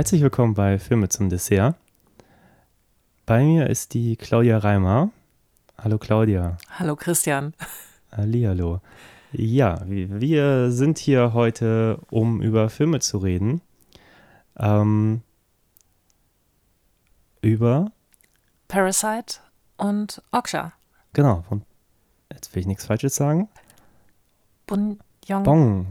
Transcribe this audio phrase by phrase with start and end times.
[0.00, 1.74] Herzlich willkommen bei Filme zum Dessert.
[3.26, 5.10] Bei mir ist die Claudia Reimer.
[5.76, 6.56] Hallo Claudia.
[6.78, 7.52] Hallo Christian.
[8.10, 8.80] Hallihallo.
[9.32, 13.60] Ja, wir sind hier heute, um über Filme zu reden.
[14.58, 15.20] Ähm,
[17.42, 17.92] über,
[18.68, 19.40] Parasite
[19.76, 20.72] und Oksha.
[21.12, 21.60] genau, von,
[22.32, 23.50] jetzt will ich nichts Falsches sagen.
[24.66, 25.86] Bun Yong Bong.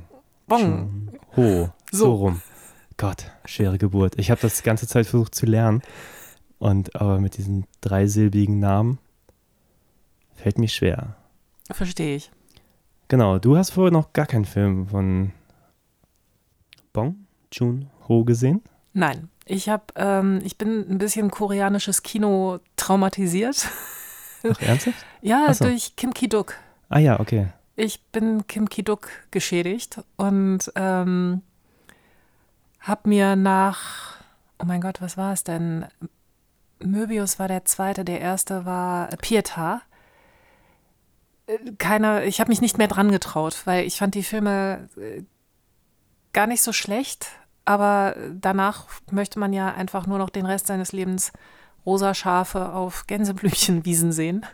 [0.47, 1.11] Bong.
[1.37, 1.69] Ho.
[1.91, 2.05] So.
[2.05, 2.15] So.
[2.15, 2.41] rum.
[2.99, 4.19] Gott, schwere Geburt.
[4.19, 5.81] Ich habe das die ganze Zeit versucht zu lernen.
[6.57, 8.99] Und aber mit diesen dreisilbigen Namen
[10.35, 11.15] fällt mir schwer.
[11.71, 12.29] Verstehe ich.
[13.07, 15.31] Genau, du hast vorher noch gar keinen Film von
[16.91, 18.61] Bong Joon-ho gesehen?
[18.91, 23.65] Nein, ich habe, ähm, ich bin ein bisschen koreanisches Kino traumatisiert.
[24.43, 25.05] Ach, ernsthaft?
[25.21, 25.65] Ja, so.
[25.65, 26.55] durch Kim Ki-duk.
[26.89, 27.47] Ah ja, okay.
[27.77, 31.43] Ich bin Kim Ki-duk geschädigt und ähm,
[32.79, 34.15] habe mir nach,
[34.59, 35.85] oh mein Gott, was war es denn?
[36.81, 39.81] Möbius war der zweite, der erste war Pieta.
[41.47, 45.23] Äh, Keiner, ich habe mich nicht mehr dran getraut, weil ich fand die Filme äh,
[46.31, 47.27] gar nicht so schlecht,
[47.65, 51.31] aber danach möchte man ja einfach nur noch den Rest seines Lebens
[51.85, 54.45] rosa Schafe auf Gänseblümchenwiesen sehen.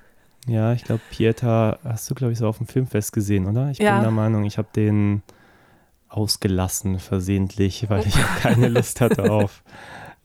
[0.48, 3.70] Ja, ich glaube, Pieta hast du, glaube ich, so auf dem Filmfest gesehen, oder?
[3.72, 3.94] Ich Ja.
[3.94, 5.24] bin der Meinung, ich habe den
[6.16, 9.64] ausgelassen versehentlich, weil ich auch keine Lust hatte auf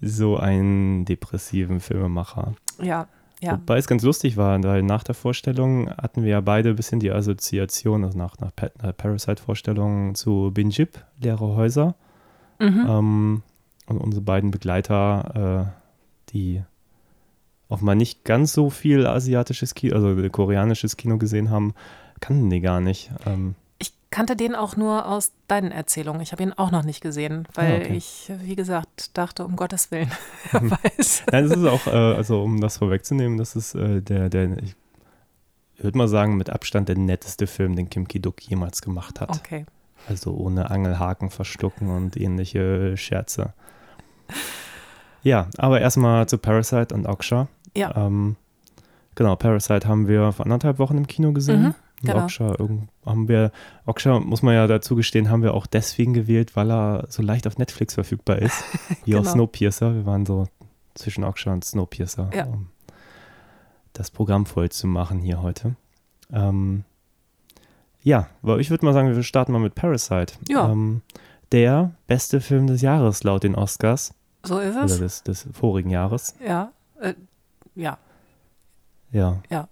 [0.01, 2.55] so einen depressiven Filmemacher.
[2.81, 3.07] Ja,
[3.43, 3.53] ja.
[3.53, 7.01] Wobei es ganz lustig war, weil nach der Vorstellung hatten wir ja beide ein bisschen
[7.01, 11.95] die Assoziation, also nach, nach Pa- nach Parasite-Vorstellung zu Binjib, Leere Häuser.
[12.59, 12.87] Mhm.
[12.89, 13.43] Ähm,
[13.87, 16.63] und unsere beiden Begleiter, äh, die
[17.69, 21.73] offenbar nicht ganz so viel asiatisches Kino, also koreanisches Kino gesehen haben,
[22.21, 23.11] kannten die gar nicht.
[23.27, 23.55] Ähm,
[24.11, 26.21] kannte den auch nur aus deinen Erzählungen.
[26.21, 27.95] Ich habe ihn auch noch nicht gesehen, weil Ah, okay.
[27.97, 30.11] ich, wie gesagt, dachte, um Gottes Willen,
[30.53, 31.25] wer weiß.
[31.31, 34.75] Nein, das ist auch, äh, also um das vorwegzunehmen, das ist äh, der, der, ich
[35.79, 39.31] würde mal sagen, mit Abstand der netteste Film, den Kim Ki-duk jemals gemacht hat.
[39.31, 39.65] Okay.
[40.09, 43.53] Also ohne Angelhaken verstucken und ähnliche Scherze.
[45.23, 47.49] Ja, aber erstmal zu Parasite und Oksha.
[47.77, 47.95] Ja.
[47.97, 48.37] Ähm,
[49.15, 51.63] genau, Parasite haben wir vor anderthalb Wochen im Kino gesehen.
[51.63, 52.25] Mhm, genau.
[52.25, 53.53] Oksha irgend- haben wir,
[53.87, 57.47] Oksha muss man ja dazu gestehen, haben wir auch deswegen gewählt, weil er so leicht
[57.47, 58.63] auf Netflix verfügbar ist,
[59.05, 59.33] wie auch Genau.
[59.33, 59.95] Snowpiercer.
[59.95, 60.49] Wir waren so
[60.95, 62.45] zwischen Oksha und Snowpiercer, Ja.
[62.47, 62.69] um
[63.93, 65.75] das Programm voll zu machen hier heute.
[66.33, 66.85] Ähm,
[68.03, 70.35] ja, aber ich würde mal sagen, wir starten mal mit Parasite.
[70.49, 70.71] Ja.
[70.71, 71.03] Ähm,
[71.53, 74.99] der beste Film des Jahres laut den Oscars So ist oder es.
[74.99, 76.35] des, des vorigen Jahres.
[76.45, 76.71] Ja.
[77.01, 77.15] Äh,
[77.75, 77.99] ja.
[79.11, 79.43] Ja.
[79.51, 79.69] Ja.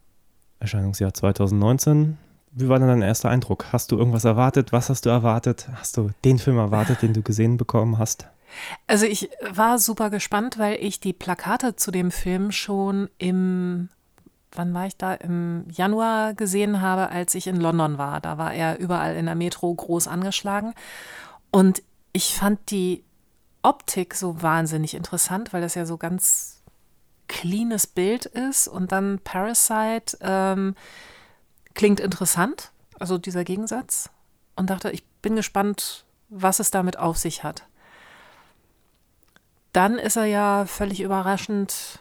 [0.61, 2.19] Erscheinungsjahr 2019.
[2.53, 3.67] Wie war denn dein erster Eindruck?
[3.73, 4.73] Hast du irgendwas erwartet?
[4.73, 5.69] Was hast du erwartet?
[5.75, 8.27] Hast du den Film erwartet, den du gesehen bekommen hast?
[8.87, 13.91] Also ich war super gespannt, weil ich die Plakate zu dem Film schon im,
[14.53, 15.15] wann war ich da?
[15.15, 18.21] Im Januar gesehen habe, als ich in London war.
[18.21, 20.75] Da war er überall in der Metro groß angeschlagen.
[21.51, 21.83] Und
[22.13, 23.05] ich fand die
[23.63, 26.58] Optik so wahnsinnig interessant, weil das ja so ganz
[27.29, 28.69] cleanes Bild ist.
[28.69, 30.75] Und dann Parasite ähm,
[31.75, 34.11] klingt interessant, also dieser Gegensatz.
[34.57, 37.65] Und dachte, ich bin gespannt, was es damit auf sich hat.
[39.73, 42.01] Dann ist er ja völlig überraschend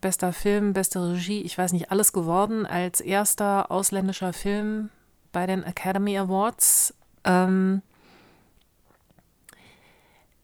[0.00, 4.90] bester Film, beste Regie, ich weiß nicht, alles geworden als erster ausländischer Film
[5.32, 6.94] bei den Academy Awards.
[7.24, 7.82] Ähm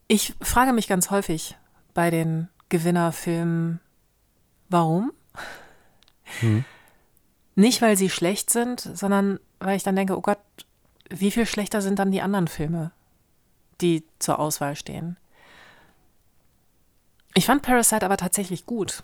[0.06, 1.56] ich frage mich ganz häufig
[1.92, 3.80] bei den Gewinnerfilmen,
[4.68, 5.12] warum?
[6.40, 6.64] Hm.
[7.54, 10.38] Nicht, weil sie schlecht sind, sondern weil ich dann denke, oh Gott,
[11.10, 12.92] wie viel schlechter sind dann die anderen Filme,
[13.80, 15.16] die zur Auswahl stehen?
[17.34, 19.02] Ich fand Parasite aber tatsächlich gut.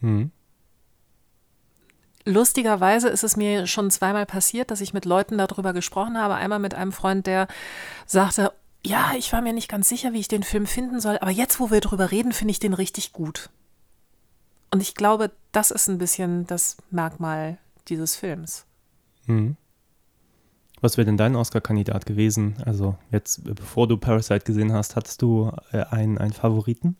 [0.00, 0.30] Hm.
[2.26, 6.34] Lustigerweise ist es mir schon zweimal passiert, dass ich mit Leuten darüber gesprochen habe.
[6.34, 7.48] Einmal mit einem Freund, der
[8.06, 8.52] sagte,
[8.84, 11.60] ja, ich war mir nicht ganz sicher, wie ich den Film finden soll, aber jetzt,
[11.60, 13.50] wo wir drüber reden, finde ich den richtig gut.
[14.74, 18.66] Und ich glaube, das ist ein bisschen das Merkmal dieses Films.
[19.26, 19.56] Hm.
[20.80, 22.56] Was wäre denn dein Oscar-Kandidat gewesen?
[22.66, 26.96] Also jetzt, bevor du Parasite gesehen hast, hattest du äh, einen, einen Favoriten?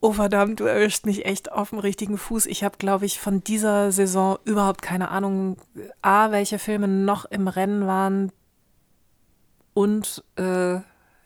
[0.00, 2.46] Oh verdammt, du erwischst mich echt auf dem richtigen Fuß.
[2.46, 5.58] Ich habe, glaube ich, von dieser Saison überhaupt keine Ahnung,
[6.00, 8.32] A, welche Filme noch im Rennen waren
[9.74, 10.76] und äh,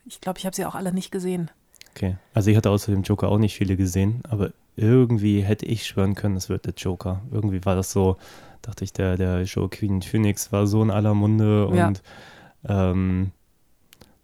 [0.06, 1.52] ich glaube, ich habe sie auch alle nicht gesehen.
[1.92, 2.16] Okay.
[2.32, 6.14] Also ich hatte außer dem Joker auch nicht viele gesehen, aber irgendwie hätte ich schwören
[6.14, 7.22] können, es wird der Joker.
[7.30, 8.16] Irgendwie war das so,
[8.62, 11.92] dachte ich, der, der Joaquin Phoenix war so in aller Munde und Ja.
[12.68, 13.30] ähm,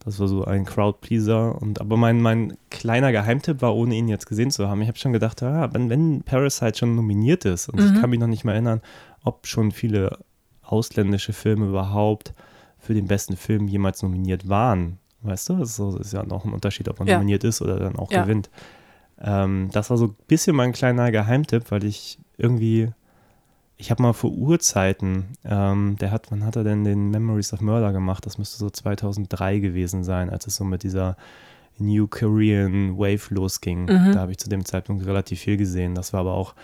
[0.02, 1.60] das war so ein Crowdpleaser.
[1.60, 4.98] Und aber mein, mein kleiner Geheimtipp war, ohne ihn jetzt gesehen zu haben, ich habe
[4.98, 8.00] schon gedacht, ja, wenn, wenn Parasite schon nominiert ist, und ich Mhm.
[8.00, 8.80] kann mich noch nicht mehr erinnern,
[9.22, 10.18] ob schon viele
[10.62, 12.32] ausländische Filme überhaupt
[12.78, 14.98] für den besten Film jemals nominiert waren.
[15.20, 17.16] Weißt du, das ist, so, das ist ja noch ein Unterschied, ob man Ja.
[17.16, 18.22] nominiert ist oder dann auch Ja.
[18.22, 18.48] gewinnt.
[19.20, 22.88] Ähm, das war so ein bisschen mein kleiner Geheimtipp, weil ich irgendwie,
[23.76, 27.60] ich habe mal vor Urzeiten, ähm, der hat, wann hat er denn den Memories of
[27.60, 28.24] Murder gemacht?
[28.26, 31.16] Das müsste so 2003 gewesen sein, als es so mit dieser
[31.78, 33.82] New Korean Wave losging.
[33.82, 34.12] Mhm.
[34.12, 35.94] Da habe ich zu dem Zeitpunkt relativ viel gesehen.
[35.94, 36.54] Das war aber auch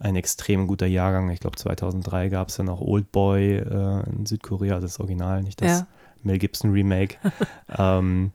[0.00, 1.30] ein extrem guter Jahrgang.
[1.30, 5.60] Ich glaube, 2003 gab es ja noch Old Boy äh, in Südkorea, das Original, nicht
[5.62, 5.86] das Ja.
[6.22, 7.16] Mel Gibson Remake.
[7.78, 8.32] ähm,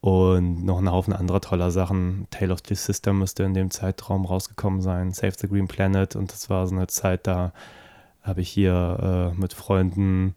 [0.00, 2.26] und noch ein Haufen anderer toller Sachen.
[2.30, 5.12] Tale of the Sister müsste in dem Zeitraum rausgekommen sein.
[5.12, 6.14] Save the Green Planet.
[6.14, 7.52] Und das war so eine Zeit, da
[8.22, 10.34] habe ich hier äh, mit Freunden,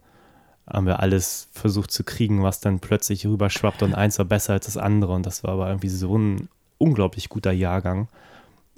[0.68, 4.66] haben wir alles versucht zu kriegen, was dann plötzlich rüberschwappt und eins war besser als
[4.66, 5.14] das andere.
[5.14, 8.08] Und das war aber irgendwie so ein unglaublich guter Jahrgang.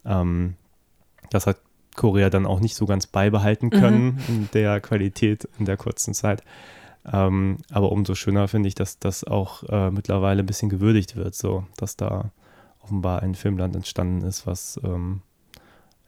[0.04, 0.56] Ähm,
[1.30, 1.58] das hat
[1.96, 6.44] Korea dann auch nicht so ganz beibehalten können in der Qualität in der kurzen Zeit.
[7.12, 11.36] Ähm, aber umso schöner finde ich, dass das auch äh, mittlerweile ein bisschen gewürdigt wird,
[11.36, 12.32] so dass da
[12.80, 15.22] offenbar ein Filmland entstanden ist, was ähm,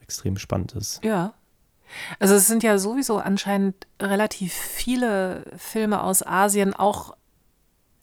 [0.02, 1.04] extrem spannend ist.
[1.04, 1.34] Ja.
[2.20, 7.16] Also es sind ja sowieso anscheinend relativ viele Filme aus Asien, auch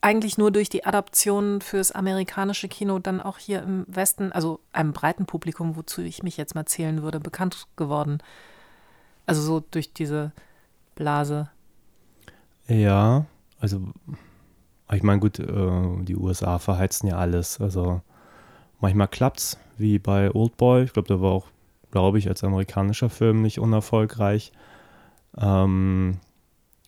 [0.01, 4.91] eigentlich nur durch die Adaption fürs amerikanische Kino dann auch hier im Westen, also einem
[4.91, 8.21] breiten Publikum, wozu ich mich jetzt mal zählen würde, bekannt geworden.
[9.25, 10.33] Also so durch diese
[10.95, 11.49] Blase.
[12.67, 13.25] Ja,
[13.59, 13.81] also
[14.91, 17.59] ich meine, gut, äh, die USA verheizen ja alles.
[17.59, 18.01] Also
[18.79, 20.83] manchmal klappt's, wie bei Old Boy.
[20.83, 21.47] Ich glaube, der war auch,
[21.91, 24.51] glaube ich, als amerikanischer Film nicht unerfolgreich.
[25.37, 26.17] Ähm,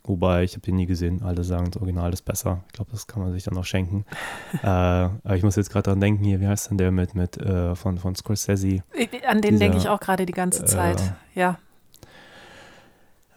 [0.03, 1.23] wobei, ich habe den nie gesehen.
[1.23, 2.63] Alle sagen, das Original ist besser.
[2.67, 4.05] Ich glaube, das kann man sich dann noch schenken.
[4.61, 7.37] äh, aber ich muss jetzt gerade dran denken, hier, wie heißt denn der mit, mit
[7.37, 8.83] äh, von, von Scorsese?
[9.27, 11.01] An den denke ich auch gerade die ganze Zeit.
[11.01, 11.57] äh, Ja,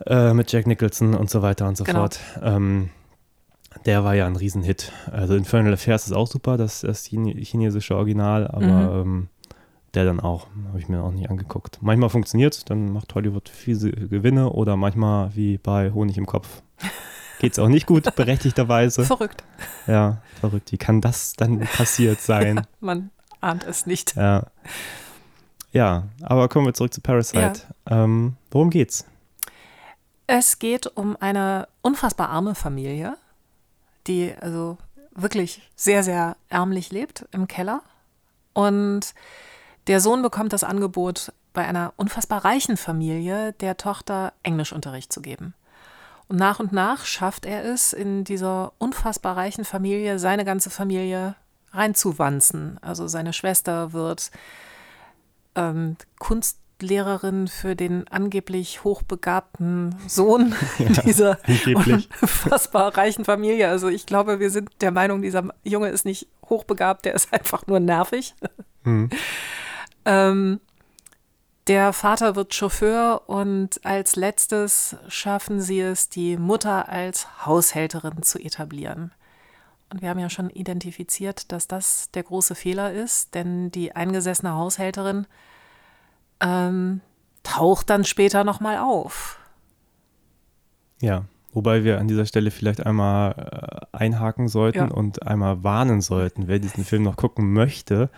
[0.06, 2.00] Äh, mit Jack Nicholson und so weiter und so Genau.
[2.00, 2.20] fort.
[2.42, 2.90] Ähm,
[3.84, 4.92] der war ja ein Riesenhit.
[5.10, 9.00] Also Infernal Affairs ist auch super, das, das Chine chinesische Original, aber Mhm.
[9.10, 9.28] ähm,
[9.94, 11.78] der dann auch, habe ich mir auch nicht angeguckt.
[11.80, 16.62] Manchmal funktioniert dann macht Hollywood fiese Gewinne oder manchmal wie bei Honig im Kopf.
[17.40, 19.04] Geht es auch nicht gut, berechtigterweise.
[19.04, 19.44] verrückt.
[19.86, 20.72] Ja, verrückt.
[20.72, 22.66] Wie kann das dann passiert sein?
[22.80, 23.10] Man
[23.40, 24.16] ahnt es nicht.
[24.16, 24.46] Ja.
[25.72, 27.62] Ja, aber kommen wir zurück zu Parasite.
[27.88, 29.04] Ähm, worum geht's?
[30.30, 33.16] Es geht um eine unfassbar arme Familie,
[34.06, 34.76] die also
[35.12, 37.80] wirklich sehr, sehr ärmlich lebt im Keller.
[38.52, 39.14] Und
[39.86, 45.54] der Sohn bekommt das Angebot, bei einer unfassbar reichen Familie der Tochter Englischunterricht zu geben.
[46.28, 51.36] Und nach und nach schafft er es, in dieser unfassbar reichen Familie seine ganze Familie
[51.72, 52.78] reinzuwanzen.
[52.82, 54.30] Also seine Schwester wird
[55.54, 55.96] ähm,
[56.78, 60.54] Kunstlehrerin für den angeblich hochbegabten Sohn
[61.04, 62.08] dieser angeblich.
[62.20, 63.68] unfassbar reichen Familie.
[63.68, 67.66] Also ich glaube, wir sind der Meinung, dieser Junge ist nicht hochbegabt, der ist einfach
[67.66, 68.34] nur nervig.
[68.84, 69.10] Hm.
[70.04, 70.60] Ähm,
[71.66, 78.38] der Vater wird Chauffeur und als letztes schaffen sie es, die Mutter als Haushälterin zu
[78.38, 79.12] etablieren.
[79.90, 84.54] Und wir haben ja schon identifiziert, dass das der große Fehler ist, denn die eingesessene
[84.54, 85.26] Haushälterin
[86.40, 87.00] ähm,
[87.42, 89.38] taucht dann später nochmal auf.
[91.00, 94.84] Ja, wobei wir an dieser Stelle vielleicht einmal äh, einhaken sollten Ja.
[94.88, 98.10] und einmal warnen sollten, wer diesen Film noch gucken möchte,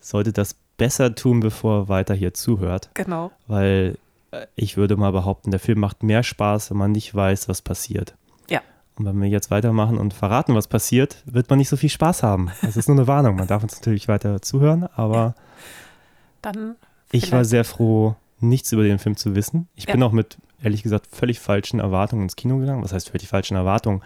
[0.00, 3.32] sollte das besser tun, bevor er weiter hier zuhört, Genau.
[3.46, 3.98] weil
[4.30, 7.62] äh, ich würde mal behaupten, der Film macht mehr Spaß, wenn man nicht weiß, was
[7.62, 8.14] passiert.
[8.48, 8.60] Ja.
[8.96, 12.22] Und wenn wir jetzt weitermachen und verraten, was passiert, wird man nicht so viel Spaß
[12.22, 12.50] haben.
[12.62, 13.36] Das ist nur eine Warnung.
[13.36, 15.34] Man darf uns natürlich weiter zuhören, aber
[16.42, 16.76] Dann
[17.12, 19.68] ich war sehr froh, nichts über den Film zu wissen.
[19.74, 19.92] Ich Ja.
[19.92, 22.82] bin auch mit, ehrlich gesagt, völlig falschen Erwartungen ins Kino gegangen.
[22.84, 24.02] Was heißt völlig falschen Erwartungen?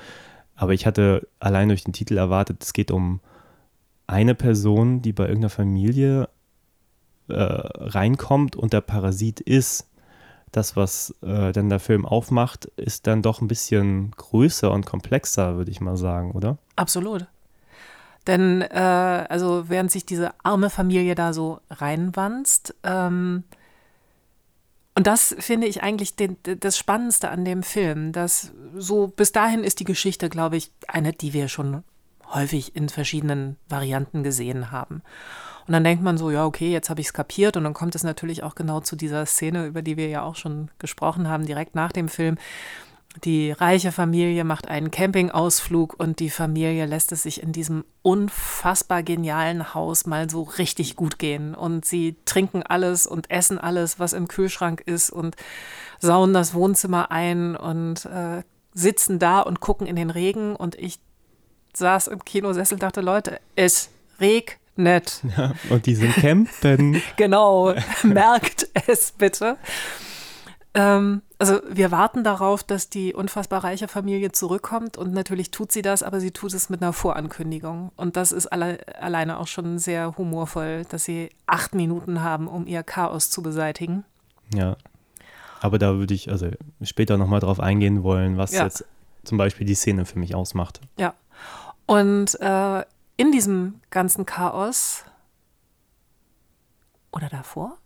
[0.54, 3.20] Aber ich hatte allein durch den Titel erwartet, es geht um
[4.06, 6.28] eine Person, die bei irgendeiner Familie
[7.28, 9.88] äh, reinkommt und der Parasit ist.
[10.50, 15.56] Das, was äh, dann der Film aufmacht, ist dann doch ein bisschen größer und komplexer,
[15.56, 16.58] würde ich mal sagen, oder?
[16.76, 17.26] Absolut.
[18.26, 23.44] Denn äh, also während sich diese arme Familie da so reinwanzt, ähm,
[24.94, 29.64] und das finde ich eigentlich den, das Spannendste an dem Film, dass so bis dahin
[29.64, 31.82] ist die Geschichte, glaube ich, eine, die wir schon
[32.32, 35.02] häufig in verschiedenen Varianten gesehen haben.
[35.66, 37.56] Und dann denkt man so, ja, okay, jetzt habe ich es kapiert.
[37.56, 40.36] Und dann kommt es natürlich auch genau zu dieser Szene, über die wir ja auch
[40.36, 42.36] schon gesprochen haben, direkt nach dem Film.
[43.24, 49.02] Die reiche Familie macht einen Campingausflug und die Familie lässt es sich in diesem unfassbar
[49.02, 51.54] genialen Haus mal so richtig gut gehen.
[51.54, 55.36] Und sie trinken alles und essen alles, was im Kühlschrank ist und
[55.98, 58.42] sauen das Wohnzimmer ein und äh,
[58.72, 60.56] sitzen da und gucken in den Regen.
[60.56, 60.98] Und ich
[61.74, 63.90] saß im Kinosessel und dachte, Leute, es
[64.20, 65.22] regnet.
[65.36, 67.02] Ja, und die sind campen.
[67.16, 69.58] genau, merkt es bitte.
[70.74, 75.82] Ähm, also wir warten darauf, dass die unfassbar reiche Familie zurückkommt und natürlich tut sie
[75.82, 77.92] das, aber sie tut es mit einer Vorankündigung.
[77.96, 82.66] Und das ist alle, alleine auch schon sehr humorvoll, dass sie acht Minuten haben, um
[82.66, 84.04] ihr Chaos zu beseitigen.
[84.54, 84.76] Ja.
[85.60, 86.48] Aber da würde ich also
[86.82, 88.64] später nochmal drauf eingehen wollen, was ja.
[88.64, 88.84] jetzt
[89.24, 90.80] zum Beispiel die Szene für mich ausmacht.
[90.98, 91.14] Ja.
[91.86, 92.84] Und äh,
[93.16, 95.04] in diesem ganzen Chaos
[97.12, 97.78] oder davor?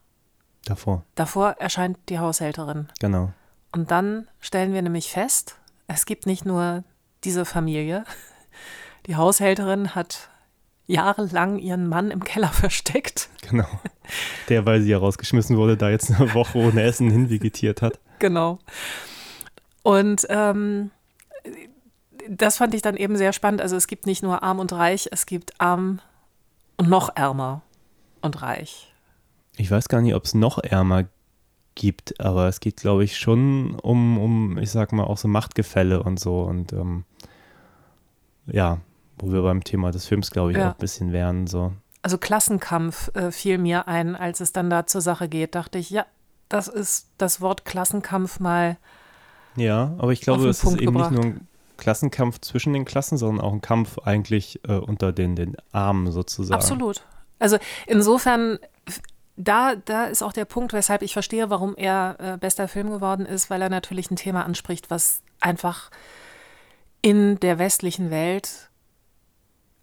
[0.66, 1.04] Davor.
[1.14, 2.88] Davor erscheint die Haushälterin.
[3.00, 3.32] Genau.
[3.72, 5.56] Und dann stellen wir nämlich fest,
[5.86, 6.84] es gibt nicht nur
[7.24, 8.04] diese Familie.
[9.06, 10.28] Die Haushälterin hat
[10.86, 13.28] jahrelang ihren Mann im Keller versteckt.
[13.48, 13.68] Genau.
[14.48, 18.00] Der, weil sie ja rausgeschmissen wurde, da jetzt eine Woche ohne Essen hinvegetiert hat.
[18.18, 18.58] Genau.
[19.84, 20.90] Und ähm,
[22.28, 23.60] das fand ich dann eben sehr spannend.
[23.60, 26.00] Also es gibt nicht nur arm und reich, es gibt arm
[26.76, 27.62] und noch ärmer
[28.20, 28.92] und reich.
[29.56, 31.04] Ich weiß gar nicht, ob es noch ärmer
[31.74, 36.02] gibt, aber es geht, glaube ich, schon um, um, ich sag mal, auch so Machtgefälle
[36.02, 36.40] und so.
[36.40, 37.04] Und ähm,
[38.46, 38.78] ja,
[39.18, 40.70] wo wir beim Thema des Films, glaube ich, ja.
[40.70, 41.46] auch ein bisschen wären.
[41.46, 41.72] So.
[42.02, 45.90] Also Klassenkampf äh, fiel mir ein, als es dann da zur Sache geht, dachte ich,
[45.90, 46.06] ja,
[46.48, 48.76] das ist das Wort Klassenkampf mal.
[49.56, 51.10] Ja, aber ich glaube, es ist eben gebracht.
[51.10, 55.34] nicht nur ein Klassenkampf zwischen den Klassen, sondern auch ein Kampf eigentlich äh, unter den,
[55.34, 56.54] den Armen sozusagen.
[56.54, 57.02] Absolut.
[57.38, 58.58] Also insofern
[59.36, 63.26] da, da ist auch der Punkt, weshalb ich verstehe, warum er äh, bester Film geworden
[63.26, 65.90] ist, weil er natürlich ein Thema anspricht, was einfach
[67.02, 68.70] in der westlichen Welt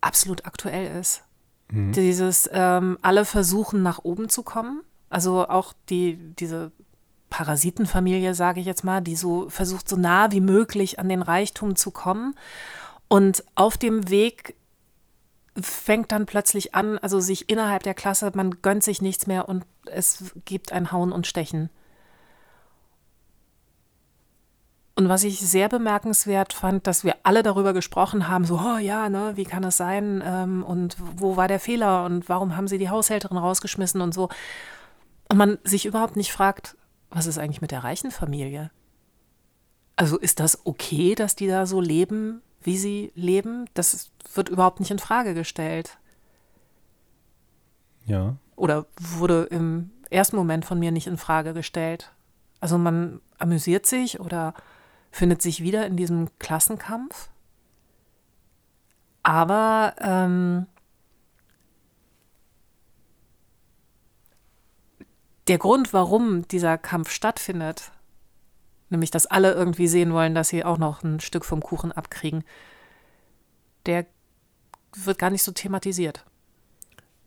[0.02, 1.24] absolut aktuell ist.
[1.70, 1.92] Mhm.
[1.94, 4.82] Dieses, ähm, alle versuchen nach oben zu kommen.
[5.10, 6.72] Also auch die, diese
[7.30, 11.76] Parasitenfamilie, sage ich jetzt mal, die so versucht, so nah wie möglich an den Reichtum
[11.76, 12.36] zu kommen.
[13.08, 14.56] Und auf dem Weg
[15.60, 19.66] fängt dann plötzlich an, also sich innerhalb der Klasse, man gönnt sich nichts mehr und
[19.86, 21.70] es gibt ein Hauen und Stechen.
[24.96, 29.10] Und was ich sehr bemerkenswert fand, dass wir alle darüber gesprochen haben, so, oh ja,
[29.10, 32.78] ne, wie kann das sein ähm, und wo war der Fehler und warum haben sie
[32.78, 34.30] die Haushälterin rausgeschmissen und so.
[35.30, 36.78] Und man sich überhaupt nicht fragt,
[37.10, 38.70] was ist eigentlich mit der reichen Familie?
[39.96, 44.80] Also ist das okay, dass die da so leben, wie sie leben, das wird überhaupt
[44.80, 45.98] nicht in Frage gestellt.
[48.06, 48.36] Ja.
[48.56, 52.12] Oder wurde im ersten Moment von mir nicht in Frage gestellt.
[52.60, 54.54] Also man amüsiert sich oder
[55.12, 57.30] findet sich wieder in diesem Klassenkampf.
[59.22, 60.68] Aber ähm,
[65.48, 67.93] der Grund, warum dieser Kampf stattfindet,
[68.94, 72.44] nämlich dass alle irgendwie sehen wollen, dass sie auch noch ein Stück vom Kuchen abkriegen,
[73.86, 74.06] der
[74.96, 76.26] wird gar nicht so thematisiert.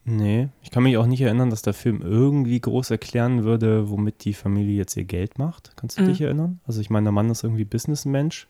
[0.08, 4.24] Nee, ich kann mich auch nicht erinnern, dass der Film irgendwie groß erklären würde, womit
[4.24, 5.76] die Familie jetzt ihr Geld macht.
[5.76, 6.06] Kannst du mhm.
[6.06, 6.60] dich erinnern?
[6.64, 8.46] Also ich meine, der Mann ist irgendwie Businessmensch.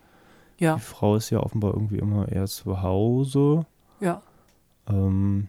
[0.58, 0.74] Ja.
[0.74, 3.64] Die Frau ist ja offenbar irgendwie immer eher zu Hause.
[4.00, 4.20] Ja.
[4.86, 5.48] Ähm,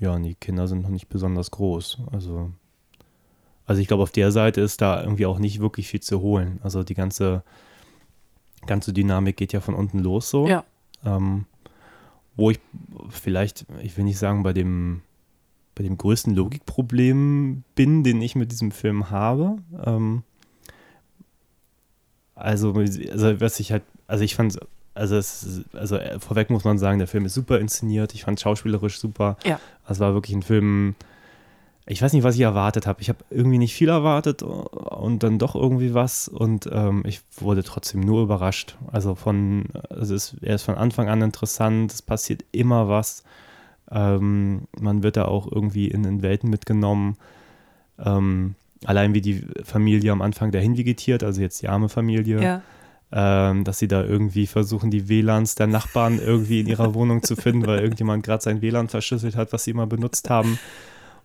[0.00, 1.98] ja, und die Kinder sind noch nicht besonders groß.
[2.10, 2.50] Also
[3.72, 6.60] also ich glaube, auf der Seite ist da irgendwie auch nicht wirklich viel zu holen.
[6.62, 7.42] Also die ganze,
[8.66, 10.46] ganze Dynamik geht ja von unten los so.
[10.46, 10.62] Ja.
[11.06, 11.46] Ähm,
[12.36, 12.60] wo ich
[13.08, 15.00] vielleicht, ich will nicht sagen, bei dem,
[15.74, 19.56] bei dem größten Logikproblem bin, den ich mit diesem Film habe.
[19.86, 20.22] Ähm,
[22.34, 24.58] also, also was ich halt, also ich fand
[24.92, 28.12] also es, also vorweg muss man sagen, der Film ist super inszeniert.
[28.12, 29.38] Ich fand schauspielerisch super.
[29.46, 29.58] Ja.
[29.88, 30.94] Es war wirklich ein Film,
[31.86, 33.00] ich weiß nicht, was ich erwartet habe.
[33.00, 37.64] Ich habe irgendwie nicht viel erwartet und dann doch irgendwie was und ähm, ich wurde
[37.64, 38.76] trotzdem nur überrascht.
[38.92, 43.24] Also von, also es, er ist von Anfang an interessant, es passiert immer was.
[43.90, 47.16] Ähm, man wird da auch irgendwie in den Welten mitgenommen.
[47.98, 52.40] Ähm, allein wie die Familie am Anfang dahin vegetiert, also jetzt die arme Familie.
[52.40, 52.62] Ja.
[53.14, 57.36] Ähm, dass sie da irgendwie versuchen, die WLANs der Nachbarn irgendwie in ihrer Wohnung zu
[57.36, 60.58] finden, weil irgendjemand gerade sein WLAN verschlüsselt hat, was sie immer benutzt haben.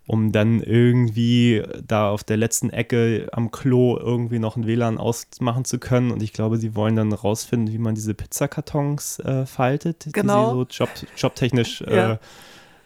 [0.07, 5.65] Um dann irgendwie da auf der letzten Ecke am Klo irgendwie noch ein WLAN ausmachen
[5.65, 6.11] zu können.
[6.11, 10.33] Und ich glaube, sie wollen dann rausfinden, wie man diese Pizzakartons äh, faltet, Genau.
[10.39, 12.13] die sie so job, jobtechnisch Ja.
[12.13, 12.17] äh,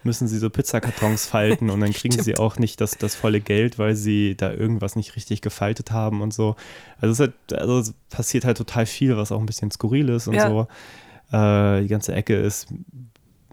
[0.03, 3.77] müssen sie so Pizzakartons falten und dann kriegen sie auch nicht das, das volle Geld,
[3.77, 6.55] weil sie da irgendwas nicht richtig gefaltet haben und so.
[6.99, 10.27] Also es, halt, also es passiert halt total viel, was auch ein bisschen skurril ist
[10.27, 10.47] und Ja.
[10.49, 10.67] so.
[11.31, 12.67] Äh, die ganze Ecke ist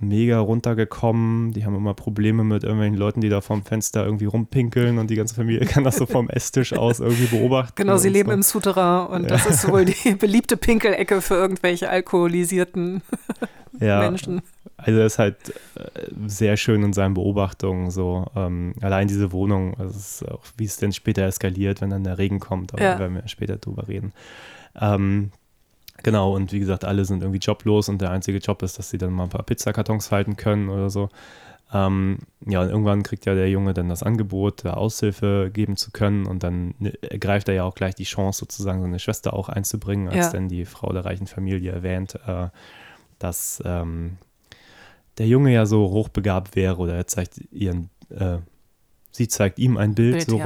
[0.00, 1.52] mega runtergekommen.
[1.52, 5.16] Die haben immer Probleme mit irgendwelchen Leuten, die da vorm Fenster irgendwie rumpinkeln und die
[5.16, 7.74] ganze Familie kann das so vom Esstisch aus irgendwie beobachten.
[7.76, 8.34] Genau, sie leben so.
[8.34, 13.02] im Souterrain und das ist wohl die beliebte Pinkelecke für irgendwelche alkoholisierten
[13.80, 14.42] ja, Menschen.
[14.76, 15.36] Also er ist halt
[15.74, 15.82] äh,
[16.26, 18.26] sehr schön in seinen Beobachtungen so.
[18.36, 22.38] Ähm, allein diese Wohnung, also auch, wie es denn später eskaliert, wenn dann der Regen
[22.38, 22.98] kommt, aber Ja.
[22.98, 24.12] werden wir später drüber reden.
[24.80, 25.32] Ähm,
[26.02, 28.98] genau, und wie gesagt, alle sind irgendwie joblos und der einzige Job ist, dass sie
[28.98, 31.08] dann mal ein paar Pizzakartons falten können oder so.
[31.72, 35.90] Ähm, ja, und irgendwann kriegt ja der Junge dann das Angebot, da Aushilfe geben zu
[35.90, 39.50] können und dann ne, ergreift er ja auch gleich die Chance, sozusagen seine Schwester auch
[39.50, 40.32] einzubringen, als Ja.
[40.32, 42.48] dann die Frau der reichen Familie erwähnt, äh,
[43.18, 44.16] dass ähm,
[45.18, 48.38] der Junge ja so hochbegabt wäre oder er zeigt ihren, äh,
[49.10, 50.44] sie zeigt ihm ein Bild, Bild, so ja.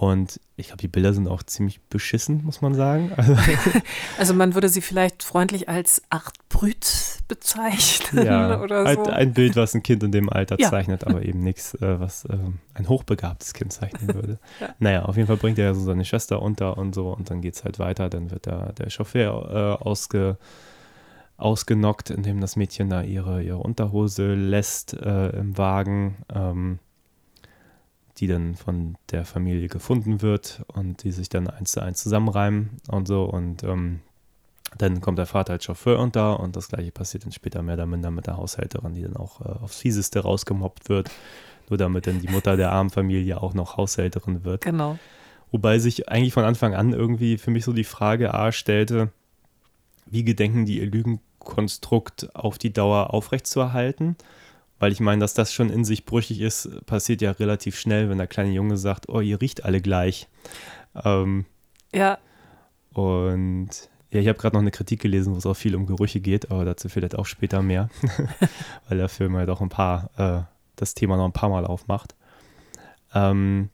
[0.00, 3.12] Und ich glaube, die Bilder sind auch ziemlich beschissen, muss man sagen.
[3.18, 3.36] Also,
[4.18, 9.02] Also man würde sie vielleicht freundlich als Art Brüt bezeichnen ja, oder so.
[9.10, 10.70] ein Bild, was ein Kind in dem Alter Ja.
[10.70, 14.38] zeichnet, aber eben nichts, äh, was ähm, ein hochbegabtes Kind zeichnen würde.
[14.58, 14.74] Ja.
[14.78, 17.42] Naja, auf jeden Fall bringt er ja so seine Schwester unter und so und dann
[17.42, 18.08] geht es halt weiter.
[18.08, 20.38] Dann wird da der Chauffeur äh, ausge,
[21.36, 26.78] ausgenockt, indem das Mädchen da ihre, ihre Unterhose lässt äh, im Wagen, ähm,
[28.20, 32.70] die dann von der Familie gefunden wird und die sich dann eins zu eins zusammenreimen
[32.88, 34.00] und so und ähm,
[34.78, 37.86] dann kommt der Vater als Chauffeur unter und das gleiche passiert dann später mehr oder
[37.86, 41.10] minder mit der Haushälterin, die dann auch äh, aufs Fieseste rausgemobbt wird,
[41.68, 44.62] nur damit dann die Mutter der armen Familie auch noch Haushälterin wird.
[44.62, 44.98] Genau.
[45.50, 49.10] Wobei sich eigentlich von Anfang an irgendwie für mich so die Frage A stellte,
[50.06, 54.16] wie gedenken die ihr Lügenkonstrukt auf die Dauer aufrechtzuerhalten?
[54.80, 58.18] Weil ich meine, dass das schon in sich brüchig ist, passiert ja relativ schnell, wenn
[58.18, 60.26] der kleine Junge sagt, oh, ihr riecht alle gleich.
[61.04, 61.44] Ähm,
[61.92, 62.18] Ja,
[62.92, 63.68] und
[64.10, 66.50] ja, ich habe gerade noch eine Kritik gelesen, wo es auch viel um Gerüche geht,
[66.50, 67.88] aber dazu vielleicht auch später mehr,
[68.88, 70.42] weil der Film halt auch ein paar, äh,
[70.76, 72.14] das Thema noch ein paar Mal aufmacht.
[73.14, 73.70] Ähm,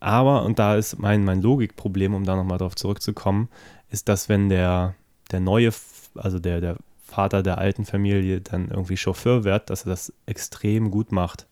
[0.00, 3.48] aber, und da ist mein, mein Logikproblem, um da nochmal drauf zurückzukommen,
[3.90, 4.94] ist, dass wenn der,
[5.30, 5.70] der neue,
[6.16, 6.76] also der, der
[7.14, 11.46] Vater der alten Familie dann irgendwie Chauffeur wird, dass er das extrem gut macht.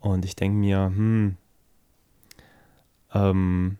[0.00, 1.36] Und ich denke mir, hm,
[3.14, 3.78] ähm,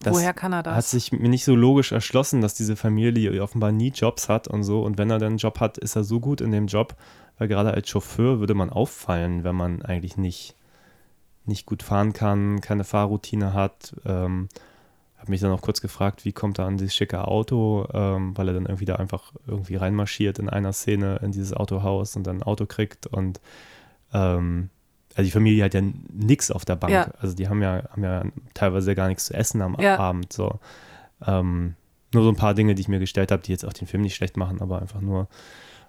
[0.00, 0.74] das woher kann er das?
[0.74, 4.64] hat sich mir nicht so logisch erschlossen, dass diese Familie offenbar nie Jobs hat und
[4.64, 4.82] so.
[4.82, 6.94] Und wenn er dann einen Job hat, ist er so gut in dem Job,
[7.38, 10.56] weil gerade als Chauffeur würde man auffallen, wenn man eigentlich nicht,
[11.46, 13.94] nicht gut fahren kann, keine Fahrroutine hat.
[14.04, 14.48] Ähm,
[15.22, 18.48] habe mich dann auch kurz gefragt, wie kommt er an dieses schicke Auto, ähm, weil
[18.48, 22.38] er dann irgendwie da einfach irgendwie reinmarschiert in einer Szene in dieses Autohaus und dann
[22.38, 23.40] ein Auto kriegt und
[24.12, 24.68] ähm,
[25.14, 25.82] also die Familie hat ja
[26.12, 26.92] nichts auf der Bank.
[26.92, 27.12] Ja.
[27.20, 29.98] Also die haben ja, haben ja teilweise gar nichts zu essen am Ja.
[29.98, 30.32] Abend.
[30.32, 30.58] So.
[31.24, 31.74] Ähm,
[32.12, 34.02] nur so ein paar Dinge, die ich mir gestellt habe, die jetzt auch den Film
[34.02, 35.28] nicht schlecht machen, aber einfach nur,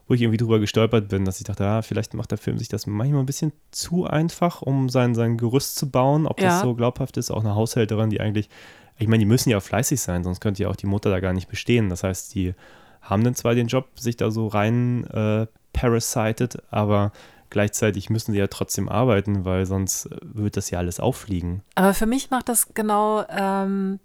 [0.08, 2.68] wo ich irgendwie drüber gestolpert bin, dass ich dachte, ah, vielleicht macht der Film sich
[2.68, 6.76] das manchmal ein bisschen zu einfach, um sein, sein Gerüst zu bauen, ob das so
[6.76, 7.32] glaubhaft ist.
[7.32, 8.50] Auch eine Haushälterin, die eigentlich,
[8.98, 11.34] ich meine, die müssen ja fleißig sein, sonst könnte ja auch die Mutter da gar
[11.34, 11.90] nicht bestehen.
[11.90, 12.54] Das heißt, die
[13.02, 17.12] haben dann zwar den Job, sich da so rein äh, parasited, aber
[17.50, 21.64] gleichzeitig müssen sie ja trotzdem arbeiten, weil sonst äh, wird das ja alles auffliegen.
[21.76, 24.00] Aber für mich macht das genau ähm,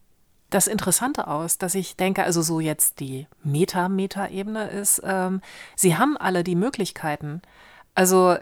[0.51, 5.43] das Interessante aus, dass ich denke, also so jetzt die Meta-Meta-Ebene ist, ähm,
[5.77, 7.43] sie haben alle die Möglichkeiten.
[7.95, 8.37] Also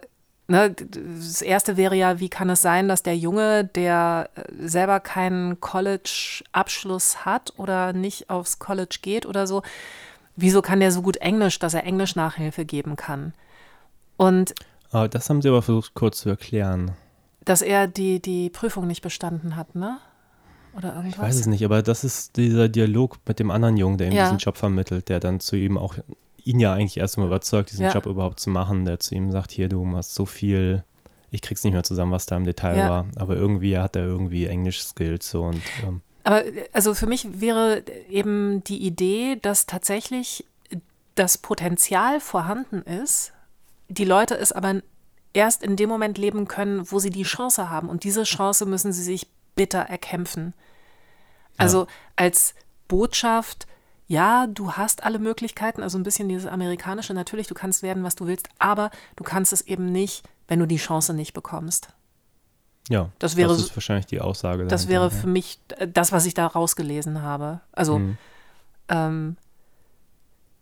[0.49, 5.01] ne, das erste wäre ja, wie kann es sein, dass der Junge, der äh, selber
[5.01, 9.63] keinen College-Abschluss hat oder nicht aufs College geht oder so,
[10.37, 13.33] wieso kann der so gut Englisch, dass er Englisch-Nachhilfe geben kann?
[14.17, 14.55] Und
[14.91, 16.93] Aber das haben sie aber versucht kurz zu erklären.
[17.45, 19.99] dass er die, die Prüfung nicht bestanden hat, ne?
[20.77, 21.15] Oder irgendwas?
[21.15, 24.13] Ich weiß es nicht, aber das ist dieser Dialog mit dem anderen Jungen, der ihm
[24.15, 24.25] Ja.
[24.25, 25.95] diesen Job vermittelt, der dann zu ihm auch,
[26.47, 27.93] ihn ja eigentlich erstmal überzeugt, diesen Ja.
[27.93, 30.85] Job überhaupt zu machen, der zu ihm sagt, hier, du hast so viel,
[31.31, 32.89] ich krieg's nicht mehr zusammen, was da im Detail Ja.
[32.89, 37.83] war, aber irgendwie hat er irgendwie Englisch-Skills so und ähm, Aber also für mich wäre
[38.09, 40.45] eben die Idee, dass tatsächlich
[41.17, 43.33] das Potenzial vorhanden ist,
[43.89, 44.83] die Leute es aber
[45.33, 47.89] erst in dem Moment leben können, wo sie die Chance haben.
[47.89, 50.53] Und diese Chance müssen sie sich bitter erkämpfen.
[51.59, 52.55] Also als
[52.89, 53.67] Botschaft,
[54.09, 58.14] ja, du hast alle Möglichkeiten, also ein bisschen dieses amerikanische, natürlich, du kannst werden, was
[58.14, 61.88] du willst, aber du kannst es eben nicht wenn du die Chance nicht bekommst.
[62.88, 64.64] Ja, Das wäre das ist wahrscheinlich die Aussage.
[64.69, 65.21] Das dahinter, wäre ja.
[65.23, 67.62] für mich äh, das, was ich da rausgelesen habe.
[67.73, 68.19] Also, Mhm.
[68.88, 69.37] ähm,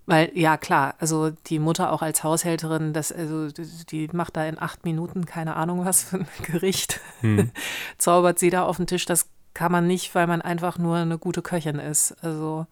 [0.07, 4.45] weil, ja, klar, also die Mutter auch als Haushälterin, das, also, die- die macht da
[4.47, 7.51] in acht Minuten keine Ahnung was für ein Gericht, Hm.
[7.99, 9.05] zaubert sie da auf den Tisch.
[9.05, 12.13] Das kann man nicht, weil man einfach nur eine gute Köchin ist.
[12.25, 12.67] Also,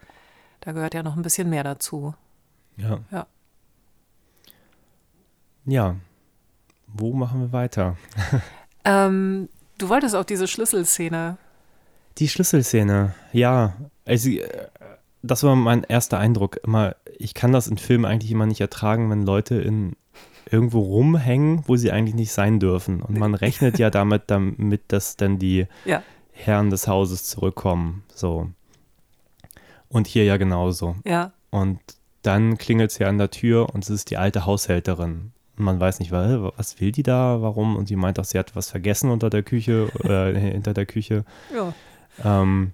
[0.63, 2.15] da gehört ja noch ein bisschen mehr dazu.
[2.77, 3.01] Ja.
[3.11, 3.27] Ja.
[5.67, 5.97] Ja.
[6.87, 7.97] Wo machen wir weiter?
[8.85, 9.49] Ähm,
[9.79, 11.37] du wolltest auch diese Schlüsselszene.
[12.19, 13.75] Die Schlüsselszene, ja.
[14.05, 14.67] Also, äh,
[15.23, 16.59] das war mein erster Eindruck.
[16.65, 19.95] Immer, ich kann das in Filmen eigentlich immer nicht ertragen, wenn Leute in
[20.51, 23.03] irgendwo rumhängen, wo sie eigentlich nicht sein dürfen.
[23.03, 26.03] Und man rechnet ja damit, damit, dass dann die Ja.
[26.33, 28.03] Herren des Hauses zurückkommen.
[28.13, 28.51] So.
[29.93, 30.97] Und hier ja genauso.
[31.07, 31.79] Ja, Und
[32.23, 35.33] dann klingelt ja an der Tür und es ist die alte Haushälterin.
[35.59, 37.77] Und man weiß nicht, wa- was will die da, warum?
[37.77, 41.25] Und sie meint auch, sie hat was vergessen unter der Küche, äh, hinter der Küche.
[41.55, 41.73] ja.
[42.25, 42.73] Ähm,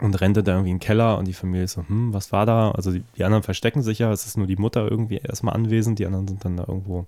[0.00, 2.32] und rennt dann da irgendwie in den Keller und die Familie ist so, hm, was
[2.32, 2.70] war da?
[2.70, 5.98] Also die, die anderen verstecken sich ja, es ist nur die Mutter irgendwie erstmal anwesend,
[5.98, 7.04] die anderen sind dann da irgendwo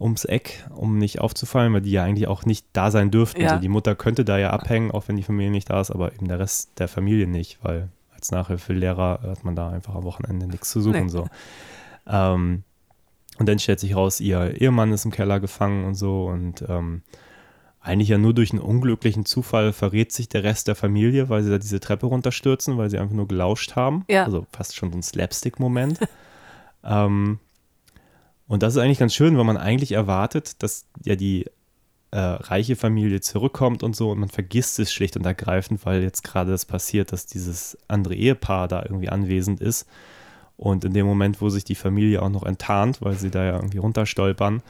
[0.00, 3.42] ums Eck, um nicht aufzufallen, weil die ja eigentlich auch nicht da sein dürften.
[3.42, 3.48] Ja.
[3.50, 6.14] Also die Mutter könnte da ja abhängen, auch wenn die Familie nicht da ist, aber
[6.14, 7.88] eben der Rest der Familie nicht, weil
[8.20, 11.04] als Nachhilfelehrer hat man da einfach am Wochenende nichts zu suchen.
[11.04, 11.08] Nee.
[11.08, 11.26] So.
[12.06, 12.64] Ähm,
[13.38, 17.02] und dann stellt sich raus, ihr Ehemann ist im Keller gefangen und so und ähm,
[17.80, 21.50] eigentlich ja nur durch einen unglücklichen Zufall verrät sich der Rest der Familie, weil sie
[21.50, 24.04] da diese Treppe runterstürzen, weil sie einfach nur gelauscht haben.
[24.10, 24.24] Ja.
[24.24, 25.98] Also fast schon so ein Slapstick-Moment.
[26.84, 27.38] ähm,
[28.46, 31.46] und das ist eigentlich ganz schön, weil man eigentlich erwartet, dass ja die
[32.12, 36.24] äh, reiche Familie zurückkommt und so und man vergisst es schlicht und ergreifend, weil jetzt
[36.24, 39.86] gerade das passiert, dass dieses andere Ehepaar da irgendwie anwesend ist.
[40.56, 43.54] Und in dem Moment, wo sich die Familie auch noch enttarnt, weil sie da ja
[43.54, 44.62] irgendwie runterstolpern,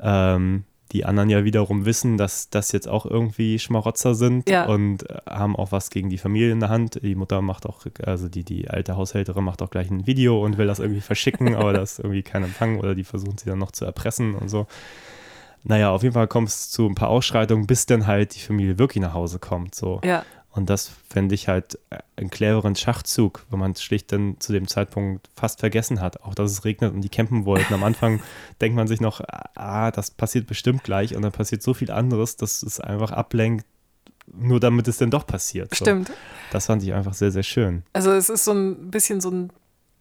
[0.00, 4.66] ähm, die anderen ja wiederum wissen, dass das jetzt auch irgendwie Schmarotzer sind Ja.
[4.66, 7.00] und äh, haben auch was gegen die Familie in der Hand.
[7.02, 10.58] Die Mutter macht auch, also die, die alte Haushälterin macht auch gleich ein Video und
[10.58, 13.58] will das irgendwie verschicken, aber da ist irgendwie kein Empfang oder die versuchen sie dann
[13.58, 14.66] noch zu erpressen und so.
[15.64, 18.78] Naja, auf jeden Fall kommt es zu ein paar Ausschreitungen, bis dann halt die Familie
[18.78, 19.74] wirklich nach Hause kommt.
[19.74, 20.00] So.
[20.04, 24.36] Ja, Und das fände ich halt äh, einen cleveren Schachzug, wenn man es schlicht dann
[24.40, 26.22] zu dem Zeitpunkt fast vergessen hat.
[26.22, 27.72] Auch dass es regnet und die campen wollten.
[27.72, 28.20] Am Anfang
[28.60, 29.22] denkt man sich noch,
[29.54, 31.16] ah, das passiert bestimmt gleich.
[31.16, 33.64] Und dann passiert so viel anderes, dass es einfach ablenkt,
[34.26, 35.74] nur damit es dann doch passiert.
[35.74, 35.84] So.
[35.84, 36.12] stimmt.
[36.52, 37.84] Das fand ich einfach sehr, sehr schön.
[37.94, 39.50] Also es ist so ein bisschen so ein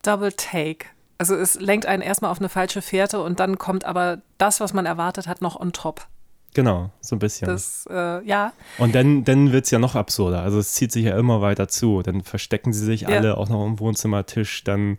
[0.01, 0.87] Double Take.
[1.17, 4.73] Also es lenkt einen erstmal auf eine falsche Fährte und dann kommt aber das, was
[4.73, 6.07] man erwartet hat, noch on top.
[6.55, 7.47] Genau, so ein bisschen.
[7.47, 10.41] Das, äh, ja, Und dann, dann wird es ja noch absurder.
[10.43, 12.01] Also es zieht sich ja immer weiter zu.
[12.03, 13.09] Dann verstecken sie sich Ja.
[13.09, 14.63] alle auch noch am Wohnzimmertisch.
[14.63, 14.97] Dann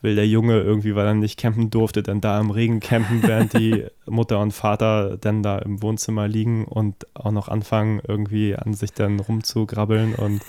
[0.00, 3.52] will der Junge irgendwie, weil er nicht campen durfte, dann da im Regen campen, während
[3.54, 8.72] die Mutter und Vater dann da im Wohnzimmer liegen und auch noch anfangen, irgendwie an
[8.72, 10.14] sich dann rumzugrabbeln.
[10.14, 10.40] Und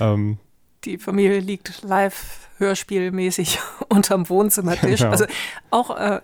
[0.00, 0.38] ähm,
[0.84, 5.00] die Familie liegt live hörspielmäßig unterm Wohnzimmertisch.
[5.00, 5.10] Genau.
[5.10, 5.24] Also
[5.70, 6.20] auch äh,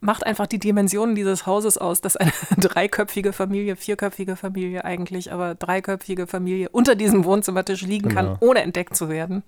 [0.00, 5.54] macht einfach die Dimensionen dieses Hauses aus, dass eine dreiköpfige Familie, vierköpfige Familie eigentlich, aber
[5.54, 8.36] dreiköpfige Familie unter diesem Wohnzimmertisch liegen kann, Genau.
[8.40, 9.42] ohne entdeckt zu werden.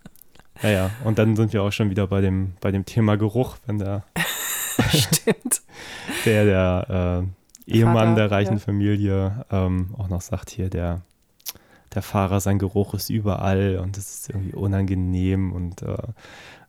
[0.63, 0.91] ja, ja.
[1.05, 4.05] Und dann sind wir auch schon wieder bei dem, bei dem Thema Geruch, wenn der,
[4.91, 5.63] Stimmt.
[6.25, 7.25] der, der
[7.69, 8.59] äh, Ehemann Vater, der reichen ja.
[8.59, 11.03] Familie ähm, auch noch sagt hier, der,
[11.95, 15.97] der Fahrer, sein Geruch ist überall und es ist irgendwie unangenehm und äh,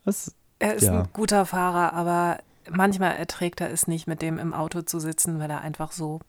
[0.05, 1.01] das, Er ist Ja.
[1.01, 5.39] ein guter Fahrer, aber manchmal erträgt er es nicht, mit dem im Auto zu sitzen,
[5.39, 6.19] weil er einfach so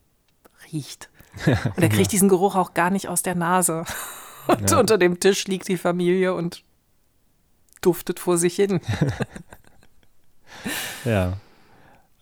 [0.72, 1.08] riecht.
[1.46, 3.84] Und er kriegt diesen Geruch auch gar nicht aus der Nase.
[4.46, 4.78] Und Ja.
[4.78, 6.62] unter dem Tisch liegt die Familie und
[7.80, 8.80] duftet vor sich hin.
[11.04, 11.34] ja.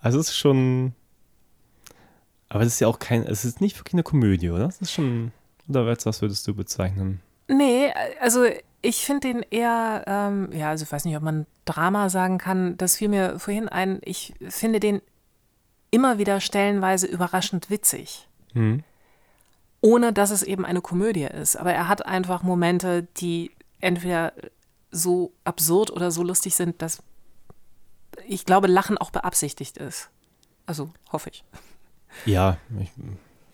[0.01, 0.95] Also es ist schon,
[2.49, 4.67] aber es ist ja auch kein, es ist nicht wirklich eine Komödie, oder?
[4.67, 5.33] Es ist schon,
[5.71, 7.21] oder was was würdest du bezeichnen?
[7.49, 8.45] Nee, also
[8.83, 12.77] ich finde den eher, ähm, ja, also ich weiß nicht, ob man Drama sagen kann.
[12.77, 14.01] Das fiel mir vorhin ein.
[14.05, 15.03] Ich finde den
[15.91, 18.29] immer wieder stellenweise überraschend witzig.
[18.53, 18.83] Hm?
[19.81, 21.57] ohne dass es eben eine Komödie ist.
[21.57, 24.33] Aber er hat einfach Momente, die entweder
[24.91, 27.03] so absurd oder so lustig sind, dass
[28.27, 30.11] ich glaube, Lachen auch beabsichtigt ist.
[30.67, 31.45] Also hoffe ich.
[32.27, 32.91] Ja, ich,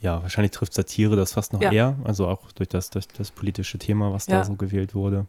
[0.00, 1.72] ja, wahrscheinlich trifft Satire das fast noch Ja.
[1.72, 4.38] eher, also auch durch das, durch das politische Thema, was Ja.
[4.38, 5.26] da so gewählt wurde.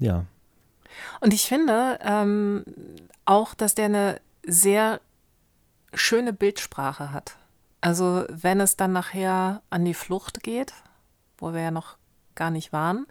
[0.00, 0.24] Ja,
[1.20, 2.64] Und ich finde ähm,
[3.24, 5.00] auch, dass der eine sehr
[5.94, 7.36] schöne Bildsprache hat.
[7.80, 10.74] Also wenn es dann nachher an die Flucht geht,
[11.38, 11.96] wo wir ja noch
[12.34, 13.06] gar nicht waren,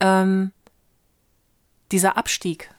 [0.00, 0.52] ähm,
[1.92, 2.70] dieser Abstieg,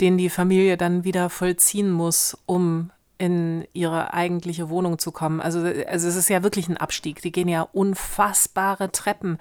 [0.00, 5.40] den die Familie dann wieder vollziehen muss, um in ihre eigentliche Wohnung zu kommen.
[5.40, 7.20] Also, also es ist ja wirklich ein Abstieg.
[7.20, 9.38] Die gehen ja unfassbare Treppen,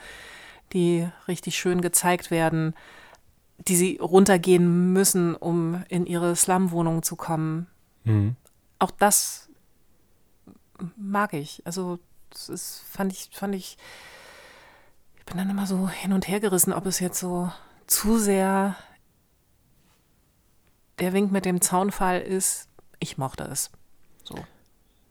[0.74, 2.74] die richtig schön gezeigt werden,
[3.60, 7.68] die sie runtergehen müssen, um in ihre Slum-Wohnung zu kommen.
[8.04, 8.36] Mhm.
[8.80, 9.50] Auch das
[10.96, 11.62] mag ich.
[11.66, 12.00] Also
[12.32, 13.78] das ist, fand ich, fand ich,
[15.18, 17.52] ich bin dann immer so hin und her gerissen, ob es jetzt so
[17.86, 18.76] zu sehr
[21.00, 23.70] der Wink mit dem Zaunfall ist, ich mochte es.
[24.24, 24.36] So.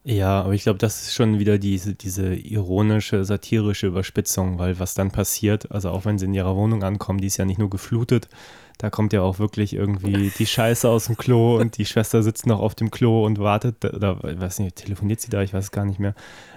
[0.05, 4.94] Ja, aber ich glaube, das ist schon wieder diese, diese ironische, satirische Überspitzung, weil was
[4.94, 7.70] dann passiert, also auch wenn sie in ihrer Wohnung ankommen, die ist ja nicht nur
[7.70, 8.29] geflutet,
[8.79, 12.46] da kommt ja auch wirklich irgendwie die Scheiße aus dem Klo und die Schwester sitzt
[12.46, 15.64] noch auf dem Klo und wartet, oder ich weiß nicht, telefoniert sie da, ich weiß
[15.64, 16.14] es gar nicht mehr,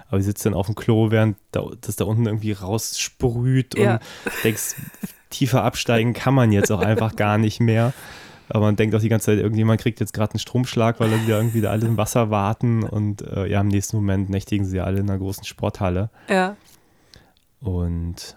[0.08, 3.94] aber sie sitzt dann auf dem Klo, während da, das da unten irgendwie raussprüht Ja.
[3.94, 4.00] und
[4.44, 4.76] denkst,
[5.30, 7.92] tiefer absteigen kann man jetzt auch einfach gar nicht mehr.
[8.50, 11.22] Aber man denkt auch die ganze Zeit, irgendjemand kriegt jetzt gerade einen Stromschlag, weil dann
[11.24, 14.80] wieder irgendwie da alle im Wasser warten und äh, ja, im nächsten Moment nächtigen sie
[14.80, 16.10] alle in einer großen Sporthalle.
[16.28, 16.56] Ja.
[17.60, 18.36] Und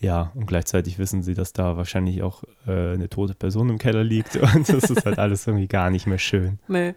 [0.00, 4.04] ja, und gleichzeitig wissen sie, dass da wahrscheinlich auch äh, eine tote Person im Keller
[4.04, 6.58] liegt und das ist halt alles irgendwie gar nicht mehr schön.
[6.68, 6.94] Nee.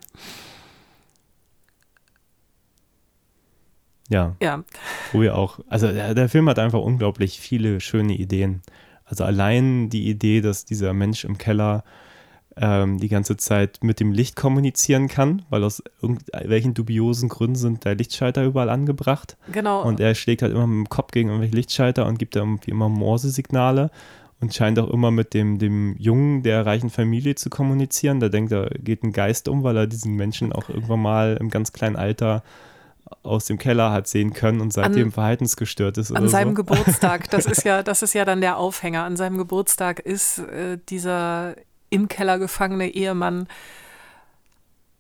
[4.10, 4.64] Ja, Ja.
[5.12, 8.62] wo wir auch, also der, der Film hat einfach unglaublich viele schöne Ideen.
[9.08, 11.84] Also allein die Idee, dass dieser Mensch im Keller
[12.60, 17.86] ähm, die ganze Zeit mit dem Licht kommunizieren kann, weil aus irgendwelchen dubiosen Gründen sind
[17.86, 19.38] da Lichtschalter überall angebracht.
[19.52, 19.84] Genau.
[19.84, 22.72] Und er schlägt halt immer mit dem Kopf gegen irgendwelche Lichtschalter und gibt da irgendwie
[22.72, 23.92] immer Morse-Signale
[24.40, 28.20] und scheint auch immer mit dem, dem Jungen der reichen Familie zu kommunizieren.
[28.20, 31.50] Da denkt er, geht ein Geist um, weil er diesen Menschen auch irgendwann mal im
[31.50, 32.44] ganz kleinen Alter
[33.24, 36.12] aus dem Keller hat sehen können und seitdem An- verhaltensgestört ist.
[36.16, 36.64] An seinem so.
[36.64, 39.04] Geburtstag, das ist ja, das ist ja dann der Aufhänger.
[39.04, 41.56] An seinem Geburtstag ist äh, dieser
[41.90, 43.48] im Keller gefangene Ehemann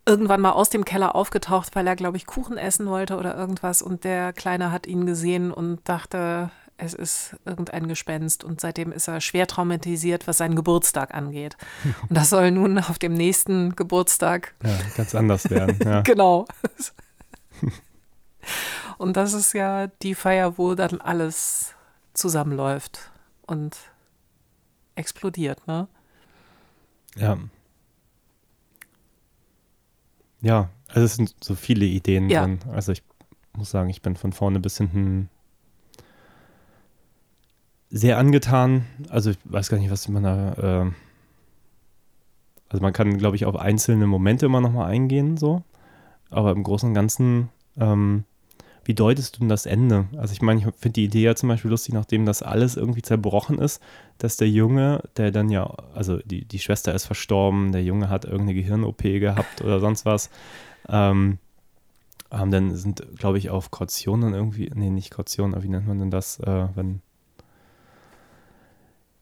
[0.06, 3.82] irgendwann mal aus dem Keller aufgetaucht, weil er, glaube ich, Kuchen essen wollte oder irgendwas.
[3.82, 8.43] Und der Kleine hat ihn gesehen und dachte, es ist irgendein Gespenst.
[8.46, 11.58] Und seitdem ist er schwer traumatisiert, was seinen Geburtstag angeht.
[12.08, 15.78] Und das soll nun auf dem nächsten Geburtstag Ja, ganz anders werden.
[15.84, 16.02] Ja.
[16.04, 16.46] Genau.
[18.97, 21.73] Und das ist ja die Feier, wo dann alles
[22.13, 23.12] zusammenläuft
[23.45, 23.77] und
[24.95, 25.88] explodiert, ne?
[27.15, 27.38] Ja.
[30.41, 32.41] Ja, also es sind so viele Ideen Ja.
[32.41, 32.60] drin.
[32.71, 33.03] Also ich
[33.55, 35.29] muss sagen, ich bin von vorne bis hinten
[37.89, 38.86] sehr angetan.
[39.10, 40.53] Also ich weiß gar nicht, was man da.
[40.88, 40.91] Äh
[42.69, 45.63] also man kann, glaube ich, auf einzelne Momente immer nochmal eingehen, so.
[46.29, 48.25] Aber im Großen und Ganzen, ähm,
[48.88, 50.08] wie deutest du denn das Ende?
[50.15, 53.02] Also ich meine, ich finde die Idee ja zum Beispiel lustig, nachdem das alles irgendwie
[53.02, 53.82] zerbrochen ist,
[54.17, 58.23] dass der Junge, der dann ja, also die, die Schwester ist verstorben, der Junge hat
[58.23, 60.30] irgendeine Gehirn-OP gehabt oder sonst was,
[60.88, 61.38] ähm,
[62.32, 65.86] haben dann sind, glaube ich, auf Kaution dann irgendwie, nee, nicht Kaution, aber wie nennt
[65.86, 67.02] man denn das, äh, wenn,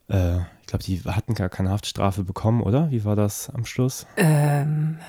[0.10, 2.92] äh, ich glaube, die hatten gar keine Haftstrafe bekommen, oder?
[2.92, 4.06] Wie war das am Schluss?
[4.16, 5.00] Ähm,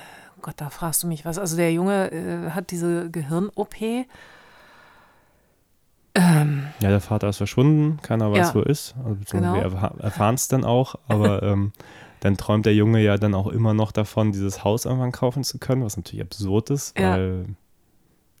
[0.41, 1.37] Gott, da fragst du mich was.
[1.37, 3.75] Also der Junge äh, hat diese Gehirn-OP.
[6.19, 8.55] Ähm, Ja, der Vater ist verschwunden, keiner weiß, Ja.
[8.55, 8.95] wo er ist.
[9.05, 9.53] Also, Genau.
[9.55, 11.71] Wir erfa- erfahren es dann auch, aber ähm,
[12.21, 15.59] dann träumt der Junge ja dann auch immer noch davon, dieses Haus irgendwann kaufen zu
[15.59, 17.11] können, was natürlich absurd ist, Ja.
[17.11, 17.45] weil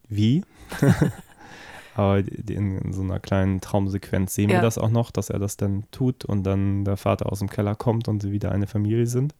[0.09, 0.43] wie?
[1.95, 4.61] aber in, in so einer kleinen Traumsequenz sehen wir Ja.
[4.61, 7.75] das auch noch, dass er das dann tut und dann der Vater aus dem Keller
[7.75, 9.35] kommt und sie wieder eine Familie sind.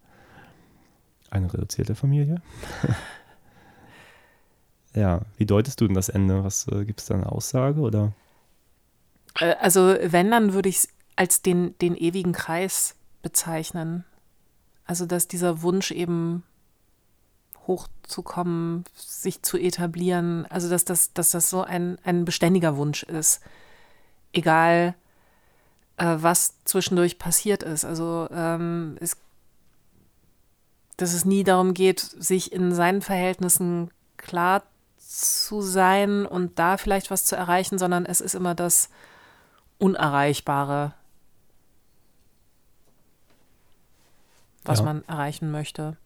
[1.32, 2.42] Eine reduzierte Familie.
[4.96, 6.44] ja, wie deutest du denn das Ende?
[6.44, 8.14] Was äh, gibt es da eine Aussage oder?
[9.40, 14.06] Äh, also wenn, dann würde ich es als den, den ewigen Kreis bezeichnen.
[14.86, 16.44] Also dass dieser Wunsch eben
[17.66, 23.42] hochzukommen, sich zu etablieren, also dass das, dass das so ein, ein beständiger Wunsch ist.
[24.32, 24.96] Egal,
[25.98, 27.84] äh, was zwischendurch passiert ist.
[27.84, 29.18] Also ähm, es,
[30.96, 34.64] dass es nie darum geht, sich in seinen Verhältnissen klar
[34.98, 38.90] zu sein und da vielleicht was zu erreichen, sondern es ist immer das
[39.80, 40.94] Unerreichbare,
[44.64, 44.86] was Ja.
[44.86, 45.98] man erreichen möchte.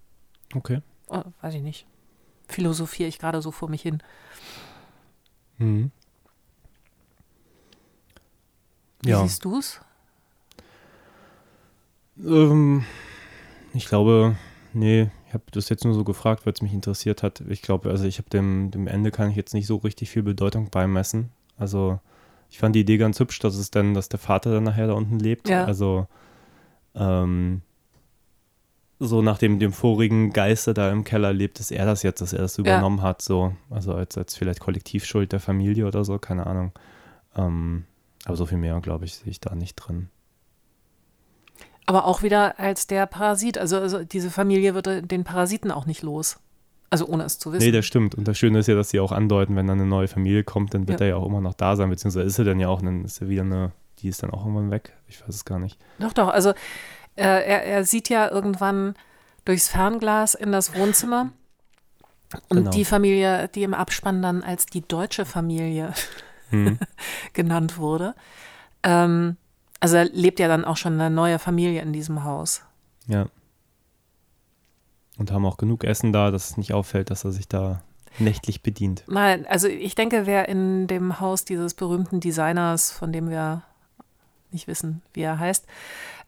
[0.53, 0.81] Okay.
[1.07, 1.85] Oh, weiß ich nicht.
[2.47, 4.01] Philosophiere ich gerade so vor mich hin.
[5.57, 5.91] Mhm.
[9.03, 9.21] Wie Ja.
[9.23, 9.79] siehst du es?
[12.23, 12.85] Ähm,
[13.73, 14.35] ich glaube,
[14.73, 17.41] nee, ich habe das jetzt nur so gefragt, weil es mich interessiert hat.
[17.41, 20.23] Ich glaube, also ich habe dem, dem Ende kann ich jetzt nicht so richtig viel
[20.23, 21.31] Bedeutung beimessen.
[21.57, 21.99] Also
[22.51, 24.93] ich fand die Idee ganz hübsch, dass es dann, dass der Vater dann nachher da
[24.93, 25.47] unten lebt.
[25.47, 25.63] Ja.
[25.63, 26.07] Also
[26.93, 27.61] ähm,
[28.99, 32.33] so nach dem, dem vorigen Geister da im Keller lebt, dass er das jetzt, dass
[32.33, 33.53] er das übernommen hat, so.
[33.69, 36.73] Also als, als vielleicht Kollektivschuld der Familie oder so, keine Ahnung.
[37.37, 37.85] Ähm,
[38.25, 40.09] aber so viel mehr, glaube ich, sehe ich da nicht drin.
[41.85, 43.57] Aber auch wieder als der Parasit.
[43.57, 46.37] Also, also diese Familie wird den Parasiten auch nicht los.
[46.91, 47.63] Also ohne es zu wissen.
[47.65, 48.13] Nee, das stimmt.
[48.15, 50.73] Und das Schöne ist ja, dass sie auch andeuten, wenn dann eine neue Familie kommt,
[50.75, 51.05] dann wird Ja.
[51.07, 53.19] er ja auch immer noch da sein, beziehungsweise ist er dann ja auch, dann ist
[53.21, 54.93] er wieder eine, die ist dann auch irgendwann weg.
[55.07, 55.79] Ich weiß es gar nicht.
[55.99, 56.27] Doch, doch.
[56.27, 56.49] Also
[57.15, 58.95] äh, er, er sieht ja irgendwann
[59.45, 61.31] durchs Fernglas in das Wohnzimmer.
[62.49, 62.71] Und Genau.
[62.71, 65.93] die Familie, die im Abspann dann als die deutsche Familie
[66.49, 66.77] Hm.
[67.33, 68.15] genannt wurde.
[68.83, 69.37] Ähm,
[69.79, 72.63] also er lebt ja dann auch schon eine neue Familie in diesem Haus.
[73.07, 73.27] Ja.
[75.21, 77.83] Und haben auch genug Essen da, dass es nicht auffällt, dass er sich da
[78.17, 79.07] nächtlich bedient.
[79.07, 83.61] Mal, also ich denke, wer in dem Haus dieses berühmten Designers, von dem wir
[84.49, 85.67] nicht wissen, wie er heißt,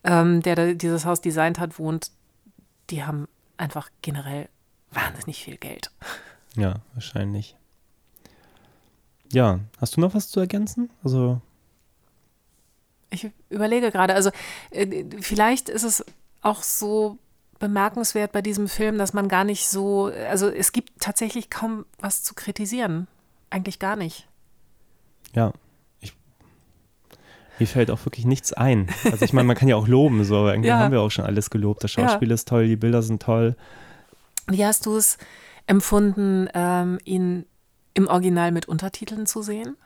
[0.04, 2.12] ähm, der da dieses Haus designt hat, wohnt,
[2.90, 3.26] die haben
[3.56, 4.48] einfach generell
[4.92, 5.90] wahnsinnig viel Geld.
[6.54, 7.56] Ja, wahrscheinlich.
[9.32, 10.88] Ja, hast du noch was zu ergänzen?
[11.02, 11.40] Also,
[13.10, 14.30] Ich überlege gerade, also
[14.70, 16.04] äh, vielleicht ist es
[16.42, 17.18] auch so
[17.68, 22.22] bemerkenswert bei diesem Film, dass man gar nicht so, also es gibt tatsächlich kaum was
[22.22, 23.06] zu kritisieren.
[23.48, 24.28] Eigentlich gar nicht.
[25.34, 25.52] ja,
[26.00, 26.12] ich,
[27.58, 28.88] mir fällt auch wirklich nichts ein.
[29.04, 30.78] Also ich meine, man kann ja auch loben, so, aber irgendwie Ja.
[30.80, 31.82] haben wir auch schon alles gelobt.
[31.84, 33.56] Das Schauspiel ist toll, die Bilder sind toll.
[34.48, 35.16] Wie hast du es
[35.66, 37.46] empfunden, ähm, ihn
[37.94, 39.76] im Original mit Untertiteln zu sehen?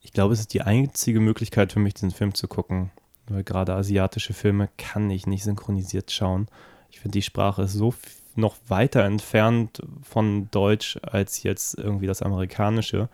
[0.00, 2.90] Ich glaube, es ist die einzige Möglichkeit für mich, diesen Film zu gucken.
[3.28, 6.48] Weil gerade asiatische Filme kann ich nicht synchronisiert schauen.
[6.90, 7.94] Ich finde, die Sprache ist so
[8.34, 13.08] noch weiter entfernt von Deutsch als jetzt irgendwie das amerikanische.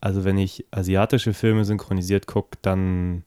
[0.00, 3.24] Also wenn ich asiatische Filme synchronisiert gucke, dann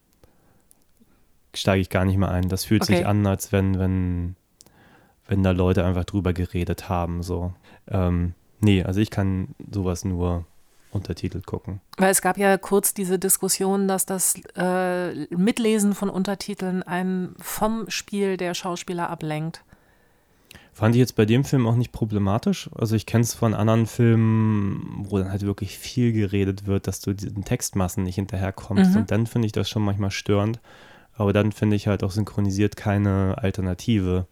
[1.53, 2.49] steige ich gar nicht mehr ein.
[2.49, 2.97] Das fühlt Okay.
[2.97, 4.35] sich an, als wenn, wenn,
[5.27, 7.21] wenn da Leute einfach drüber geredet haben.
[7.21, 7.53] So.
[7.87, 10.45] Ähm, nee, also ich kann sowas nur
[10.93, 11.81] untertitelt gucken.
[11.97, 17.89] Weil es gab ja kurz diese Diskussion, dass das äh, Mitlesen von Untertiteln einen vom
[17.89, 19.63] Spiel der Schauspieler ablenkt.
[20.73, 22.69] Fand ich jetzt bei dem Film auch nicht problematisch.
[22.73, 26.99] Also ich kenne es von anderen Filmen, wo dann halt wirklich viel geredet wird, dass
[26.99, 28.91] du diesen Textmassen nicht hinterherkommst.
[28.91, 28.97] Mhm.
[28.97, 30.59] Und dann finde ich das schon manchmal störend.
[31.15, 34.25] Aber dann finde ich halt auch synchronisiert keine Alternative.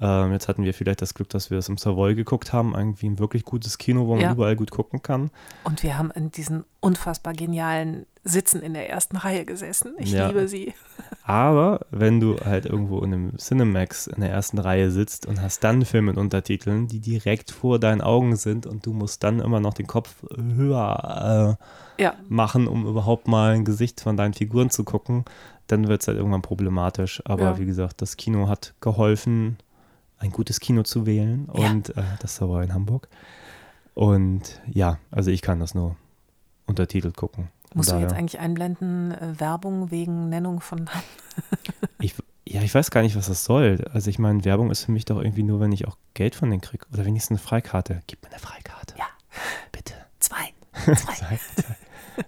[0.00, 2.74] Ähm, jetzt hatten wir vielleicht das Glück, dass wir es im Savoy geguckt haben.
[2.74, 4.32] Irgendwie ein wirklich gutes Kino, wo man Ja.
[4.32, 5.30] überall gut gucken kann.
[5.64, 9.94] Und wir haben in diesen unfassbar genialen Sitzen in der ersten Reihe gesessen.
[9.98, 10.26] Ich Ja.
[10.26, 10.74] liebe sie.
[11.24, 15.64] Aber wenn du halt irgendwo in einem Cinemax in der ersten Reihe sitzt und hast
[15.64, 19.40] dann einen Film mit Untertiteln, die direkt vor deinen Augen sind und du musst dann
[19.40, 21.56] immer noch den Kopf höher
[21.98, 25.24] äh, Ja, machen, um überhaupt mal ein Gesicht von deinen Figuren zu gucken,
[25.68, 27.22] dann wird es halt irgendwann problematisch.
[27.24, 29.56] Aber wie gesagt, das Kino hat geholfen,
[30.18, 31.70] ein gutes Kino zu wählen Ja.
[31.70, 33.08] und äh, das war in Hamburg.
[33.94, 35.96] Und ja, also ich kann das nur
[36.66, 37.48] untertitelt gucken.
[37.74, 41.02] Musst du jetzt daher- eigentlich einblenden, äh, Werbung wegen Nennung von Namen?
[41.98, 42.14] Ich,
[42.46, 43.84] ja, ich weiß gar nicht, was das soll.
[43.92, 46.50] Also ich meine, Werbung ist für mich doch irgendwie nur, wenn ich auch Geld von
[46.50, 46.84] denen kriege.
[46.92, 48.02] Oder wenigstens eine Freikarte.
[48.06, 48.94] Gib mir eine Freikarte.
[48.98, 49.06] Ja.
[49.72, 49.94] Bitte.
[50.20, 50.52] Zwei.
[50.94, 51.14] Zwei.
[51.14, 51.76] Sei, sei.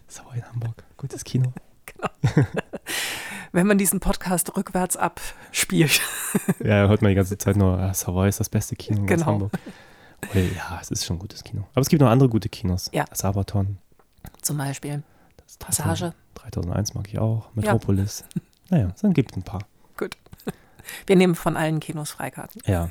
[0.09, 0.83] Sauer in Hamburg.
[0.97, 1.53] Gutes Kino.
[3.53, 6.01] Wenn man diesen Podcast rückwärts abspielt.
[6.61, 9.27] Ja, hört man die ganze Zeit nur, ah, Savoy ist das beste Kino in Genau.
[9.27, 9.53] Hamburg.
[10.33, 11.63] Weil, ja, es ist schon ein gutes Kino.
[11.73, 12.91] Aber es gibt noch andere gute Kinos.
[12.93, 13.05] Ja.
[13.13, 13.79] Sabaton.
[14.43, 15.03] Zum Beispiel.
[15.45, 16.13] Das Passage.
[16.35, 17.49] 3001 mag ich auch.
[17.55, 18.25] Metropolis.
[18.69, 19.61] Naja, es gibt ein paar.
[19.97, 20.17] Gut.
[21.07, 22.61] Wir nehmen von allen Kinos Freikarten.
[22.67, 22.91] Ja.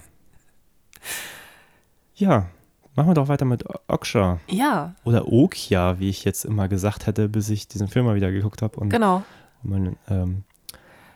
[2.15, 2.48] Ja,
[2.96, 4.39] machen wir doch weiter mit Oksha.
[4.50, 8.32] Ja, Oder Okja, wie ich jetzt immer gesagt hätte, bis ich diesen Film mal wieder
[8.32, 8.88] geguckt habe.
[8.89, 9.24] Genau.
[9.63, 10.43] Meine, ähm,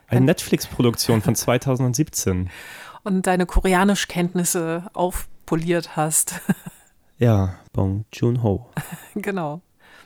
[0.08, 2.49] eine Netflix-Produktion von 2017.
[3.04, 6.41] Und deine Koreanischkenntnisse aufpoliert hast.
[7.17, 8.67] Ja, Bong Joon-ho.
[9.13, 9.62] genau.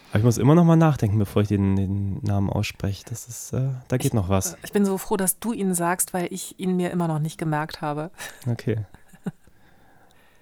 [0.10, 3.06] Aber ich muss immer noch mal nachdenken, bevor ich den, den Namen ausspreche.
[3.08, 4.57] Das ist, äh, da geht noch was.
[4.66, 7.38] Ich bin so froh, dass du ihn sagst, weil ich ihn mir immer noch nicht
[7.38, 8.12] gemerkt habe.
[8.45, 8.86] Okay.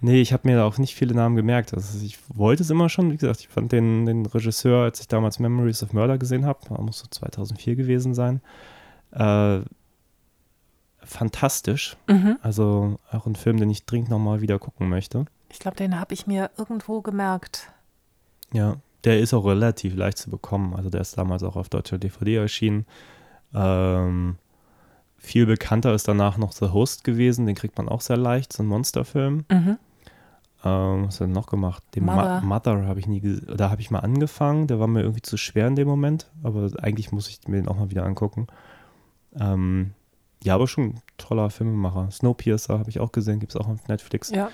[0.04, 1.74] Nee, ich habe mir da auch nicht viele Namen gemerkt.
[1.74, 3.10] Also ich wollte es immer schon.
[3.10, 6.60] Wie gesagt, ich fand den, den Regisseur, als ich damals Memories of Murder gesehen habe,
[6.82, 8.42] muss so 2004 gewesen sein,
[9.12, 9.62] äh,
[11.00, 11.96] fantastisch.
[12.10, 12.38] Mhm.
[12.42, 15.24] Also auch ein Film, den ich dringend nochmal wieder gucken möchte.
[15.50, 17.72] Ich glaube, den habe ich mir irgendwo gemerkt.
[18.52, 18.76] Ja,
[19.06, 20.76] der ist auch relativ leicht zu bekommen.
[20.76, 22.86] Also der ist damals auch auf deutscher DVD erschienen.
[23.54, 24.36] Ähm,
[25.18, 27.46] viel bekannter ist danach noch The Host gewesen.
[27.46, 29.46] Den kriegt man auch sehr leicht, so ein Monsterfilm.
[29.50, 29.78] Mhm.
[30.66, 31.84] Ähm, was hat er noch gemacht?
[31.96, 32.42] Den Mother.
[32.42, 34.68] Mother, Mother habe ich nie, ges- da habe ich mal angefangen.
[34.68, 37.68] Der war mir irgendwie zu schwer in dem Moment, aber eigentlich muss ich mir den
[37.68, 38.48] auch mal wieder angucken.
[39.40, 39.92] Ähm,
[40.44, 42.10] ja, aber schon ein toller Filmemacher.
[42.12, 44.30] Snowpiercer habe ich auch gesehen, gibt es auch auf Netflix.
[44.30, 44.50] Ja.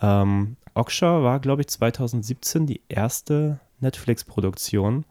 [0.00, 5.04] Ähm, Oksha war, glaube ich, 2017 die erste Netflix-Produktion,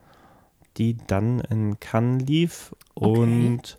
[0.78, 3.10] die dann in Cannes lief Okay.
[3.56, 3.78] und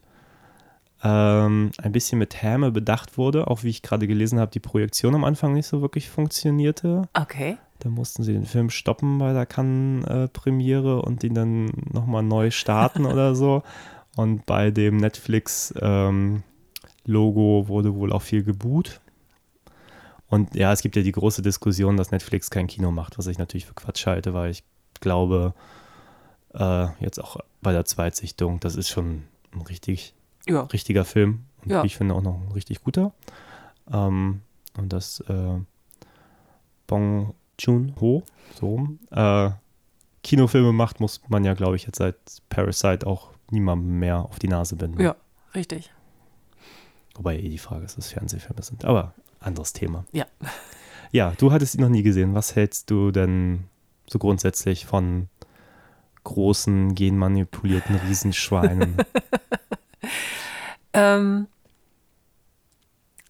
[1.02, 3.46] ähm, ein bisschen mit Häme bedacht wurde.
[3.48, 7.08] Auch wie ich gerade gelesen habe, die Projektion am Anfang nicht so wirklich funktionierte.
[7.14, 7.58] Okay.
[7.78, 13.06] Da mussten sie den Film stoppen bei der Cannes-Premiere und ihn dann nochmal neu starten
[13.12, 13.62] oder so.
[14.16, 16.42] Und bei dem Netflix-Logo
[17.68, 19.00] wurde wohl auch viel geboot.
[20.28, 23.38] Und ja, es gibt ja die große Diskussion, dass Netflix kein Kino macht, was ich
[23.38, 24.64] natürlich für Quatsch halte, weil ich
[25.00, 25.54] glaube,
[26.54, 30.14] äh, jetzt auch bei der Zweitsichtung, das ist schon ein richtig,
[30.48, 30.62] Ja.
[30.62, 31.44] richtiger Film.
[31.64, 31.84] Und Ja.
[31.84, 33.12] ich finde auch noch ein richtig guter.
[33.92, 34.42] Ähm,
[34.76, 35.58] und das äh,
[36.86, 38.22] Bong Joon-ho,
[38.58, 39.50] so rum, äh,
[40.22, 42.16] Kinofilme macht, muss man ja, glaube ich, jetzt seit
[42.48, 45.00] Parasite auch niemandem mehr auf die Nase binden.
[45.00, 45.16] Ja,
[45.54, 45.90] richtig.
[47.14, 48.84] Wobei eh die Frage ist, dass Fernsehfilme sind.
[48.84, 50.04] Aber anderes Thema.
[50.12, 50.26] Ja.
[51.10, 52.34] Ja, du hattest ihn noch nie gesehen.
[52.34, 53.64] Was hältst du denn
[54.06, 55.28] so grundsätzlich von
[56.24, 58.98] großen, genmanipulierten Riesenschweinen?
[60.92, 61.48] Ähm,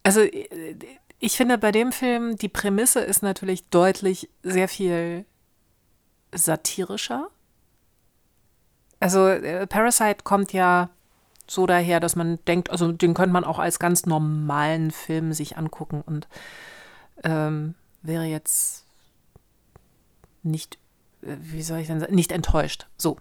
[0.03, 0.75] also äh,
[1.19, 5.25] ich finde bei dem Film, die Prämisse ist natürlich deutlich sehr viel
[6.33, 7.29] satirischer.
[8.99, 10.89] Also äh, Parasite kommt ja
[11.47, 15.57] so daher, dass man denkt, also den könnte man auch als ganz normalen Film sich
[15.57, 16.27] angucken und
[17.23, 18.85] ähm, wäre jetzt
[20.43, 20.77] nicht,
[21.21, 22.87] äh, wie soll ich denn sagen, nicht enttäuscht.
[22.97, 23.17] So.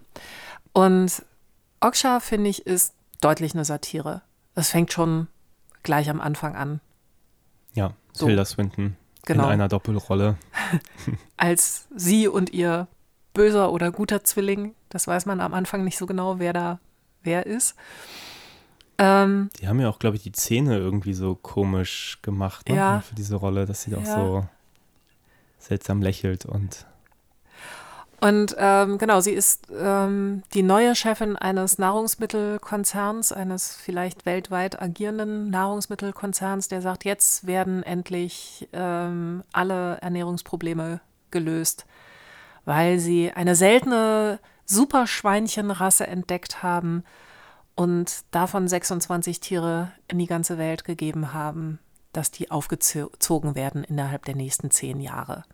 [0.72, 1.24] Und
[1.80, 4.22] Oksha, finde ich, ist deutlich eine Satire.
[4.54, 5.28] Das fängt schon
[5.82, 6.80] gleich am Anfang an.
[7.74, 8.26] ja, So.
[8.26, 8.96] Tilda Swinton
[9.26, 9.44] Genau.
[9.44, 10.36] in einer Doppelrolle.
[11.36, 12.88] Als sie und ihr
[13.34, 16.78] böser oder guter Zwilling, das weiß man am Anfang nicht so genau, wer da
[17.22, 17.74] wer ist.
[18.96, 22.76] Ähm, Die haben ja auch, glaube ich, die Zähne irgendwie so komisch gemacht ne?
[22.76, 23.00] Ja.
[23.00, 24.14] für diese Rolle, dass sie auch Ja.
[24.16, 24.46] so
[25.58, 26.86] seltsam lächelt und
[28.20, 35.50] Und ähm, genau, sie ist ähm, die neue Chefin eines Nahrungsmittelkonzerns, eines vielleicht weltweit agierenden
[35.50, 41.00] Nahrungsmittelkonzerns, der sagt, jetzt werden endlich ähm, alle Ernährungsprobleme
[41.30, 41.86] gelöst,
[42.64, 47.04] weil sie eine seltene Superschweinchenrasse entdeckt haben
[47.76, 51.78] und davon 26 Tiere in die ganze Welt gegeben haben,
[52.12, 55.44] dass die aufgezogen werden innerhalb der nächsten zehn Jahre.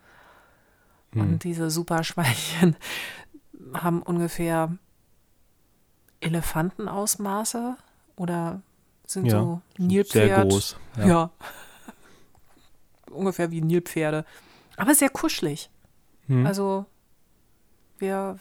[1.20, 2.76] Und diese Superschweinchen
[3.74, 4.76] haben ungefähr
[6.20, 7.76] Elefantenausmaße
[8.16, 8.62] oder
[9.06, 10.50] sind Ja, so sehr Nilpferd.
[10.50, 10.76] groß.
[11.04, 11.30] Ja.
[13.10, 14.24] ungefähr wie Nilpferde.
[14.76, 15.70] Aber sehr kuschelig.
[16.26, 16.46] Hm.
[16.46, 16.86] Also
[17.98, 18.38] wir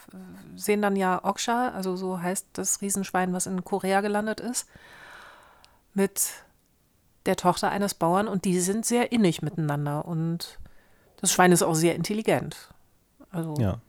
[0.56, 4.68] sehen dann ja Oksha, also so heißt das Riesenschwein, was in Korea gelandet ist,
[5.94, 6.32] mit
[7.26, 10.60] der Tochter eines Bauern und die sind sehr innig miteinander und
[11.24, 12.70] das Schwein ist auch sehr intelligent.
[13.32, 13.80] Also Ja.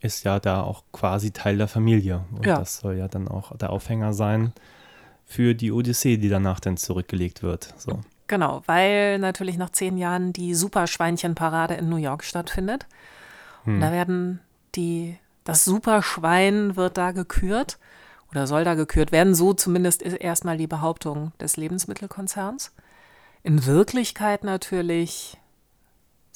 [0.00, 2.24] Ist ja da auch quasi Teil der Familie.
[2.32, 2.58] Und Ja.
[2.58, 4.52] das soll ja dann auch der Aufhänger sein
[5.24, 7.72] für die Odyssee, die danach dann zurückgelegt wird.
[7.78, 8.00] So.
[8.26, 12.86] Genau, weil natürlich nach zehn Jahren die Superschweinchenparade in New York stattfindet.
[13.64, 14.40] Und da werden
[14.74, 17.78] die, das Superschwein wird da gekürt
[18.32, 19.34] oder soll da gekürt werden.
[19.36, 22.72] So zumindest ist erstmal die Behauptung des Lebensmittelkonzerns.
[23.44, 25.38] In Wirklichkeit natürlich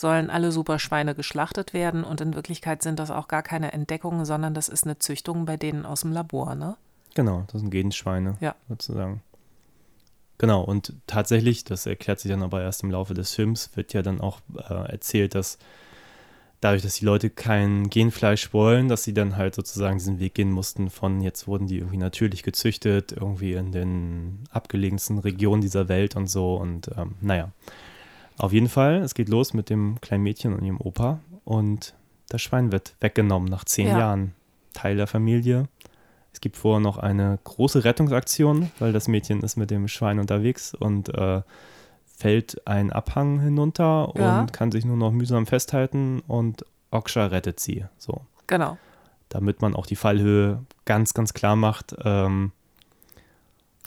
[0.00, 4.54] sollen alle Superschweine geschlachtet werden und in Wirklichkeit sind das auch gar keine Entdeckungen, sondern
[4.54, 6.76] das ist eine Züchtung bei denen aus dem Labor, ne?
[7.14, 8.54] Genau, das sind Genschweine Ja.
[8.68, 9.22] sozusagen.
[10.38, 14.00] Genau, und tatsächlich, das erklärt sich dann aber erst im Laufe des Films, wird ja
[14.00, 15.58] dann auch äh, erzählt, dass
[16.62, 20.50] dadurch, dass die Leute kein Genfleisch wollen, dass sie dann halt sozusagen diesen Weg gehen
[20.50, 26.16] mussten von, jetzt wurden die irgendwie natürlich gezüchtet, irgendwie in den abgelegensten Regionen dieser Welt
[26.16, 26.54] und so.
[26.54, 27.50] Und ähm, naja,
[28.40, 31.94] auf jeden Fall, es geht los mit dem kleinen Mädchen und ihrem Opa und
[32.28, 33.98] das Schwein wird weggenommen nach zehn Ja.
[33.98, 34.34] Jahren.
[34.72, 35.68] Teil der Familie.
[36.32, 40.74] Es gibt vorher noch eine große Rettungsaktion, weil das Mädchen ist mit dem Schwein unterwegs
[40.74, 41.42] und äh,
[42.16, 44.40] fällt einen Abhang hinunter Ja.
[44.40, 47.84] und kann sich nur noch mühsam festhalten und Oksha rettet sie.
[47.98, 48.78] So, Genau.
[49.28, 52.52] damit man auch die Fallhöhe ganz, ganz klar macht, ähm,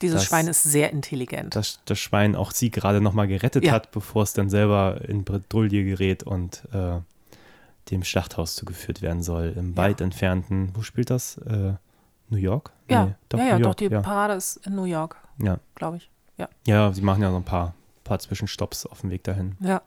[0.02, 1.54] Dieses Das- Schwein ist sehr intelligent.
[1.54, 3.72] dass das Schwein auch sie gerade noch mal gerettet Ja.
[3.72, 7.00] hat, bevor es dann selber in Bredouille gerät und äh,
[7.90, 9.52] dem Schlachthaus zugeführt werden soll.
[9.56, 11.38] Im weit entfernten, wo spielt das?
[11.38, 11.74] Äh,
[12.30, 12.72] New York?
[12.88, 14.00] ja, Nee, ja, ja, New doch, York, die ja.
[14.00, 15.58] Parade ist in New York, ja.
[15.74, 16.10] glaube ich.
[16.38, 16.48] Ja.
[16.66, 19.56] Ja, sie machen ja so ein paar, paar Zwischenstopps auf dem Weg dahin.
[19.60, 19.82] Ja.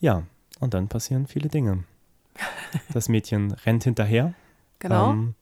[0.00, 0.24] Ja,
[0.60, 1.84] und dann passieren viele Dinge.
[2.92, 4.34] Das Mädchen rennt hinterher.
[4.78, 5.10] Genau.
[5.10, 5.34] Ähm,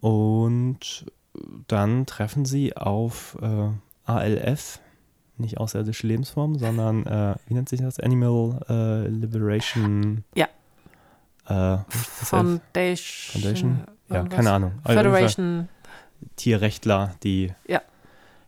[0.00, 1.06] und
[1.68, 3.68] dann treffen sie auf äh,
[4.04, 4.80] ALF,
[5.36, 7.98] nicht außerirdische Lebensform, sondern, äh, wie nennt sich das?
[7.98, 10.24] Animal äh, Liberation.
[10.34, 10.46] Ja.
[11.46, 13.32] Äh, Foundation.
[13.42, 13.84] Foundation?
[14.10, 14.72] Ja, keine Ahnung.
[14.84, 15.68] Also Federation.
[16.36, 17.82] Tierrechtler, die Ja.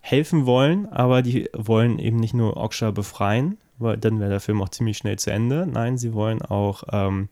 [0.01, 4.63] helfen wollen, aber die wollen eben nicht nur Oksha befreien, weil dann wäre der Film
[4.63, 5.67] auch ziemlich schnell zu Ende.
[5.67, 7.29] Nein, sie wollen auch, ähm,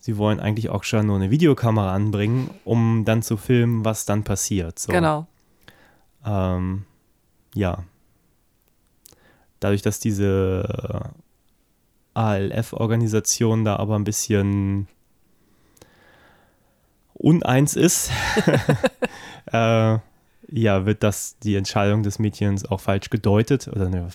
[0.00, 4.78] sie wollen eigentlich Oksha nur eine Videokamera anbringen, um dann zu filmen, was dann passiert.
[4.78, 4.92] So.
[4.92, 5.26] Genau.
[6.24, 6.84] Ähm,
[7.54, 7.84] ja.
[9.60, 11.12] Dadurch, dass diese
[12.14, 14.88] ALF-Organisation da aber ein bisschen
[17.14, 18.10] uneins ist,
[19.46, 19.98] äh,
[20.50, 24.08] ja, wird das die Entscheidung des Mädchens auch falsch gedeutet oder ne,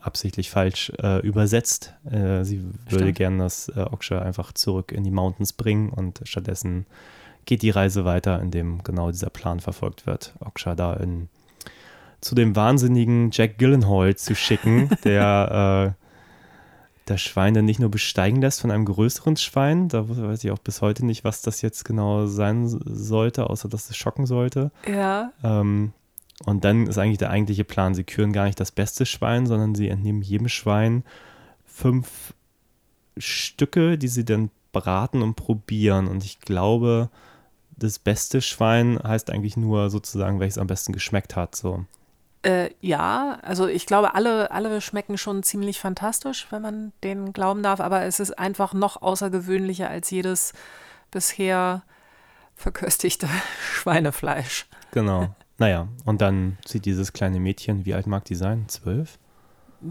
[0.00, 1.94] absichtlich falsch äh, übersetzt.
[2.04, 3.14] Äh, sie würde Stimmt.
[3.16, 6.86] gern das äh, Oksha einfach zurück in die Mountains bringen und stattdessen
[7.46, 10.34] geht die Reise weiter, indem genau dieser Plan verfolgt wird.
[10.40, 11.28] Oksha da in,
[12.20, 16.01] zu dem wahnsinnigen Jack Gyllenhaal zu schicken, der äh,
[17.06, 20.58] das Schwein dann nicht nur besteigen lässt von einem größeren Schwein, da weiß ich auch
[20.58, 24.70] bis heute nicht, was das jetzt genau sein sollte, außer dass es schocken sollte.
[24.86, 25.32] Ja.
[25.42, 25.92] Ähm,
[26.44, 29.74] und dann ist eigentlich der eigentliche Plan, sie küren gar nicht das beste Schwein, sondern
[29.74, 31.04] sie entnehmen jedem Schwein
[31.64, 32.34] fünf
[33.16, 36.08] Stücke, die sie dann braten und probieren.
[36.08, 37.10] Und ich glaube,
[37.76, 41.54] das beste Schwein heißt eigentlich nur sozusagen, welches am besten geschmeckt hat.
[41.54, 41.84] So.
[42.42, 47.62] Äh, ja, also ich glaube, alle, alle schmecken schon ziemlich fantastisch, wenn man denen glauben
[47.62, 50.52] darf, aber es ist einfach noch außergewöhnlicher als jedes
[51.10, 51.82] bisher
[52.56, 53.28] verköstigte
[53.72, 54.66] Schweinefleisch.
[54.90, 55.28] Genau.
[55.58, 58.68] Naja, und dann sieht dieses kleine Mädchen, wie alt mag die sein?
[58.68, 59.18] Zwölf?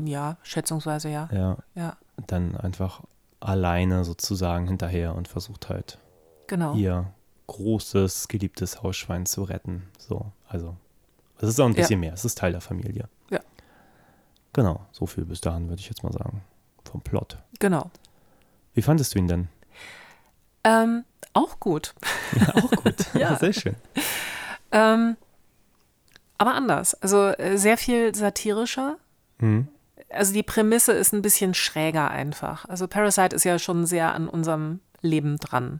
[0.03, 1.29] Ja, schätzungsweise ja.
[1.31, 1.97] Ja, Ja,
[2.27, 3.01] dann einfach
[3.39, 5.97] alleine sozusagen hinterher und versucht halt
[6.47, 6.75] genau.
[6.75, 7.13] ihr
[7.47, 9.89] großes, geliebtes Hausschwein zu retten.
[9.97, 10.75] So, also,
[11.41, 11.81] es ist auch ein Ja.
[11.81, 12.13] bisschen mehr.
[12.13, 13.07] Es ist Teil der Familie.
[13.29, 13.39] Ja.
[14.53, 16.43] Genau, so viel bis dahin, würde ich jetzt mal sagen.
[16.83, 17.37] Vom Plot.
[17.59, 17.89] Genau.
[18.73, 19.47] Wie fandest du ihn denn?
[20.63, 21.93] Ähm, auch gut.
[22.53, 22.95] auch gut.
[23.13, 23.35] Ja.
[23.37, 23.75] Sehr schön.
[24.71, 25.15] Ähm,
[26.37, 26.93] aber anders.
[27.01, 28.97] Also äh, sehr viel satirischer.
[29.39, 29.67] Mhm.
[30.09, 32.67] Also die Prämisse ist ein bisschen schräger einfach.
[32.67, 35.79] Also Parasite ist ja schon sehr an unserem Leben dran.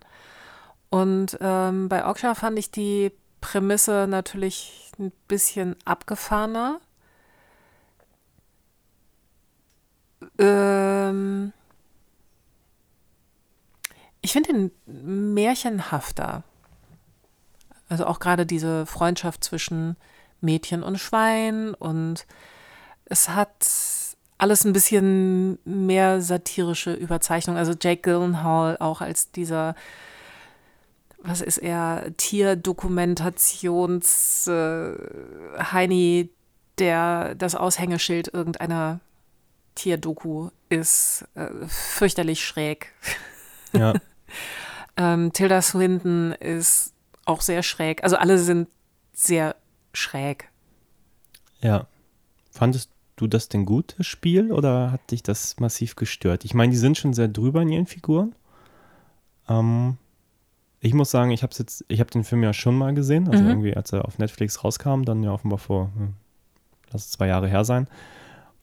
[0.90, 6.80] Und ähm, bei Oksha fand ich die Prämisse natürlich ein bisschen abgefahrener.
[10.38, 11.52] Ähm,
[14.22, 16.44] ich finde ihn märchenhafter.
[17.90, 19.98] Also auch gerade diese Freundschaft zwischen
[20.40, 22.26] Mädchen und Schwein und
[23.06, 23.68] es hat
[24.38, 27.58] alles ein bisschen mehr satirische Überzeichnung.
[27.58, 29.76] Also Jake Gyllenhaal auch als dieser,
[31.32, 34.94] was ist er, Tierdokumentations äh,
[35.58, 36.30] Heini,
[36.78, 39.00] der das Aushängeschild irgendeiner
[39.76, 42.94] Tierdoku ist, äh, fürchterlich schräg.
[43.74, 43.94] Ja,
[44.98, 46.94] Ähm, Tilda Swinton ist
[47.26, 48.04] auch sehr schräg.
[48.04, 48.68] Also alle sind
[49.14, 49.56] sehr
[49.94, 50.50] schräg.
[51.62, 51.88] ja.
[52.54, 56.44] Fandest du das denn gut, das Spiel, oder hat dich das massiv gestört?
[56.44, 58.36] Ich meine, die sind schon sehr drüber in ihren Figuren.
[59.48, 59.98] Ähm,
[60.84, 63.44] ich muss sagen, ich habe jetzt, ich habe den Film ja schon mal gesehen, also
[63.44, 63.50] Mhm.
[63.50, 66.14] irgendwie, als er auf Netflix rauskam, dann ja offenbar vor, hm,
[66.92, 67.88] lass es zwei Jahre her sein.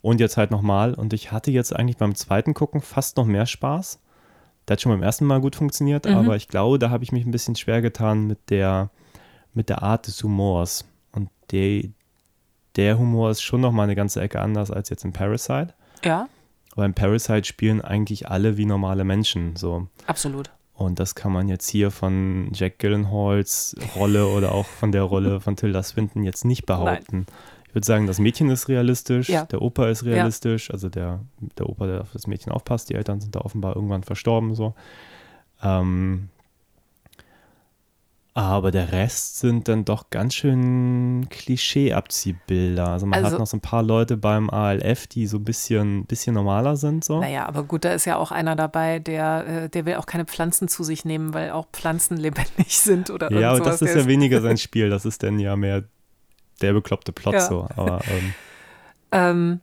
[0.02, 0.94] Und jetzt halt nochmal.
[0.94, 4.00] Und ich hatte jetzt eigentlich beim zweiten Gucken fast noch mehr Spaß.
[4.66, 6.14] Der hat schon beim ersten Mal gut funktioniert, Mhm.
[6.14, 8.90] aber ich glaube, da habe ich mich ein bisschen schwer getan mit der,
[9.54, 10.84] mit der Art des Humors.
[11.12, 11.84] Und der,
[12.76, 15.74] der Humor ist schon nochmal eine ganze Ecke anders als jetzt in Parasite.
[16.04, 16.28] Ja,
[16.72, 19.56] Aber in Parasite spielen eigentlich alle wie normale Menschen.
[19.56, 19.88] So.
[20.06, 20.50] absolut.
[20.78, 25.40] Und das kann man jetzt hier von Jack Gyllenhaals Rolle oder auch von der Rolle
[25.40, 27.26] von Tilda Swinton jetzt nicht behaupten.
[27.66, 29.44] Ich würde sagen, das Mädchen ist realistisch, Ja.
[29.44, 31.20] der Opa ist realistisch, also der,
[31.58, 34.74] der Opa, der auf das Mädchen aufpasst, die Eltern sind da offenbar irgendwann verstorben, so.
[35.64, 36.28] Ähm,
[38.38, 42.88] aber der Rest sind dann doch ganz schön Klischee-Abziehbilder.
[42.88, 46.06] Also man Also- hat noch so ein paar Leute beim ALF, die so ein bisschen,
[46.06, 47.20] bisschen normaler sind, so.
[47.20, 50.24] Naja, aber gut, da ist ja auch einer dabei, der, äh, der will auch keine
[50.24, 54.06] Pflanzen zu sich nehmen, weil auch Pflanzen lebendig sind oder Ja, aber das ist ja
[54.06, 54.88] weniger sein Spiel.
[54.88, 55.84] Das ist dann ja mehr
[56.60, 57.40] der bekloppte Plot Ja.
[57.40, 57.68] so.
[57.76, 58.34] Aber ähm,
[59.10, 59.60] Ähm,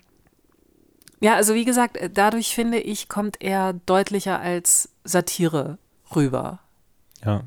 [1.21, 5.77] ja, also wie gesagt, äh, dadurch finde ich, kommt er deutlicher als Satire
[6.15, 6.59] rüber.
[7.25, 7.43] ja,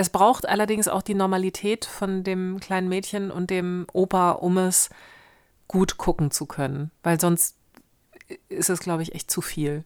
[0.00, 4.90] Es braucht allerdings auch die Normalität von dem kleinen Mädchen und dem Opa, um es
[5.66, 7.56] gut gucken zu können, weil sonst
[8.48, 9.84] ist es, glaube ich, echt zu viel.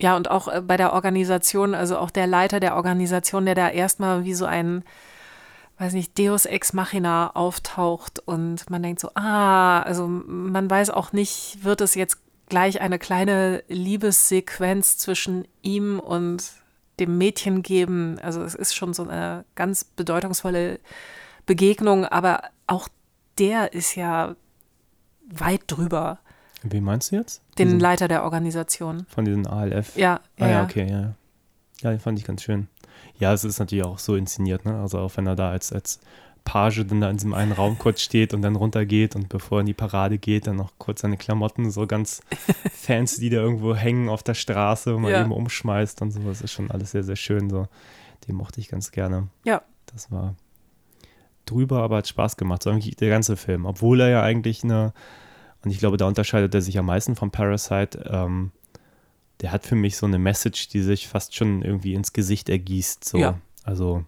[0.00, 3.68] Ja, und auch äh, bei der Organisation, also auch der Leiter der Organisation, der da
[3.68, 4.82] erstmal wie so ein,
[5.78, 11.12] weiß nicht, Deus Ex Machina auftaucht und man denkt so, ah, also man weiß auch
[11.12, 12.18] nicht, wird es jetzt
[12.52, 16.52] gleich eine kleine Liebessequenz zwischen ihm und
[17.00, 18.18] dem Mädchen geben.
[18.20, 20.78] Also es ist schon so eine ganz bedeutungsvolle
[21.46, 22.88] Begegnung, aber auch
[23.38, 24.36] der ist ja
[25.30, 26.18] weit drüber.
[26.62, 27.40] Wie meinst du jetzt?
[27.58, 29.06] Den Diesen- Leiter der Organisation.
[29.08, 29.96] Von diesen ALF?
[29.96, 30.62] Ja, Ah, ja, ja.
[30.64, 31.14] okay, ja.
[31.80, 32.68] Ja, den fand ich ganz schön.
[33.18, 34.78] Ja, es ist natürlich auch so inszeniert, ne?
[34.78, 36.00] Also auch wenn er da als, als
[36.44, 39.60] Page dann da in diesem einen Raum kurz steht und dann runtergeht und bevor er
[39.60, 42.20] in die Parade geht, dann noch kurz seine Klamotten so ganz
[42.72, 45.20] fancy, die da irgendwo hängen auf der Straße, mal Ja.
[45.22, 46.20] eben umschmeißt und so.
[46.20, 47.68] Das ist schon alles sehr, sehr schön so.
[48.28, 49.28] Den mochte ich ganz gerne.
[49.44, 49.62] Ja.
[49.86, 50.34] Das war
[51.46, 52.62] drüber, aber hat Spaß gemacht.
[52.62, 53.66] So eigentlich der ganze Film.
[53.66, 54.92] Obwohl er ja eigentlich eine,
[55.64, 58.52] und ich glaube, da unterscheidet er sich am meisten von Parasite, ähm,
[59.40, 63.04] der hat für mich so eine Message, die sich fast schon irgendwie ins Gesicht ergießt.
[63.04, 63.18] So.
[63.18, 63.38] Ja.
[63.64, 64.04] Also.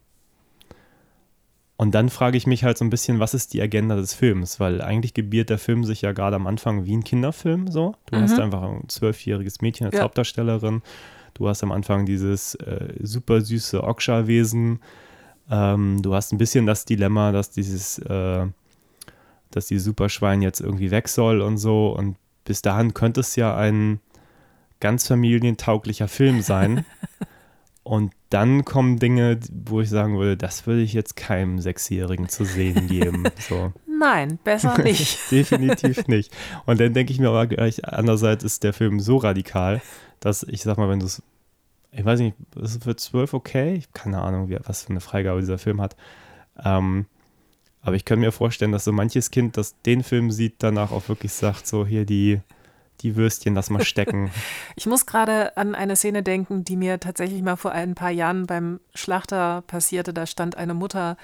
[1.77, 4.61] Und dann frage ich mich halt so ein bisschen, was ist die Agenda des Films?
[4.61, 7.97] Weil eigentlich gebiert der Film sich ja gerade am Anfang wie ein Kinderfilm so.
[8.07, 10.03] Du hast einfach ein zwölfjähriges Mädchen als Ja.
[10.03, 10.83] Hauptdarstellerin.
[11.35, 14.79] Du hast am Anfang dieses äh, super süße Oksha-Wesen.
[15.51, 18.47] Ähm, du hast ein bisschen das Dilemma, dass dieses, äh,
[19.51, 21.89] dass die Superschwein jetzt irgendwie weg soll und so.
[21.89, 23.99] Und bis dahin könnte es ja ein
[24.79, 26.85] ganz familientauglicher Film sein.
[27.85, 32.45] und dann kommen Dinge, wo ich sagen würde, das würde ich jetzt keinem Sechsjährigen zu
[32.45, 33.25] sehen geben.
[33.39, 33.73] So.
[33.87, 35.31] Nein, besser nicht.
[35.31, 36.35] Definitiv nicht.
[36.65, 39.83] Und dann denke ich mir aber gleich, andererseits ist der Film so radikal,
[40.19, 41.23] dass ich sag mal, wenn du es,
[41.93, 43.75] ich weiß nicht, ist es für zwölf okay?
[43.75, 45.95] Ich habe keine Ahnung, wie, was für eine Freigabe dieser Film hat.
[46.65, 47.05] Ähm,
[47.83, 51.07] aber ich könnte mir vorstellen, dass so manches Kind, das den Film sieht, danach auch
[51.11, 52.41] wirklich sagt, so hier die,
[53.01, 54.31] die Würstchen, lass mal stecken.
[54.77, 58.47] Ich muss gerade an eine Szene denken, die mir tatsächlich mal vor ein paar Jahren
[58.47, 60.13] beim Schlachter passierte.
[60.13, 61.17] Da stand eine Mutter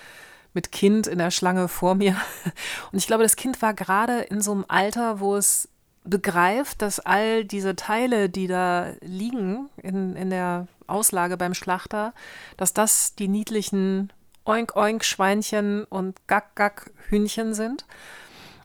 [0.53, 2.17] mit Kind in der Schlange vor mir.
[2.93, 5.69] Und ich glaube, das Kind war gerade in so einem Alter, wo es
[6.05, 12.15] begreift, dass all diese Teile, die da liegen in, in der Auslage beim Schlachter,
[12.57, 14.13] dass das die niedlichen
[14.45, 17.85] Oink-Oink-Schweinchen und Gack-Gack-Hühnchen sind.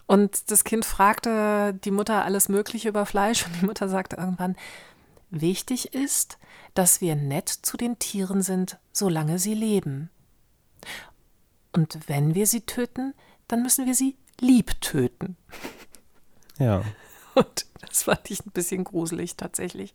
[0.07, 4.55] Und das Kind fragte die Mutter alles Mögliche über Fleisch und die Mutter sagte irgendwann,
[5.31, 6.37] wichtig ist,
[6.73, 10.09] dass wir nett zu den Tieren sind, solange sie leben.
[11.71, 13.13] Und wenn wir sie töten,
[13.47, 15.35] dann müssen wir sie lieb töten.
[16.57, 16.83] Ja.
[17.35, 19.93] Und das fand ich ein bisschen gruselig tatsächlich.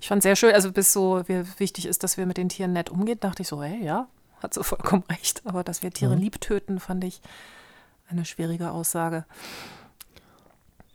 [0.00, 2.72] Ich fand sehr schön, also bis so wie wichtig ist, dass wir mit den Tieren
[2.72, 4.08] nett umgehen, dachte ich so, hey, ja,
[4.40, 5.42] hat so vollkommen recht.
[5.44, 7.20] Aber dass wir Tiere lieb töten, fand ich
[8.08, 9.24] eine schwierige Aussage.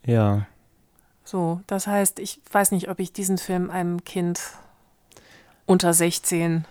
[0.05, 0.47] Ja.
[1.24, 4.41] So, das heißt, ich weiß nicht, ob ich diesen Film einem Kind
[5.66, 6.66] unter 16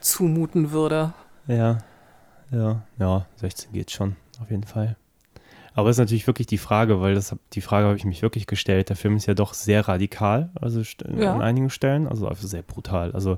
[0.00, 1.12] zumuten würde.
[1.46, 1.78] Ja,
[2.50, 4.96] ja, ja, 16 geht schon, auf jeden Fall.
[5.74, 8.46] Aber es ist natürlich wirklich die Frage, weil das die Frage habe ich mich wirklich
[8.46, 8.88] gestellt.
[8.88, 10.82] Der Film ist ja doch sehr radikal, also
[11.16, 11.34] Ja.
[11.34, 13.12] an einigen Stellen, also einfach sehr brutal.
[13.12, 13.36] Also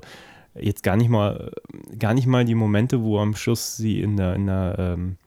[0.55, 1.51] jetzt gar nicht mal,
[1.99, 5.17] gar nicht mal die Momente, wo am Schluss sie in der, in der ähm,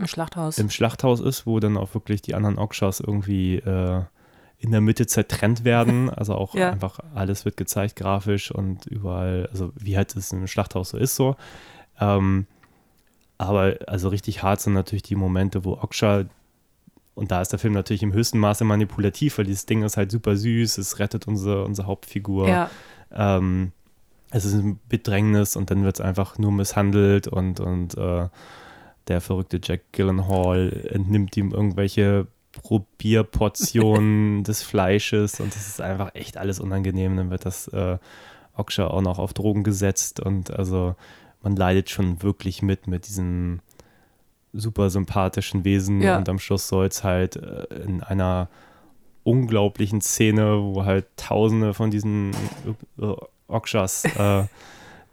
[0.00, 0.58] Im Schlachthaus.
[0.58, 4.02] im Schlachthaus ist, wo dann auch wirklich die anderen Okshas irgendwie äh,
[4.58, 6.10] in der Mitte zertrennt werden.
[6.16, 6.70] Also auch Ja.
[6.70, 11.16] einfach alles wird gezeigt, grafisch und überall, also wie halt es im Schlachthaus so ist
[11.16, 11.36] so.
[12.00, 12.46] Ähm,
[13.38, 16.24] aber also richtig hart sind natürlich die Momente, wo Oksha,
[17.14, 20.10] und da ist der Film natürlich im höchsten Maße manipulativ, weil dieses Ding ist halt
[20.10, 22.48] super süß, es rettet unsere, unsere Hauptfigur.
[22.48, 22.70] ja,
[23.12, 23.72] Ähm,
[24.30, 28.28] es ist ein Bedrängnis und dann wird es einfach nur misshandelt und, und äh,
[29.10, 36.36] der verrückte Jack Gyllenhaal entnimmt ihm irgendwelche Probierportionen des Fleisches und das ist einfach echt
[36.36, 37.16] alles unangenehm.
[37.16, 37.98] Dann wird das äh,
[38.56, 40.94] Oksha auch noch auf Drogen gesetzt und also
[41.42, 43.60] man leidet schon wirklich mit mit diesem
[44.52, 46.18] super sympathischen Wesen Ja.
[46.18, 48.48] und am Schluss soll es halt äh, in einer
[49.22, 52.32] unglaublichen Szene, wo halt tausende von diesen
[53.00, 53.12] äh,
[53.46, 54.44] Okshas äh,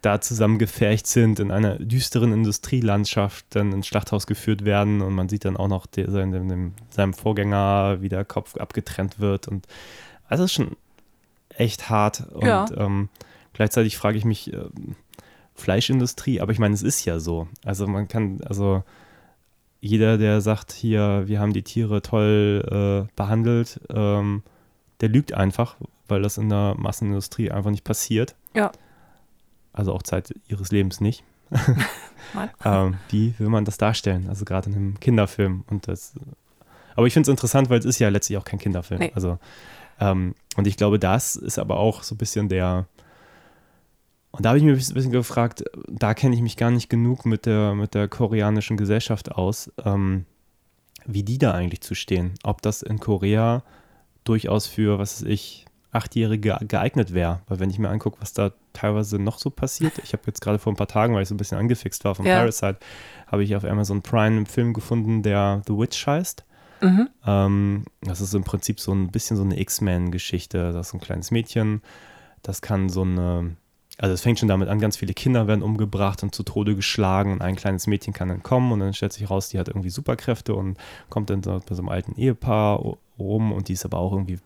[0.02, 5.44] da zusammengefercht sind, in einer düsteren Industrielandschaft dann ins Schlachthaus geführt werden und man sieht
[5.44, 9.66] dann auch noch der, seinem, dem, seinem Vorgänger, wie der Kopf abgetrennt wird und
[10.28, 10.76] also es ist schon
[11.50, 12.66] echt hart und Ja.
[12.76, 13.08] ähm,
[13.54, 14.94] gleichzeitig frage ich mich, ähm,
[15.54, 17.48] Fleischindustrie, aber ich meine, es ist ja so.
[17.64, 18.84] Also man kann, also
[19.80, 24.42] jeder, der sagt, hier, wir haben die Tiere toll äh, behandelt, ähm,
[25.00, 25.76] der lügt einfach,
[26.06, 28.36] weil das in der Massenindustrie einfach nicht passiert.
[28.54, 28.70] Ja.
[29.78, 31.24] Also auch Zeit ihres Lebens nicht.
[32.62, 34.28] Ähm, wie will man das darstellen?
[34.28, 35.64] Also gerade in einem Kinderfilm.
[35.70, 36.12] Und das,
[36.94, 39.00] aber ich finde es interessant, weil es ist ja letztlich auch kein Kinderfilm.
[39.00, 39.12] Nee.
[39.14, 39.38] Also
[40.00, 42.86] Ähm, und ich glaube, das ist aber auch so ein bisschen der,
[44.30, 47.24] und da habe ich mich ein bisschen gefragt, da kenne ich mich gar nicht genug
[47.24, 50.26] mit der, mit der koreanischen Gesellschaft aus, ähm,
[51.06, 52.34] wie die da eigentlich zu stehen.
[52.42, 53.62] Ob das in Korea
[54.24, 57.40] durchaus für, was weiß ich, Achtjährige geeignet wäre.
[57.48, 60.58] Weil wenn ich mir angucke, was da teilweise noch so passiert, ich habe jetzt gerade
[60.58, 62.38] vor ein paar Tagen, weil ich so ein bisschen angefixt war vom Ja.
[62.38, 62.78] Parasite,
[63.26, 66.44] habe ich auf Amazon Prime einen Film gefunden, der The Witch heißt.
[66.80, 67.08] Mhm.
[67.26, 70.72] Ähm, das ist im Prinzip so ein bisschen so eine X-Men-Geschichte.
[70.72, 71.82] Das ist ein kleines Mädchen,
[72.42, 73.56] das kann so eine,
[73.98, 77.32] also es fängt schon damit an, ganz viele Kinder werden umgebracht und zu Tode geschlagen
[77.32, 80.54] und ein kleines Mädchen kann entkommen und dann stellt sich raus, die hat irgendwie Superkräfte
[80.54, 82.80] und kommt dann so bei so einem alten Ehepaar
[83.18, 84.38] rum und die ist aber auch irgendwie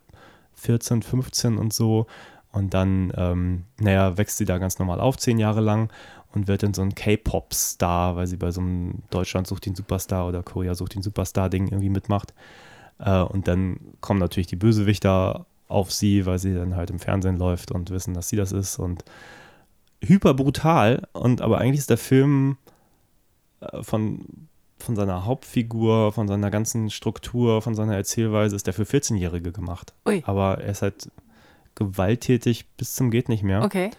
[0.54, 2.06] 14, 15 und so.
[2.52, 5.90] Und dann, ähm, naja, wächst sie da ganz normal auf, zehn Jahre lang
[6.34, 10.28] und wird dann so ein K-Pop-Star, weil sie bei so einem Deutschland sucht den Superstar
[10.28, 12.34] oder Korea sucht den Superstar-Ding irgendwie mitmacht.
[12.98, 17.38] Äh, und dann kommen natürlich die Bösewichter auf sie, weil sie dann halt im Fernsehen
[17.38, 19.04] läuft und wissen, dass sie das ist und
[20.02, 21.08] hyper brutal.
[21.12, 22.58] Und aber eigentlich ist der Film
[23.60, 24.26] äh, von,
[24.78, 29.94] von seiner Hauptfigur, von seiner ganzen Struktur, von seiner Erzählweise, ist der für 14-Jährige gemacht.
[30.06, 30.22] Ui.
[30.26, 31.10] Aber er ist halt
[31.74, 33.62] gewalttätig bis zum geht nicht mehr.
[33.62, 33.90] Okay.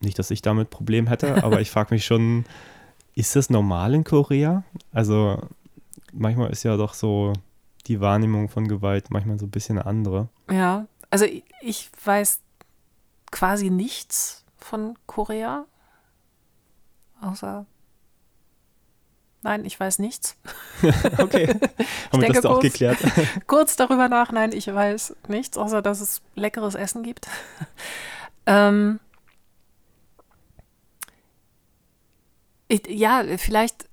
[0.00, 2.44] Nicht, dass ich damit Problem hätte, aber ich frage mich schon,
[3.14, 4.62] ist das normal in Korea?
[4.92, 5.42] Also
[6.12, 7.32] manchmal ist ja doch so
[7.86, 10.28] die Wahrnehmung von Gewalt manchmal so ein bisschen eine andere.
[10.50, 12.40] Ja, also ich- ich weiß
[13.30, 15.64] quasi nichts von Korea.
[17.20, 17.66] Außer.
[19.42, 20.36] Nein, ich weiß nichts.
[21.18, 21.48] Okay,
[22.12, 22.98] haben wir das doch kurz- geklärt.
[23.46, 27.26] Kurz darüber nach, nein, ich weiß nichts, außer dass es leckeres Essen gibt.
[28.46, 29.00] ähm,
[32.68, 33.88] ich, ja, vielleicht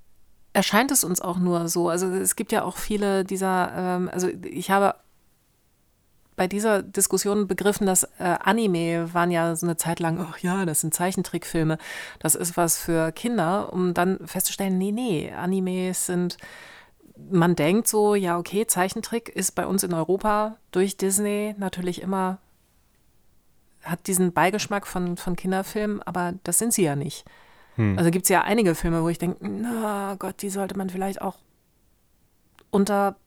[0.54, 1.90] erscheint es uns auch nur so.
[1.90, 4.96] Also es gibt ja auch viele dieser, ähm, also ich habe
[6.36, 10.66] bei dieser Diskussion begriffen, dass äh, Anime waren ja so eine Zeit lang, ach ja,
[10.66, 11.78] das sind Zeichentrickfilme,
[12.20, 16.38] das ist was für Kinder, um dann festzustellen, nee, nee, Animes sind,
[17.32, 22.40] man denkt so, ja, okay, Zeichentrick ist bei uns in Europa durch Disney natürlich immer,
[23.84, 27.26] hat diesen Beigeschmack von, von Kinderfilmen, aber das sind sie ja nicht.
[27.98, 31.22] Also gibt es ja einige Filme, wo ich denke, na Gott, die sollte man vielleicht
[31.22, 31.36] auch
[32.72, 33.18] unter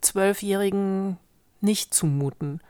[0.00, 1.18] Zwölfjährigen
[1.62, 2.60] nicht zumuten.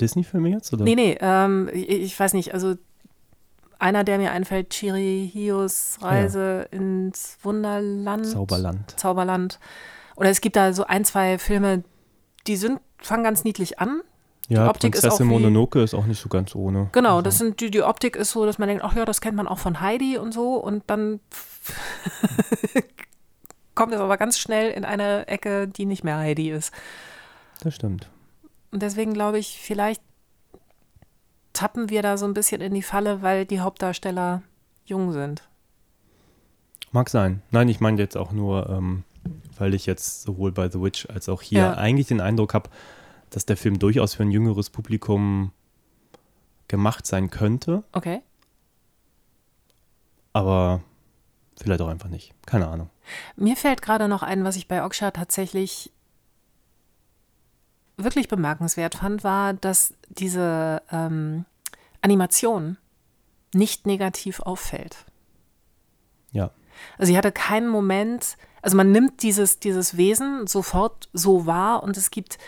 [0.00, 0.72] Disney-Filme jetzt?
[0.72, 0.84] Oder?
[0.84, 2.74] Nee, nee, ähm, ich, ich weiß nicht, also
[3.78, 8.26] einer, der mir einfällt, Chirihios Reise ins Wunderland.
[8.26, 8.98] Zauberland.
[8.98, 9.58] Zauberland.
[10.16, 11.84] Oder es gibt da so ein, zwei Filme,
[12.46, 14.00] die sind, fangen ganz niedlich an.
[14.48, 16.88] Ja, Optik ist Prinzessin auch wie- Mononoke ist auch nicht so ganz ohne.
[16.92, 19.20] Genau, Also, das sind die, die Optik ist so, dass man denkt, ach ja, das
[19.20, 20.54] kennt man auch von Heidi und so.
[20.54, 21.20] Und dann
[23.74, 26.72] kommt es aber ganz schnell in eine Ecke, die nicht mehr Heidi ist.
[27.62, 28.08] Das stimmt.
[28.70, 30.02] Und deswegen glaube ich, vielleicht
[31.52, 34.42] tappen wir da so ein bisschen in die Falle, weil die Hauptdarsteller
[34.84, 35.48] jung sind.
[36.92, 37.42] Mag sein.
[37.50, 39.04] Nein, ich meine jetzt auch nur, ähm,
[39.58, 41.74] weil ich jetzt sowohl bei The Witch als auch hier Ja.
[41.74, 42.70] eigentlich den Eindruck habe,
[43.30, 45.52] dass der Film durchaus für ein jüngeres Publikum
[46.68, 48.22] gemacht sein könnte, Okay.
[50.32, 50.82] aber
[51.58, 52.34] vielleicht auch einfach nicht.
[52.46, 52.90] Keine Ahnung.
[53.36, 55.92] Mir fällt gerade noch ein, was ich bei Oksha tatsächlich
[57.96, 61.44] wirklich bemerkenswert fand, war, dass diese ähm,
[62.00, 62.76] Animation
[63.54, 65.06] nicht negativ auffällt.
[66.32, 66.50] Ja.
[66.98, 71.96] Also ich hatte keinen Moment, also man nimmt dieses, dieses Wesen sofort so wahr und
[71.96, 72.38] es gibt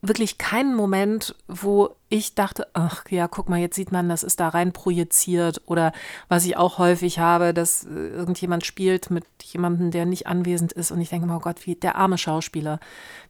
[0.00, 4.38] wirklich keinen Moment, wo ich dachte, ach ja, guck mal, jetzt sieht man, das ist
[4.38, 5.92] da rein projiziert oder
[6.28, 10.90] was ich auch häufig habe, dass äh, irgendjemand spielt mit jemandem, der nicht anwesend ist
[10.90, 12.80] und ich denke, oh Gott, wie der arme Schauspieler,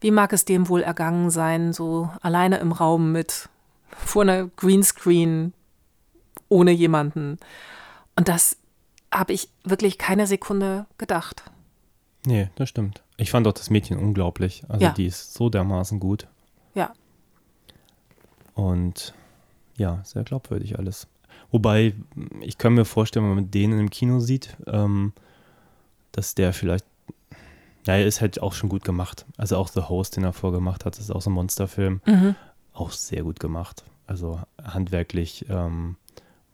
[0.00, 3.48] wie mag es dem wohl ergangen sein, so alleine im Raum mit
[3.96, 5.52] vor einer Greenscreen
[6.48, 7.38] ohne jemanden.
[8.16, 8.56] Und das
[9.12, 11.44] habe ich wirklich keine Sekunde gedacht.
[12.26, 13.04] Nee, das stimmt.
[13.16, 14.64] Ich fand auch das Mädchen unglaublich.
[14.68, 14.90] Also Ja.
[14.90, 16.26] die ist so dermaßen gut.
[16.74, 16.92] Ja,
[18.55, 19.14] Und
[19.76, 21.07] ja, sehr glaubwürdig alles.
[21.50, 21.94] Wobei,
[22.40, 25.12] ich kann mir vorstellen, wenn man den im Kino sieht, ähm,
[26.12, 26.84] dass der vielleicht,
[27.86, 29.26] ja, er ist halt auch schon gut gemacht.
[29.36, 32.00] Also auch The Host, den er vorgemacht hat, ist auch so ein Monsterfilm.
[32.72, 33.84] Auch sehr gut gemacht.
[34.07, 35.96] Also handwerklich ähm,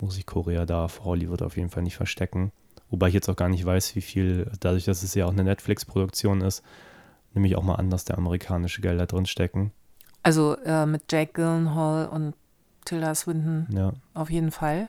[0.00, 2.52] muss ich Korea da vor Hollywood auf jeden Fall nicht verstecken.
[2.90, 5.44] Wobei ich jetzt auch gar nicht weiß, wie viel, dadurch, dass es ja auch eine
[5.44, 6.62] Netflix-Produktion ist,
[7.34, 9.72] nehme ich auch mal an, dass da amerikanische Gelder drin stecken.
[10.22, 12.34] Also äh, mit Jake Gyllenhaal und
[12.84, 13.92] Tilda Swinton Ja.
[14.14, 14.88] auf jeden Fall.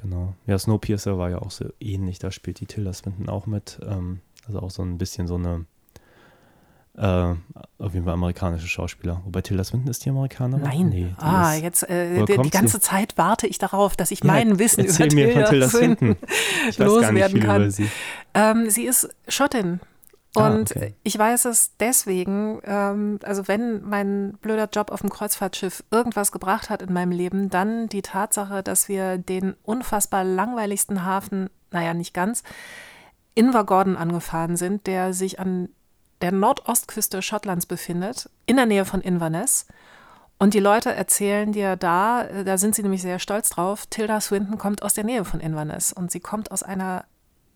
[0.00, 0.34] Genau.
[0.46, 2.18] Ja, Snowpiercer war ja auch so ähnlich.
[2.18, 3.78] Da spielt die Tilda Swinton auch mit.
[3.86, 5.66] Ähm, also auch so ein bisschen so eine
[6.96, 7.34] Äh,
[7.78, 9.20] auf jeden Fall amerikanische Schauspieler.
[9.24, 10.62] Wobei Tilda Swinton ist die Amerikanerin?
[10.62, 10.88] Nein.
[10.90, 12.80] Nee, die ah, ist, jetzt äh, die, die ganze sie?
[12.82, 16.16] Zeit warte ich darauf, dass ich Ja, mein Wissen über Tilda Tilda Swinton
[16.78, 17.70] loswerden kann.
[17.72, 17.90] sie.
[18.34, 19.80] Ähm, sie ist Schottin.
[20.36, 20.94] Ah, Und okay.
[21.02, 26.70] ich weiß es deswegen, ähm, also wenn mein blöder Job auf dem Kreuzfahrtschiff irgendwas gebracht
[26.70, 32.14] hat in meinem Leben, dann die Tatsache, dass wir den unfassbar langweiligsten Hafen, naja, nicht
[32.14, 32.42] ganz,
[33.34, 35.68] Invergordon angefahren sind, der sich an
[36.20, 39.66] der Nordostküste Schottlands befindet, in der Nähe von Inverness.
[40.38, 44.20] Und die Leute erzählen dir da, äh, da sind sie nämlich sehr stolz drauf, Tilda
[44.20, 47.04] Swinton kommt aus der Nähe von Inverness und sie kommt aus einer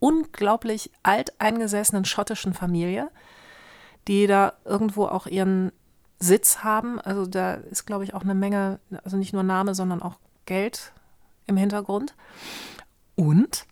[0.01, 3.11] unglaublich alteingesessenen schottischen Familie,
[4.07, 5.73] die da irgendwo auch ihren
[6.19, 7.01] Sitz haben.
[7.01, 10.93] Also da ist, glaube ich, auch eine Menge, also nicht nur Name, sondern auch Geld
[11.47, 12.15] im Hintergrund.
[13.15, 13.67] Und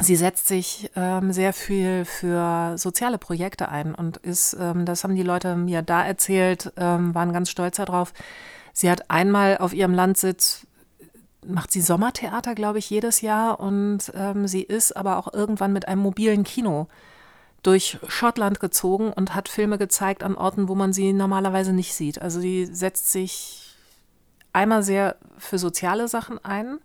[0.00, 5.16] sie setzt sich ähm, sehr viel für soziale Projekte ein und ist, ähm, das haben
[5.16, 8.12] die Leute mir da erzählt, ähm, waren ganz stolz darauf.
[8.72, 10.67] Sie hat einmal auf ihrem Landsitz
[11.46, 15.88] macht sie Sommertheater, glaube ich, jedes Jahr und ähm, sie ist aber auch irgendwann mit
[15.88, 16.88] einem mobilen Kino
[17.62, 22.20] durch Schottland gezogen und hat Filme gezeigt an Orten, wo man sie normalerweise nicht sieht.
[22.20, 23.76] Also sie setzt sich
[24.52, 26.78] einmal sehr für soziale Sachen ein,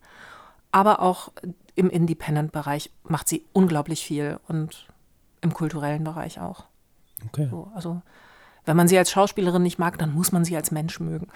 [0.72, 1.32] aber auch
[1.76, 4.88] im Independent-Bereich macht sie unglaublich viel und
[5.41, 6.66] im kulturellen Bereich auch.
[7.28, 7.47] Okay.
[7.49, 8.01] So, also
[8.66, 11.28] wenn man sie als Schauspielerin nicht mag, dann muss man sie als Mensch mögen.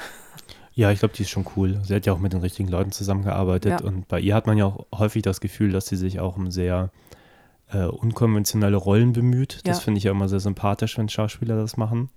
[0.78, 1.80] Ja, ich glaube, die ist schon cool.
[1.84, 3.88] Sie hat ja auch mit den richtigen Leuten zusammengearbeitet Ja.
[3.88, 6.52] und bei ihr hat man ja auch häufig das Gefühl, dass sie sich auch um
[6.52, 6.92] sehr
[7.74, 9.62] äh, unkonventionelle Rollen bemüht.
[9.66, 9.84] Das Ja.
[9.84, 12.10] finde ich ja immer sehr sympathisch, wenn Schauspieler das machen.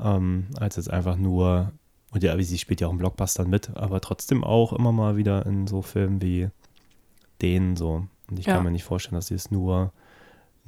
[0.00, 1.72] Ähm, als jetzt einfach nur,
[2.12, 5.44] und ja, sie spielt ja auch in Blockbustern mit, aber trotzdem auch immer mal wieder
[5.44, 6.48] in so Filmen wie
[7.42, 8.06] den so.
[8.30, 8.54] Und ich Ja.
[8.54, 9.92] kann mir nicht vorstellen, dass sie es nur,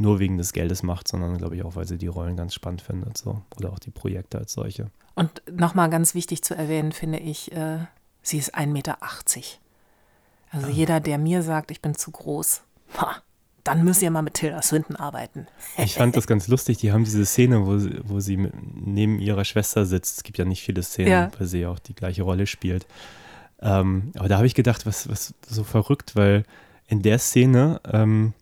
[0.00, 2.82] nur wegen des Geldes macht, sondern glaube ich auch, weil sie die Rollen ganz spannend
[2.82, 3.18] findet.
[3.18, 3.42] So.
[3.58, 4.90] Oder auch die Projekte als solche.
[5.14, 7.78] Und nochmal ganz wichtig zu erwähnen, finde ich, äh,
[8.22, 8.98] sie ist 1,80 Meter.
[10.52, 12.62] Also jeder, der mir sagt, ich bin zu groß,
[12.98, 13.16] ha,
[13.62, 15.46] dann müsst ihr mal mit Tilda Swinton arbeiten.
[15.76, 16.78] Ich fand das ganz lustig.
[16.78, 20.16] Die haben diese Szene, wo sie, wo sie neben ihrer Schwester sitzt.
[20.18, 21.30] Es gibt ja nicht viele Szenen, Ja.
[21.38, 22.86] weil sie ja auch die gleiche Rolle spielt.
[23.60, 26.44] Ähm, aber da habe ich gedacht, was, was so verrückt, weil
[26.88, 28.32] in der Szene ähm,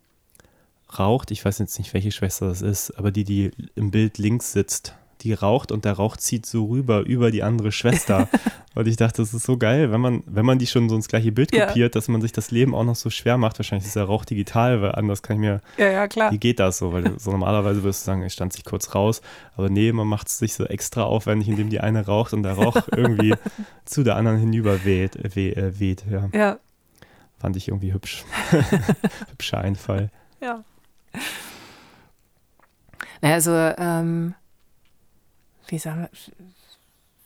[0.97, 4.53] raucht, ich weiß jetzt nicht, welche Schwester das ist, aber die, die im Bild links
[4.53, 8.29] sitzt, die raucht und der Rauch zieht so rüber über die andere Schwester.
[8.73, 11.09] und ich dachte, das ist so geil, wenn man, wenn man die schon so ins
[11.09, 11.65] gleiche Bild Ja.
[11.67, 13.59] kopiert, dass man sich das Leben auch noch so schwer macht.
[13.59, 16.31] Wahrscheinlich ist der Rauch digital, weil anders kann ich mir Ja, ja, klar.
[16.31, 16.93] wie geht das so?
[16.93, 19.21] Weil so normalerweise würdest du sagen, ich stand sich kurz raus,
[19.57, 22.53] aber nee, man macht es sich so extra aufwendig, indem die eine raucht und der
[22.53, 23.35] Rauch irgendwie
[23.83, 25.35] zu der anderen hinüber weht.
[25.35, 26.29] Weh, äh, weht ja.
[26.33, 26.59] Ja,
[27.37, 28.23] Fand ich irgendwie hübsch.
[29.31, 30.09] Hübscher Einfall.
[30.41, 30.63] ja.
[33.21, 34.33] Naja, also, ähm,
[35.67, 36.09] wie, sagen wir,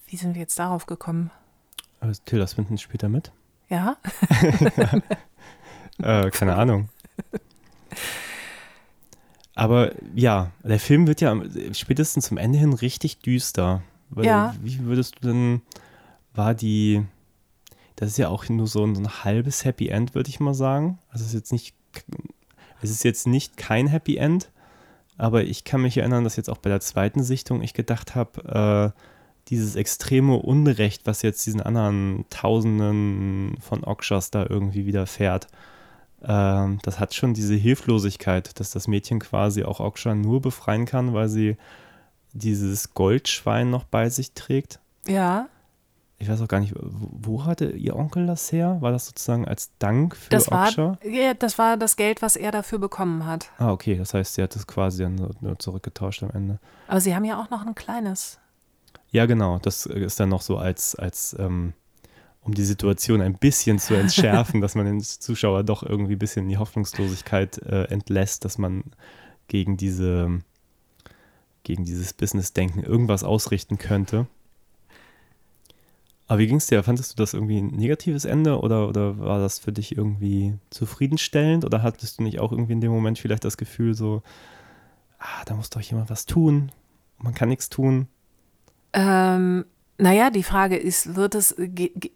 [0.07, 1.29] wie sind wir jetzt darauf gekommen?
[1.99, 3.31] Also, Tilda Swinton spielt da mit?
[3.69, 3.97] Ja?
[5.99, 6.89] Äh, keine Ahnung.
[9.55, 11.39] Aber ja, der Film wird ja
[11.73, 13.83] spätestens zum Ende hin richtig düster.
[14.09, 14.55] Weil, Ja.
[14.61, 15.61] Wie würdest du denn,
[16.33, 17.05] war die,
[17.95, 20.55] das ist ja auch nur so ein, so ein halbes Happy End, würde ich mal
[20.55, 20.97] sagen.
[21.09, 21.75] Also es ist jetzt nicht,
[22.83, 24.51] es ist jetzt nicht kein Happy End,
[25.17, 28.93] aber ich kann mich erinnern, dass jetzt auch bei der zweiten Sichtung ich gedacht habe,
[28.95, 28.99] äh,
[29.49, 35.47] dieses extreme Unrecht, was jetzt diesen anderen Tausenden von Okshas da irgendwie widerfährt,
[36.25, 41.13] ähm, das hat schon diese Hilflosigkeit, dass das Mädchen quasi auch Oksha nur befreien kann,
[41.13, 41.57] weil sie
[42.31, 44.79] dieses Goldschwein noch bei sich trägt.
[45.07, 45.47] Ja.
[46.23, 48.77] Ich weiß auch gar nicht, wo, hatte ihr Onkel das her?
[48.79, 50.69] War das sozusagen als Dank für Das war,
[51.03, 53.49] ja, das war das Geld, was er dafür bekommen hat.
[53.57, 56.59] Ah, okay, das heißt, sie hat es quasi dann nur- nur zurückgetauscht am Ende.
[56.87, 58.39] Aber sie haben ja auch noch ein kleines.
[59.11, 59.59] Ja, genau.
[59.59, 61.73] Das ist dann noch so als, als ähm,
[62.41, 66.43] um die Situation ein bisschen zu entschärfen, dass man den Zuschauer doch irgendwie ein bisschen
[66.43, 68.83] in die Hoffnungslosigkeit äh, entlässt, dass man
[69.49, 70.39] gegen diese
[71.63, 74.27] gegen dieses Business-Denken irgendwas ausrichten könnte.
[76.33, 76.81] Aber wie ging es dir?
[76.81, 81.63] Fandest du das irgendwie ein negatives Ende oder, oder war das für dich irgendwie zufriedenstellend?
[81.63, 84.23] Oder hattest du nicht auch irgendwie in dem Moment vielleicht das Gefühl so,
[85.19, 86.71] ah, da muss doch jemand was tun,
[87.19, 88.07] man kann nichts tun?
[88.93, 89.65] Ähm,
[89.99, 92.09] naja, die Frage ist, wird es, ge, ge,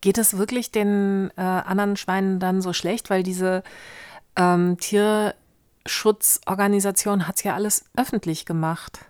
[0.00, 3.10] geht es wirklich den äh, anderen Schweinen dann so schlecht?
[3.10, 3.64] Weil diese
[4.36, 9.06] ähm, Tierschutzorganisation hat es ja alles öffentlich gemacht.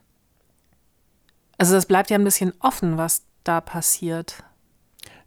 [1.59, 4.43] Also das bleibt ja ein bisschen offen, was da passiert.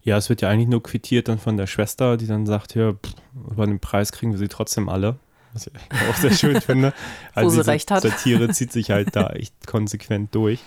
[0.02, 2.92] Ja, es wird ja eigentlich nur quittiert dann von der Schwester, die dann sagt, ja,
[2.92, 3.14] pff,
[3.50, 5.16] über den Preis kriegen wir sie trotzdem alle.
[5.52, 5.72] was ich
[6.10, 6.92] auch sehr schön finde.
[7.34, 8.02] Wo Also sie diese recht hat.
[8.02, 10.60] Satire zieht sich halt da echt konsequent durch.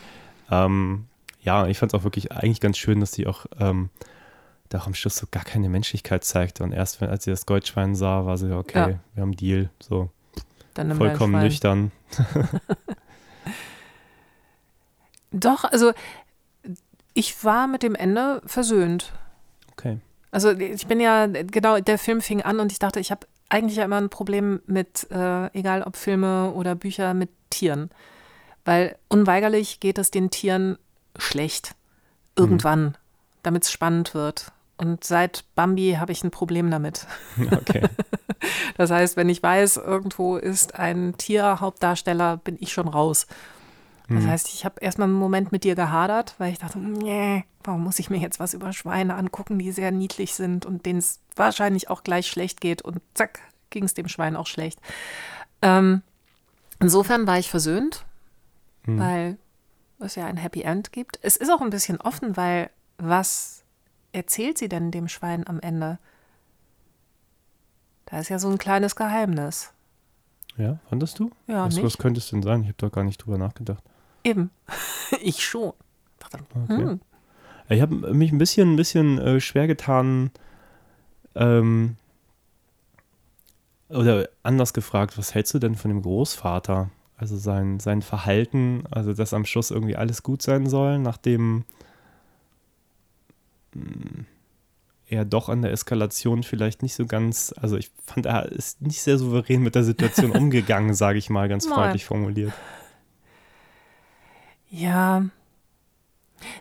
[0.49, 1.05] Ähm,
[1.41, 3.89] ja, ich fand es auch wirklich eigentlich ganz schön, dass sie auch ähm,
[4.69, 6.63] da auch am Schluss so gar keine Menschlichkeit zeigte.
[6.63, 8.99] Und erst, als sie das Goldschwein sah, war sie, okay, Ja.
[9.13, 9.69] wir haben Deal.
[9.79, 10.09] So
[10.97, 11.91] vollkommen nüchtern.
[15.31, 15.91] Doch, also
[17.17, 19.11] ich war mit dem Ende versöhnt.
[19.71, 19.97] Okay.
[20.29, 23.77] Also ich bin ja, genau, der Film fing an und ich dachte, ich habe eigentlich
[23.77, 27.89] ja immer ein Problem mit, äh, egal ob Filme oder Bücher, mit Tieren.
[28.65, 30.77] Weil unweigerlich geht es den Tieren
[31.17, 31.73] schlecht.
[32.35, 32.95] Irgendwann,
[33.41, 34.51] damit es spannend wird.
[34.77, 37.07] Und seit Bambi habe ich ein Problem damit.
[37.51, 37.81] Okay.
[38.77, 43.25] Das heißt, wenn ich weiß, irgendwo ist ein Tierhauptdarsteller, bin ich schon raus.
[44.09, 47.83] Das heißt, ich habe erstmal einen Moment mit dir gehadert, weil ich dachte, nee, warum
[47.83, 51.19] muss ich mir jetzt was über Schweine angucken, die sehr niedlich sind und denen es
[51.35, 52.81] wahrscheinlich auch gleich schlecht geht.
[52.81, 54.79] Und zack, ging es dem Schwein auch schlecht.
[55.61, 56.03] Ähm,
[56.79, 58.05] insofern war ich versöhnt,
[58.85, 59.37] weil
[59.99, 61.19] es ja ein Happy End gibt.
[61.21, 63.63] Es ist auch ein bisschen offen, weil was
[64.13, 65.99] erzählt sie denn dem Schwein am Ende?
[68.05, 69.73] Da ist ja so ein kleines Geheimnis.
[70.55, 71.29] Ja, fandest du?
[71.47, 71.83] Ja, was, nicht?
[71.83, 72.61] was könnte es denn sein?
[72.61, 73.83] Ich habe da gar nicht drüber nachgedacht.
[74.27, 74.51] Eben.
[75.21, 75.73] ich schon.
[76.65, 76.67] Okay.
[76.67, 77.01] hm,
[77.69, 80.31] Ich habe mich ein bisschen, ein bisschen äh, schwer getan,
[81.35, 81.95] ähm,
[83.89, 86.89] oder anders gefragt, was hältst du denn von dem Großvater?
[87.15, 91.63] Also sein, sein Verhalten, also dass am Schluss irgendwie alles gut sein soll, nachdem
[93.73, 94.25] mh,
[95.07, 99.01] er doch an der Eskalation vielleicht nicht so ganz, also ich fand, er ist nicht
[99.01, 102.53] sehr souverän mit der Situation umgegangen, sage ich mal, ganz freundlich formuliert.
[104.69, 105.25] Ja.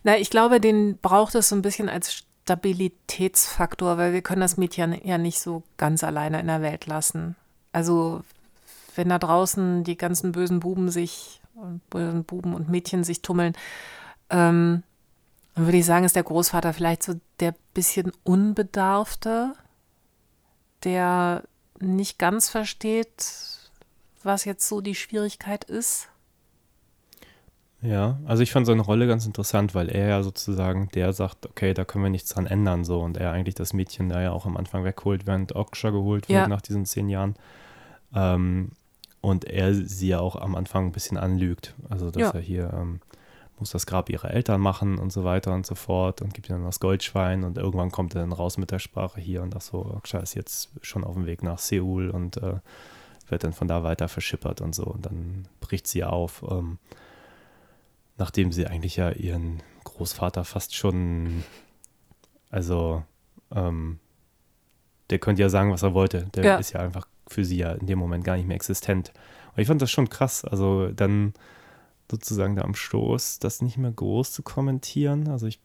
[0.02, 4.56] Na, ich glaube, den braucht es so ein bisschen als Stabilitätsfaktor, weil wir können das
[4.56, 7.36] Mädchen ja nicht so ganz alleine in der Welt lassen.
[7.72, 8.22] Also,
[8.94, 11.40] wenn da draußen die ganzen bösen Buben sich,
[11.90, 13.54] bösen Buben und Mädchen sich tummeln,
[14.30, 14.82] ähm,
[15.54, 19.54] dann würde ich sagen, ist der Großvater vielleicht so der bisschen Unbedarfte,
[20.84, 21.42] der
[21.80, 23.26] nicht ganz versteht,
[24.22, 26.08] was jetzt so die Schwierigkeit ist.
[27.86, 31.72] Ja, also ich fand seine Rolle ganz interessant, weil er ja sozusagen der sagt, okay,
[31.74, 34.44] da können wir nichts dran ändern, so und er eigentlich das Mädchen da ja auch
[34.46, 36.40] am Anfang wegholt, während Oksha geholt Ja.
[36.40, 37.34] wird nach diesen zehn Jahren.
[38.14, 38.70] Ähm,
[39.20, 42.30] und er sie ja auch am Anfang ein bisschen anlügt, also dass Ja.
[42.30, 43.00] er hier ähm,
[43.58, 46.56] muss das Grab ihrer Eltern machen und so weiter und so fort und gibt ihr
[46.56, 49.68] dann das Goldschwein und irgendwann kommt er dann raus mit der Sprache hier und das
[49.68, 52.56] so, Oksha ist jetzt schon auf dem Weg nach Seoul und äh,
[53.28, 56.44] wird dann von da weiter verschippert und so und dann bricht sie auf.
[56.50, 56.78] Ähm,
[58.18, 61.44] nachdem sie eigentlich ja ihren Großvater fast schon,
[62.50, 63.04] also,
[63.54, 63.98] ähm,
[65.10, 66.26] der könnte ja sagen, was er wollte.
[66.34, 66.56] Der Ja.
[66.56, 69.12] ist ja einfach für sie ja in dem Moment gar nicht mehr existent.
[69.54, 70.44] Und ich fand das schon krass.
[70.44, 71.32] Also dann
[72.10, 75.28] sozusagen da am Stoß, das nicht mehr groß zu kommentieren.
[75.28, 75.60] Also ich,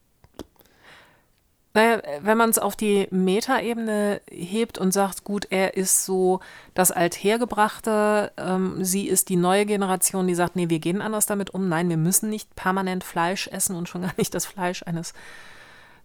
[1.73, 6.41] Naja, wenn man es auf die Metaebene hebt und sagt, gut, er ist so
[6.73, 11.51] das Althergebrachte, ähm, sie ist die neue Generation, die sagt, nee, wir gehen anders damit
[11.51, 11.69] um.
[11.69, 15.13] Nein, wir müssen nicht permanent Fleisch essen und schon gar nicht das Fleisch eines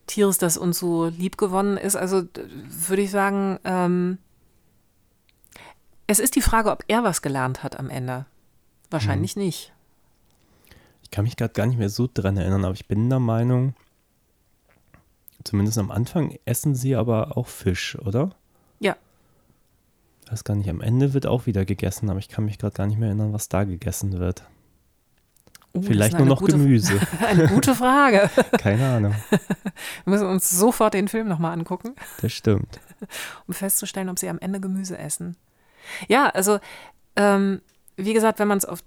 [0.07, 1.97] Tieres, das uns so lieb gewonnen ist.
[1.97, 2.23] Also
[2.69, 4.19] würde ich sagen, ähm,
[6.07, 8.27] es ist die Frage, ob er was gelernt hat am Ende.
[8.89, 9.73] Wahrscheinlich nicht.
[11.03, 13.75] ich kann mich gerade gar nicht mehr so dran erinnern, aber ich bin der Meinung,
[15.47, 18.31] zumindest am Anfang essen sie aber auch Fisch, oder?
[18.81, 18.97] Ja.
[20.25, 22.75] Ich weiß gar nicht, am Ende wird auch wieder gegessen, aber ich kann mich gerade
[22.75, 24.45] gar nicht mehr erinnern, was da gegessen wird.
[25.73, 26.99] Oh, Vielleicht nur noch gute, Gemüse.
[27.21, 28.31] Eine gute Frage.
[28.59, 29.15] Keine Ahnung.
[29.31, 29.41] Wir
[30.05, 31.95] müssen uns sofort den Film nochmal angucken.
[32.23, 32.81] Das stimmt.
[33.47, 35.37] um festzustellen, ob sie am Ende Gemüse essen.
[36.09, 36.59] Ja, also
[37.15, 37.61] ähm,
[37.97, 38.81] wie gesagt, wenn man es auf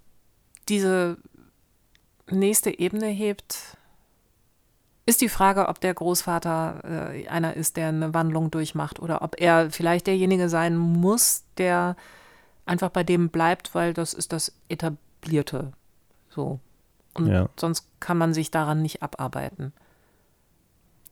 [0.68, 1.18] diese
[2.30, 3.78] nächste Ebene hebt,
[5.10, 9.40] ist die Frage, ob der Großvater äh, einer ist, der eine Wandlung durchmacht oder ob
[9.42, 11.96] er vielleicht derjenige sein muss, der
[12.66, 15.74] einfach bei dem bleibt, weil das ist das Etablierte.
[16.30, 16.60] So.
[17.16, 17.50] Und Ja.
[17.60, 19.74] sonst kann man sich daran nicht abarbeiten.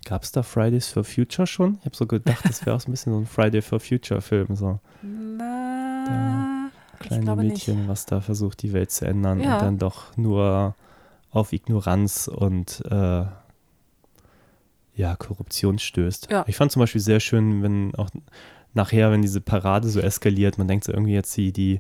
[0.06, 1.80] Gab es da Fridays for Future schon?
[1.80, 4.22] Ich habe so gedacht, das wäre auch so ein bisschen so ein Friday for Future
[4.22, 6.70] Film, so Na,
[7.00, 9.56] kleine Mädchen, was da versucht, die Welt zu ändern Ja.
[9.56, 10.76] und dann doch nur
[11.32, 13.26] auf Ignoranz und äh,
[14.98, 16.30] ja, Korruption stößt.
[16.32, 16.44] Ja.
[16.48, 18.10] Ich fand zum Beispiel sehr schön, wenn auch
[18.74, 21.80] nachher, wenn diese Parade so eskaliert, man denkt so irgendwie jetzt die, die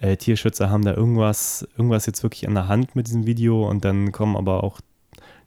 [0.00, 3.84] äh, Tierschützer haben da irgendwas, irgendwas jetzt wirklich an der Hand mit diesem Video und
[3.84, 4.80] dann kommen aber auch,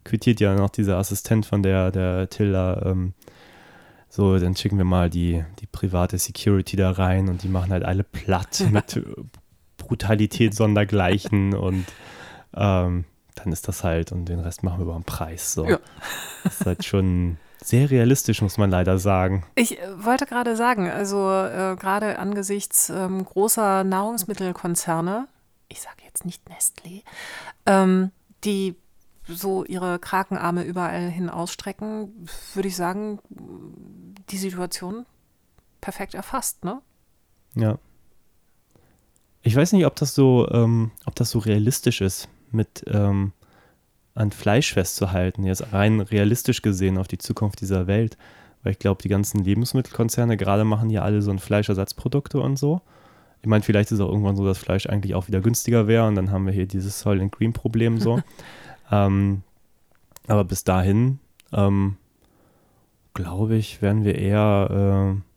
[0.04, 3.12] quittiert ja noch dieser Assistent von der, der Tilda, ähm,
[4.08, 7.84] so, dann schicken wir mal die, die private Security da rein und die machen halt
[7.84, 9.00] alle platt mit
[9.76, 11.86] Brutalität sondergleichen und
[12.56, 13.04] ähm,
[13.34, 15.52] dann ist das halt und den Rest machen wir über den Preis.
[15.52, 15.66] So.
[15.66, 15.78] Ja.
[16.44, 19.44] Das ist halt schon sehr realistisch, muss man leider sagen.
[19.54, 25.28] Ich äh, wollte gerade sagen, also äh, gerade angesichts ähm, großer Nahrungsmittelkonzerne,
[25.68, 27.02] ich sage jetzt nicht Nestlé,
[27.66, 28.10] ähm,
[28.44, 28.76] die
[29.26, 35.06] so ihre Krakenarme überall hin ausstrecken, würde ich sagen, die Situation
[35.80, 36.80] perfekt erfasst, ne?
[37.54, 37.78] Ja.
[39.42, 43.32] Ich weiß nicht, ob das so, ähm, ob das so realistisch ist, mit ähm,
[44.14, 48.16] an Fleisch festzuhalten, jetzt rein realistisch gesehen auf die Zukunft dieser Welt.
[48.62, 52.82] Weil ich glaube, die ganzen Lebensmittelkonzerne gerade machen ja alle so ein Fleischersatzprodukte und so.
[53.40, 56.06] Ich meine, vielleicht ist es auch irgendwann so, dass Fleisch eigentlich auch wieder günstiger wäre
[56.06, 58.20] und dann haben wir hier dieses Soil and Green Problem so.
[58.92, 59.42] ähm,
[60.26, 61.20] aber bis dahin,
[61.52, 61.96] ähm,
[63.14, 65.29] glaube ich, werden wir eher äh,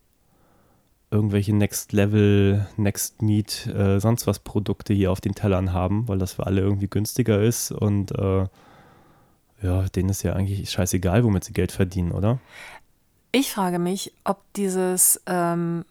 [1.14, 6.18] irgendwelche Next Level, Next Meat, äh, sonst was Produkte hier auf den Tellern haben, weil
[6.18, 8.48] das für alle irgendwie günstiger ist und äh,
[9.62, 12.40] ja, denen ist ja eigentlich scheißegal, womit sie Geld verdienen, oder?
[13.32, 15.86] Ich frage mich, ob dieses ähm,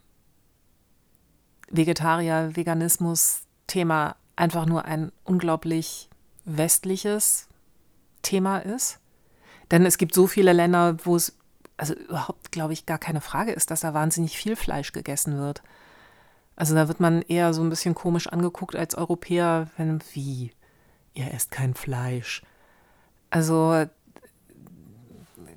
[1.70, 6.10] Vegetarier-Veganismus-Thema einfach nur ein unglaublich
[6.44, 7.48] westliches
[8.20, 8.98] Thema ist.
[9.70, 11.34] Denn es gibt so viele Länder, wo es
[11.82, 15.62] also überhaupt, glaube ich, gar keine Frage ist, dass da wahnsinnig viel Fleisch gegessen wird.
[16.54, 20.52] Also da wird man eher so ein bisschen komisch angeguckt als Europäer, wenn, wie,
[21.14, 22.42] ihr esst kein Fleisch.
[23.30, 23.86] Also,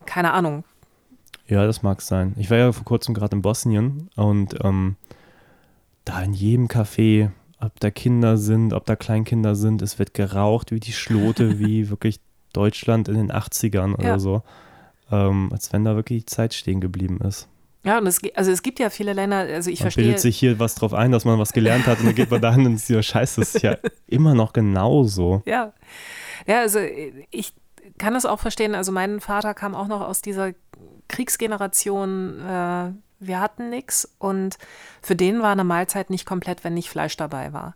[0.08, 0.64] keine Ahnung.
[1.46, 2.34] Ja, das mag sein.
[2.38, 4.96] Ich war ja vor kurzem gerade in Bosnien und ähm,
[6.06, 10.72] da in jedem Café, ob da Kinder sind, ob da Kleinkinder sind, es wird geraucht
[10.72, 12.20] wie die Schlote, wie wirklich
[12.52, 14.20] Deutschland in den 80ern oder Ja.
[14.20, 14.42] so.
[15.12, 17.48] Ähm, als wenn da wirklich Zeit stehen geblieben ist.
[17.84, 20.06] Ja, und es, also es gibt ja viele Länder, also ich Man verstehe.
[20.06, 22.42] bildet sich hier was drauf ein, dass man was gelernt hat und dann geht man
[22.42, 23.78] dahin und ist ja scheiße, das ist ja
[24.08, 25.44] immer noch genauso.
[25.46, 25.74] Ja.
[26.48, 26.80] Ja, also
[27.30, 27.54] ich
[28.00, 28.74] kann es auch verstehen.
[28.74, 30.54] Also mein Vater kam auch noch aus dieser
[31.08, 32.40] Kriegsgeneration.
[32.40, 34.58] Äh, wir hatten nichts und
[35.02, 37.76] für den war eine Mahlzeit nicht komplett, wenn nicht Fleisch dabei war.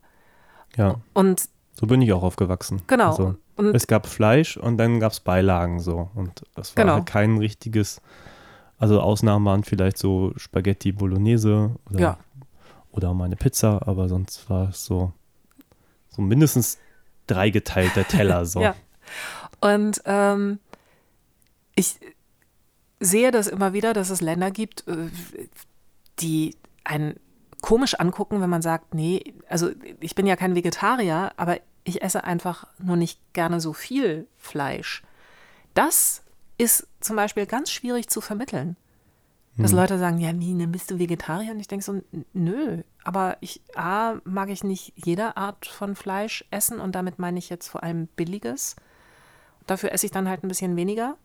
[0.76, 1.50] Ja, Und
[1.80, 2.82] so bin ich auch aufgewachsen.
[2.88, 3.10] genau.
[3.10, 3.36] Also,
[3.74, 6.10] es gab Fleisch und dann gab es Beilagen so.
[6.16, 6.94] Und das war Genau.
[6.96, 8.02] halt kein richtiges,
[8.78, 12.18] also Ausnahmen waren vielleicht so Spaghetti Bolognese oder, Ja.
[12.92, 15.12] oder mal eine Pizza, aber sonst war es so,
[16.10, 16.78] so mindestens
[17.28, 18.62] dreigeteilter Teller so.
[18.62, 18.76] Ja.
[19.62, 20.60] Und ähm,
[21.76, 22.00] ich
[23.00, 25.10] sehe das immer wieder, dass es Länder gibt, äh,
[26.20, 27.16] die einen
[27.62, 29.70] komisch angucken, wenn man sagt, nee, also
[30.00, 35.04] ich bin ja kein Vegetarier, aber ich esse einfach nur nicht gerne so viel Fleisch.
[35.74, 36.24] Das
[36.58, 38.76] ist zum Beispiel ganz schwierig zu vermitteln.
[39.58, 41.52] Dass Leute sagen, ja, wie, dann bist du Vegetarier?
[41.52, 42.02] Und ich denke so,
[42.32, 47.40] nö, aber ich, A, mag ich nicht jede Art von Fleisch essen und damit meine
[47.40, 48.78] ich jetzt vor allem billiges.
[49.68, 51.18] Dafür esse ich dann halt ein bisschen weniger,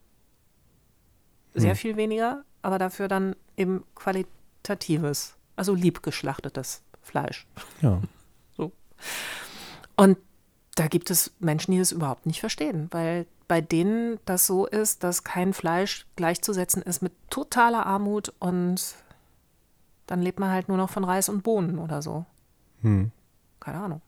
[1.55, 7.47] sehr viel weniger, aber dafür dann eben qualitatives, also liebgeschlachtetes Fleisch.
[7.83, 8.03] ja.
[9.97, 10.19] Und
[10.75, 15.05] da gibt es Menschen, die das überhaupt nicht verstehen, weil bei denen das so ist,
[15.05, 18.97] dass kein Fleisch gleichzusetzen ist mit totaler Armut und
[20.07, 22.25] dann lebt man halt nur noch von Reis und Bohnen oder so.
[22.83, 23.11] Hm.
[23.61, 24.01] Keine Ahnung.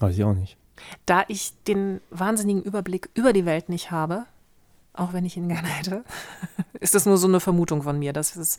[0.00, 0.56] Weiß ich auch nicht.
[1.04, 4.24] Da ich den wahnsinnigen Überblick über die Welt nicht habe,
[4.94, 6.04] auch wenn ich ihn gerne hätte,
[6.80, 8.58] ist das nur so eine Vermutung von mir, dass es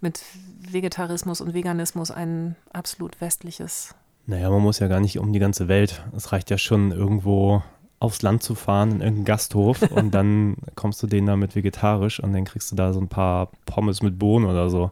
[0.00, 0.22] mit
[0.60, 3.94] Vegetarismus und Veganismus ein absolut westliches.
[4.26, 6.02] Naja, man muss ja gar nicht um die ganze Welt.
[6.16, 7.62] Es reicht ja schon irgendwo
[8.00, 12.32] aufs Land zu fahren, in irgendeinen Gasthof und dann kommst du denen damit vegetarisch und
[12.32, 14.90] dann kriegst du da so ein paar Pommes mit Bohnen oder so.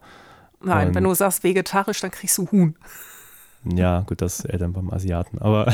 [0.63, 0.95] Nein, Ähm.
[0.95, 2.77] wenn du sagst vegetarisch, dann kriegst du Huhn.
[3.65, 5.73] Ja, gut, das ist eher dann beim Asiaten, aber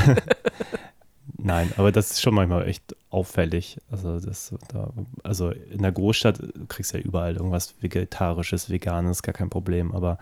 [1.39, 3.79] nein, aber das ist schon manchmal echt auffällig.
[3.91, 4.91] Also, das, da,
[5.25, 10.19] also in der Großstadt kriegst du ja überall irgendwas Vegetarisches, Veganes, gar kein Problem, aber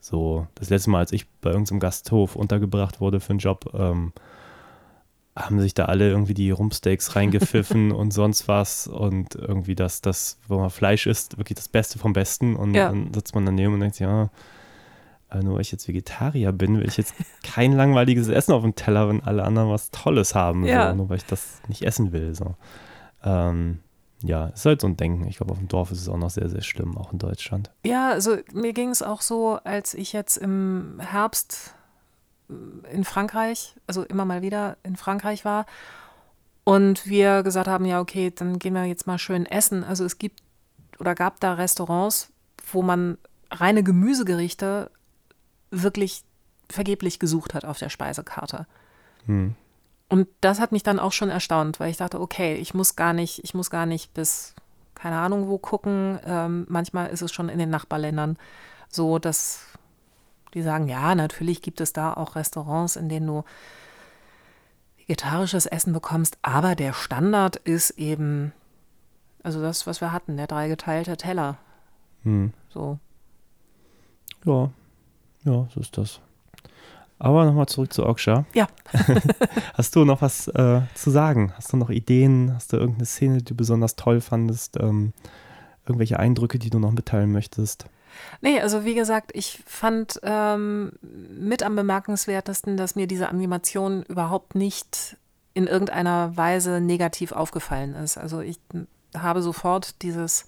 [0.00, 4.12] so, das letzte Mal, als ich bei irgendeinem Gasthof untergebracht wurde für einen Job, ähm,
[5.36, 10.38] haben sich da alle irgendwie die Rumpsteaks reingepfiffen und sonst was und irgendwie das, das,
[10.48, 12.88] wo man Fleisch isst, wirklich das Beste vom Besten und Ja.
[12.88, 14.30] dann sitzt man daneben und denkt, sich, ja,
[15.42, 17.14] nur weil ich jetzt Vegetarier bin, will ich jetzt
[17.44, 20.88] kein langweiliges Essen auf dem Teller, wenn alle anderen was Tolles haben, Ja.
[20.90, 22.34] so, nur weil ich das nicht essen will.
[22.34, 22.54] So.
[23.22, 23.80] Ähm,
[24.22, 25.26] ja, ist halt so ein Denken.
[25.28, 27.70] Ich glaube, auf dem Dorf ist es auch noch sehr, sehr schlimm, auch in Deutschland.
[27.84, 31.74] Ja, also mir ging es auch so, als ich jetzt im Herbst
[32.50, 35.66] äh, in Frankreich, also immer mal wieder in Frankreich war
[36.64, 39.84] und wir gesagt haben, ja, okay, dann gehen wir jetzt mal schön essen.
[39.84, 40.42] Also es gibt
[40.98, 42.32] oder gab da Restaurants,
[42.72, 43.18] wo man
[43.50, 44.90] reine Gemüsegerichte
[45.70, 46.24] wirklich
[46.68, 48.66] vergeblich gesucht hat auf der Speisekarte.
[49.26, 49.54] Hm.
[50.08, 53.12] Und das hat mich dann auch schon erstaunt, weil ich dachte, okay, ich muss gar
[53.12, 54.54] nicht, ich muss gar nicht bis
[54.98, 56.18] keine Ahnung wo gucken.
[56.24, 58.36] Ähm, manchmal ist es schon in den Nachbarländern
[58.88, 59.64] so, dass
[60.54, 63.44] die sagen, ja, natürlich gibt es da auch Restaurants, in denen du
[64.96, 68.52] vegetarisches Essen bekommst, aber der Standard ist eben,
[69.42, 71.56] also das, was wir hatten, der dreigeteilte Teller.
[72.24, 72.52] Hm.
[72.68, 72.98] So.
[74.44, 74.70] Ja,
[75.44, 76.20] ja, so ist das.
[77.18, 78.44] Aber nochmal zurück zu Oksha.
[78.54, 78.68] Ja.
[79.74, 81.52] Hast du noch was äh, zu sagen?
[81.56, 82.54] Hast du noch Ideen?
[82.54, 84.76] Hast du irgendeine Szene, die du besonders toll fandest?
[84.80, 85.12] Ähm,
[85.86, 87.86] irgendwelche Eindrücke, die du noch mitteilen möchtest?
[88.40, 94.54] Nee, also wie gesagt, ich fand ähm, mit am bemerkenswertesten, dass mir diese Animation überhaupt
[94.54, 95.16] nicht
[95.54, 98.18] in irgendeiner Weise negativ aufgefallen ist.
[98.18, 98.58] Also ich
[99.16, 100.46] habe sofort dieses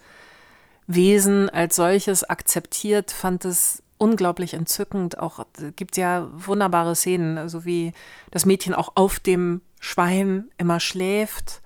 [0.86, 5.18] Wesen als solches akzeptiert, fand es unglaublich entzückend.
[5.18, 5.44] Auch
[5.76, 7.92] gibt ja wunderbare Szenen, also wie
[8.30, 11.60] das Mädchen auch auf dem Schwein immer schläft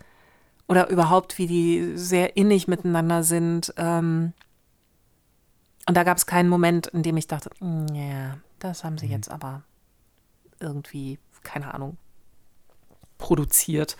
[0.66, 3.72] oder überhaupt, wie die sehr innig miteinander sind.
[3.76, 4.32] Ähm,
[5.86, 9.06] und da gab es keinen Moment, in dem ich dachte, "Mm, ja, das haben sie
[9.06, 9.62] jetzt aber
[10.58, 11.98] irgendwie, keine Ahnung,
[13.18, 13.96] produziert.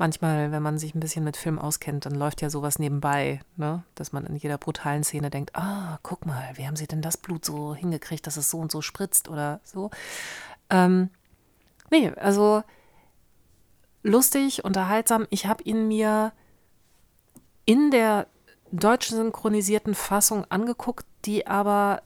[0.00, 3.84] Manchmal, wenn man sich ein bisschen mit Film auskennt, dann läuft ja sowas nebenbei, ne?
[3.94, 7.18] dass man in jeder brutalen Szene denkt, ah, guck mal, wie haben sie denn das
[7.18, 9.90] Blut so hingekriegt, dass es so und so spritzt oder so.
[10.70, 11.10] Ähm,
[11.90, 12.62] nee, also
[14.02, 15.26] lustig, unterhaltsam.
[15.28, 16.32] Ich habe ihn mir
[17.66, 18.26] in der
[18.72, 22.00] deutsch synchronisierten Fassung angeguckt, die aber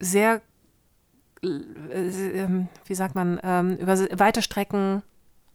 [0.00, 0.42] sehr,
[1.44, 5.04] äh, äh, wie sagt man, ähm, über weite Strecken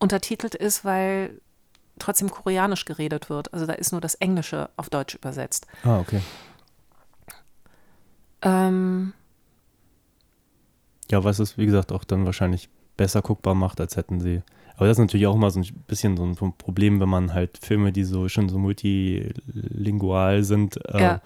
[0.06, 1.42] untertitelt ist, weil
[1.98, 3.52] trotzdem koreanisch geredet wird.
[3.54, 5.66] Also da ist nur das Englische auf Deutsch übersetzt.
[5.84, 6.22] Ah, okay.
[8.44, 9.14] Ähm,
[11.10, 14.42] Ja, was es, wie gesagt, auch dann wahrscheinlich besser guckbar macht, als hätten sie.
[14.76, 17.58] Aber das ist natürlich auch immer so ein bisschen so ein Problem, wenn man halt
[17.58, 21.22] Filme, die so schon so multilingual sind, äh, Ja.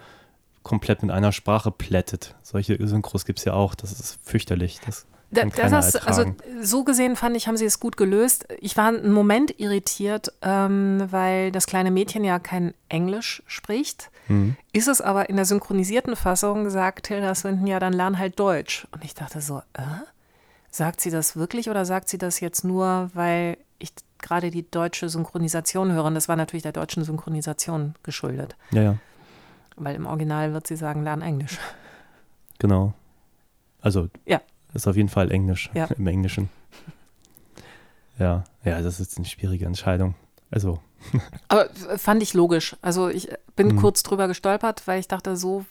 [0.62, 2.34] komplett mit einer Sprache plättet.
[2.42, 3.74] Solche Synchros gibt es ja auch.
[3.74, 4.78] Das ist fürchterlich.
[4.86, 8.48] Das Da- das ist, also so gesehen fand ich, haben sie es gut gelöst.
[8.60, 14.10] Ich war einen Moment irritiert, ähm, weil das kleine Mädchen ja kein Englisch spricht.
[14.28, 14.56] Mhm.
[14.72, 18.88] Ist es aber in der synchronisierten Fassung, sagt Tilda Swinton ja, dann lern halt Deutsch.
[18.92, 19.82] Und ich dachte so, äh?
[20.72, 25.08] Sagt sie das wirklich oder sagt sie das jetzt nur, weil ich gerade die deutsche
[25.08, 26.04] Synchronisation höre?
[26.04, 28.56] Und das war natürlich der deutschen Synchronisation geschuldet.
[28.70, 28.96] Ja, ja,
[29.76, 31.58] Weil im Original wird sie sagen, lern Englisch.
[32.58, 32.92] genau.
[33.80, 34.40] Also, Ja.
[34.74, 35.84] Ist auf jeden Fall Englisch, Ja.
[35.96, 36.48] im Englischen.
[38.18, 40.14] Ja, ja, das ist eine schwierige Entscheidung.
[40.50, 40.80] Also,
[41.48, 42.76] Aber fand ich logisch.
[42.82, 43.76] Also ich bin Mhm.
[43.76, 45.64] kurz drüber gestolpert, weil ich dachte, so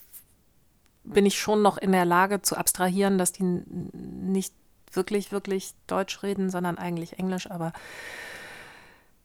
[1.04, 4.54] bin ich schon noch in der Lage zu abstrahieren, dass die nicht
[4.92, 7.50] wirklich, wirklich Deutsch reden, sondern eigentlich Englisch.
[7.52, 7.74] Aber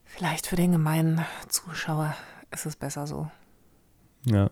[0.03, 2.15] vielleicht für den gemeinen Zuschauer
[2.51, 3.29] ist es besser so.
[4.25, 4.49] ja.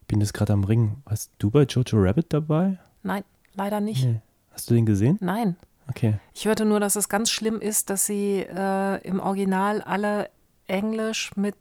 [0.00, 0.96] Ich bin jetzt gerade am Ring.
[1.06, 2.78] Warst du bei Jojo Rabbit dabei?
[3.02, 3.24] Nein,
[3.54, 4.04] leider nicht.
[4.04, 4.20] Nee.
[4.52, 5.18] Hast du den gesehen?
[5.20, 5.56] Nein.
[5.88, 6.14] Okay.
[6.32, 10.30] Ich hörte nur, dass es ganz schlimm ist, dass sie äh, im Original alle
[10.66, 11.56] Englisch mit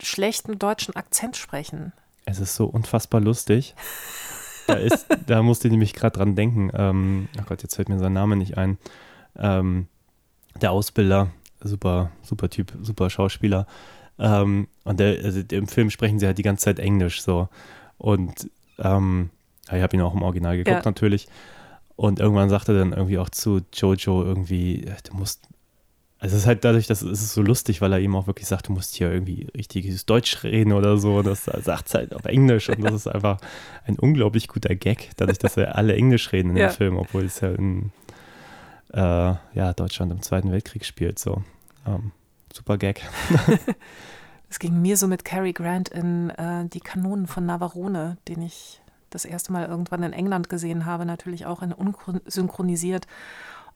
[0.00, 1.92] schlechtem deutschen Akzent sprechen.
[2.24, 3.74] Es ist so unfassbar lustig.
[4.66, 6.70] Da, ist, da musste ich nämlich gerade dran denken.
[6.74, 8.76] Ähm, ach Gott, jetzt fällt mir sein Name nicht ein.
[9.36, 9.86] Ähm,
[10.60, 11.30] der Ausbilder,
[11.60, 13.66] super, super Typ, super Schauspieler.
[14.18, 17.48] Ähm, und der, also im Film sprechen sie halt die ganze Zeit Englisch so.
[17.96, 19.30] Und ähm,
[19.68, 20.90] ja, ich habe ihn auch im Original geguckt Ja.
[20.90, 21.28] natürlich.
[21.96, 25.48] Und irgendwann sagte er dann irgendwie auch zu Jojo irgendwie, du musst
[26.20, 28.48] also es ist halt dadurch, dass es ist so lustig, weil er ihm auch wirklich
[28.48, 31.22] sagt, du musst hier irgendwie richtiges Deutsch reden oder so.
[31.22, 33.38] Das sagt es halt auf Englisch und das ist einfach
[33.84, 37.40] ein unglaublich guter Gag, dadurch, dass wir alle Englisch reden in dem Film, obwohl es
[37.40, 37.92] ja in
[38.92, 41.20] äh, ja, Deutschland im Zweiten Weltkrieg spielt.
[41.20, 41.44] So.
[41.86, 42.10] Ähm,
[42.52, 43.02] super Gag.
[44.50, 48.80] Es ging mir so mit Cary Grant in äh, Die Kanonen von Navarone, den ich
[49.10, 53.06] das erste Mal irgendwann in England gesehen habe, natürlich auch in unsynchronisiert.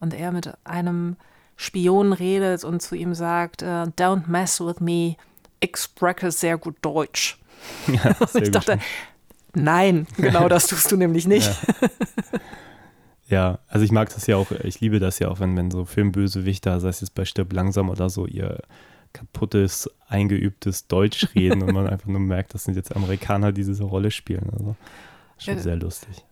[0.00, 1.16] Und er mit einem
[1.56, 5.16] Spion redet und zu ihm sagt, äh, Don't mess with me,
[5.60, 7.38] ich spreche sehr gut Deutsch.
[7.86, 8.78] Ja, Und sehr ich dachte,
[9.54, 11.50] nein, genau das tust du nämlich nicht.
[13.32, 15.86] Ja, also ich mag das ja auch, ich liebe das ja auch, wenn, wenn so
[15.86, 18.60] Filmbösewichter, sei es jetzt bei Stirb langsam oder so, ihr
[19.14, 23.84] kaputtes, eingeübtes Deutsch reden und man einfach nur merkt, das sind jetzt Amerikaner, die diese
[23.84, 24.50] Rolle spielen.
[24.52, 24.76] Also
[25.44, 25.62] schon Ja.
[25.62, 26.24] sehr lustig.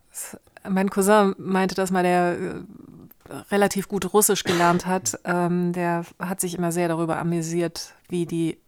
[0.68, 5.18] Mein Cousin meinte das mal, der äh, relativ gut Russisch gelernt hat.
[5.24, 8.58] Ähm, der hat sich immer sehr darüber amüsiert, wie die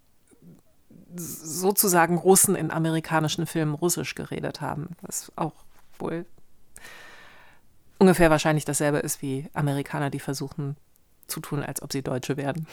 [1.15, 5.53] sozusagen Russen in amerikanischen Filmen Russisch geredet haben, was auch
[5.99, 6.25] wohl
[7.99, 10.77] ungefähr wahrscheinlich dasselbe ist wie Amerikaner, die versuchen
[11.27, 12.67] zu tun, als ob sie Deutsche werden.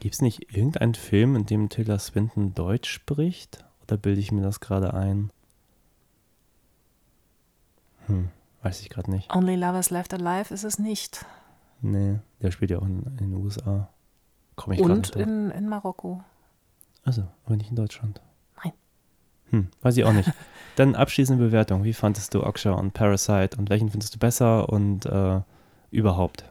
[0.00, 3.64] Gibt es nicht irgendeinen Film, in dem Taylor Swinton Deutsch spricht?
[3.84, 5.30] Oder bilde ich mir das gerade ein?
[8.06, 8.30] Hm,
[8.62, 9.34] weiß ich gerade nicht.
[9.34, 11.24] Only Lovers Left Alive ist es nicht.
[11.80, 13.88] Nee, der spielt ja auch in, in den USA.
[14.56, 16.22] Komme ich Und in, in Marokko.
[17.04, 18.20] Also, aber nicht in Deutschland.
[18.62, 18.72] Nein.
[19.50, 20.30] Hm, weiß ich auch nicht.
[20.76, 21.84] Dann abschließende Bewertung.
[21.84, 25.40] Wie fandest du Oksha und Parasite und welchen findest du besser und äh,
[25.90, 26.44] überhaupt?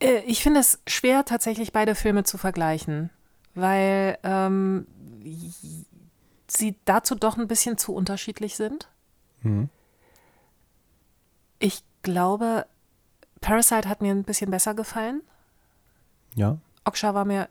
[0.00, 3.10] Äh, ich finde es schwer, tatsächlich beide Filme zu vergleichen,
[3.54, 4.86] weil ähm,
[6.46, 8.88] sie dazu doch ein bisschen zu unterschiedlich sind.
[9.44, 9.68] Mhm.
[11.58, 12.66] Ich glaube,
[13.40, 15.22] Parasite hat mir ein bisschen besser gefallen.
[16.34, 16.58] Ja.
[16.84, 17.48] Oksha war mir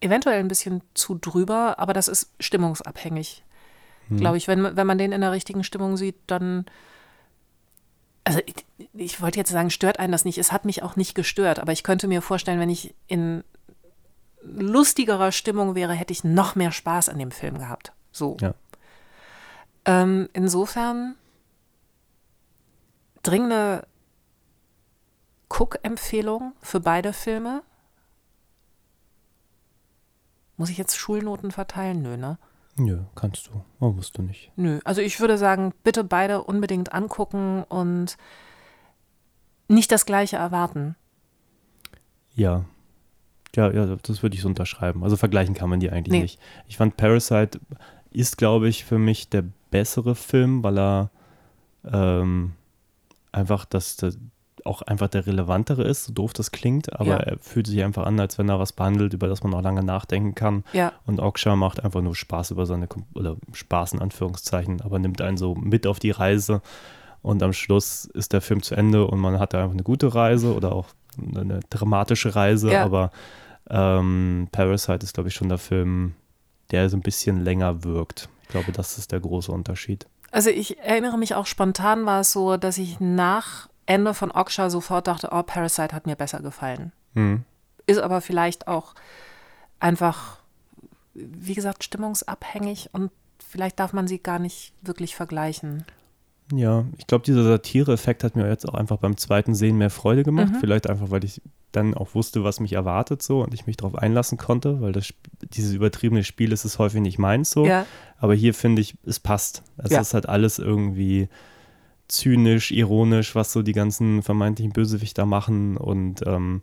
[0.00, 3.42] eventuell ein bisschen zu drüber, aber das ist stimmungsabhängig.
[4.08, 4.18] Hm.
[4.18, 6.66] Glaube ich, wenn, wenn man den in der richtigen Stimmung sieht, dann.
[8.24, 8.54] Also ich,
[8.94, 10.38] ich wollte jetzt sagen, stört einen das nicht.
[10.38, 13.44] Es hat mich auch nicht gestört, aber ich könnte mir vorstellen, wenn ich in
[14.42, 17.92] lustigerer Stimmung wäre, hätte ich noch mehr Spaß an dem Film gehabt.
[18.12, 18.36] So.
[18.40, 18.54] Ja.
[19.86, 21.16] Ähm, insofern
[23.22, 23.86] dringende
[25.48, 27.62] Cook-Empfehlung für beide Filme.
[30.56, 32.02] Muss ich jetzt Schulnoten verteilen?
[32.02, 32.38] Nö, ne?
[32.76, 33.64] Nö, kannst du.
[33.78, 34.50] Musst du nicht.
[34.56, 38.16] Nö, also ich würde sagen, bitte beide unbedingt angucken und
[39.68, 40.96] nicht das Gleiche erwarten.
[42.34, 42.64] Ja.
[43.54, 45.04] Ja, ja, das würde ich so unterschreiben.
[45.04, 46.22] Also vergleichen kann man die eigentlich nee.
[46.22, 46.40] nicht.
[46.66, 47.60] Ich fand Parasite
[48.10, 49.44] ist, glaube ich, für mich der
[49.74, 51.10] bessere Film, weil er
[51.84, 52.52] ähm,
[53.32, 54.16] einfach das, das,
[54.64, 57.16] auch einfach der relevantere ist, so doof das klingt, aber ja.
[57.16, 59.82] er fühlt sich einfach an, als wenn er was behandelt, über das man auch lange
[59.82, 60.62] nachdenken kann.
[60.72, 60.92] Ja.
[61.06, 65.38] Und Oksha macht einfach nur Spaß über seine, oder Spaß in Anführungszeichen, aber nimmt einen
[65.38, 66.62] so mit auf die Reise
[67.20, 70.54] und am Schluss ist der Film zu Ende und man hat einfach eine gute Reise
[70.54, 70.86] oder auch
[71.18, 72.84] eine dramatische Reise, ja.
[72.84, 73.10] aber
[73.68, 76.14] ähm, Parasite ist, glaube ich, schon der Film,
[76.70, 78.28] der so ein bisschen länger wirkt.
[78.44, 80.06] Ich glaube, das ist der große Unterschied.
[80.30, 84.68] Also ich erinnere mich auch spontan war es so, dass ich nach Ende von Oksha
[84.70, 86.92] sofort dachte, oh, Parasite hat mir besser gefallen.
[87.14, 87.44] Mhm.
[87.86, 88.94] Ist aber vielleicht auch
[89.80, 90.38] einfach,
[91.14, 93.10] wie gesagt, stimmungsabhängig und
[93.48, 95.84] vielleicht darf man sie gar nicht wirklich vergleichen.
[96.52, 100.24] Ja, ich glaube, dieser Satire-Effekt hat mir jetzt auch einfach beim zweiten Sehen mehr Freude
[100.24, 100.52] gemacht.
[100.52, 100.60] Mhm.
[100.60, 101.40] Vielleicht einfach, weil ich
[101.72, 105.12] dann auch wusste, was mich erwartet so und ich mich darauf einlassen konnte, weil das,
[105.42, 107.66] dieses übertriebene Spiel ist es häufig nicht meins so.
[107.66, 107.86] Ja.
[108.18, 109.62] Aber hier finde ich, es passt.
[109.78, 110.00] Es ja.
[110.00, 111.28] ist halt alles irgendwie
[112.06, 116.62] zynisch, ironisch, was so die ganzen vermeintlichen Bösewichter machen und ähm,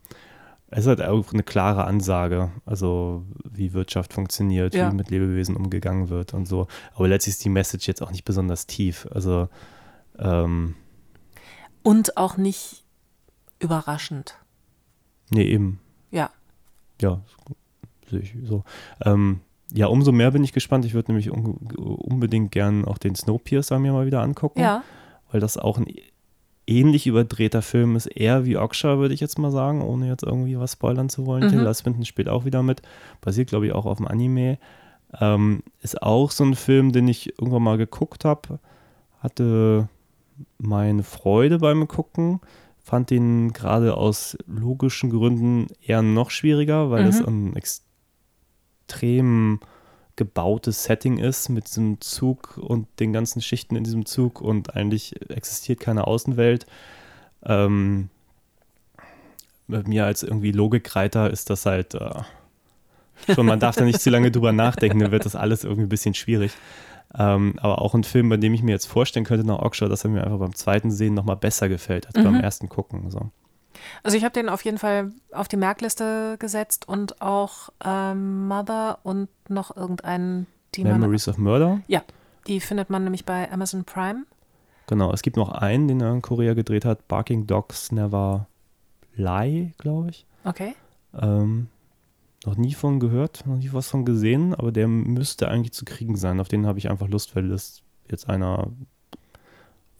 [0.72, 4.90] es ist halt auch eine klare Ansage, also wie Wirtschaft funktioniert, ja.
[4.90, 6.68] wie mit Lebewesen umgegangen wird und so.
[6.96, 9.06] Aber letztlich ist die Message jetzt auch nicht besonders tief.
[9.12, 9.50] Also
[10.18, 10.76] ähm,
[11.84, 12.84] und auch nicht
[13.60, 14.38] überraschend.
[15.30, 15.82] Nee, eben.
[16.10, 16.30] Ja.
[17.02, 17.20] Ja,
[18.10, 18.64] sehe ich so.
[19.04, 19.42] Ähm,
[19.74, 20.86] ja, umso mehr bin ich gespannt.
[20.86, 24.62] Ich würde nämlich un unbedingt gern auch den Snowpiercer mir mal wieder angucken.
[24.62, 24.84] Ja
[25.32, 25.88] weil das auch ein
[26.68, 30.58] ähnlich überdrehter Film ist, eher wie Oksha, würde ich jetzt mal sagen, ohne jetzt irgendwie
[30.60, 31.46] was spoilern zu wollen.
[31.46, 31.50] Mhm.
[31.50, 32.82] Tilda Swinton spielt auch wieder mit,
[33.20, 34.58] basiert, glaube ich, auch auf dem Anime.
[35.20, 38.60] Ähm, ist auch so ein Film, den ich irgendwann mal geguckt habe,
[39.20, 39.90] hatte
[40.58, 42.40] meine Freude beim Gucken,
[42.80, 47.54] fand ihn gerade aus logischen Gründen eher noch schwieriger, weil es mhm.
[47.54, 47.56] ein
[48.88, 49.60] extrem
[50.22, 55.20] gebautes Setting ist mit diesem Zug und den ganzen Schichten in diesem Zug und eigentlich
[55.32, 56.68] existiert keine Außenwelt.
[57.44, 58.12] Ähm,
[59.66, 62.22] mit mir als irgendwie Logikreiter ist das halt äh,
[63.34, 65.90] schon, man darf da nicht zu lange drüber nachdenken, dann wird das alles irgendwie ein
[65.90, 66.52] bisschen schwierig.
[67.18, 70.04] Ähm, aber auch ein Film, bei dem ich mir jetzt vorstellen könnte nach Oxford, dass
[70.04, 72.26] er mir einfach beim zweiten Sehen nochmal besser gefällt als mhm.
[72.26, 73.10] beim ersten Gucken.
[73.10, 73.32] So.
[74.04, 79.00] Also ich habe den auf jeden Fall auf die Merkliste gesetzt und auch ähm, Mother
[79.04, 80.48] und noch irgendeinen.
[80.76, 81.82] Die Memories man, of Murder?
[81.88, 82.02] Ja,
[82.48, 84.26] die findet man nämlich bei Amazon Prime.
[84.88, 88.48] Genau, es gibt noch einen, den er in Korea gedreht hat, Barking Dogs Never
[89.16, 90.26] Lie, glaube ich.
[90.44, 90.76] Okay.
[91.20, 91.68] Ähm,
[92.46, 96.16] noch nie von gehört, noch nie was von gesehen, aber der müsste eigentlich zu kriegen
[96.16, 96.40] sein.
[96.40, 98.72] Auf den habe ich einfach Lust, weil das jetzt einer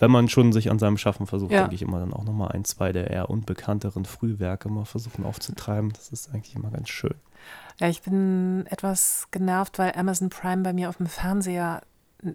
[0.02, 1.62] wenn man schon sich an seinem Schaffen versucht, ja.
[1.62, 5.94] denke ich immer dann auch nochmal ein, zwei der eher unbekannteren Frühwerke mal versuchen aufzutreiben.
[5.94, 7.14] Das ist eigentlich immer ganz schön.
[7.80, 11.84] Ja, ich bin etwas genervt, weil Amazon Prime bei mir auf dem Fernseher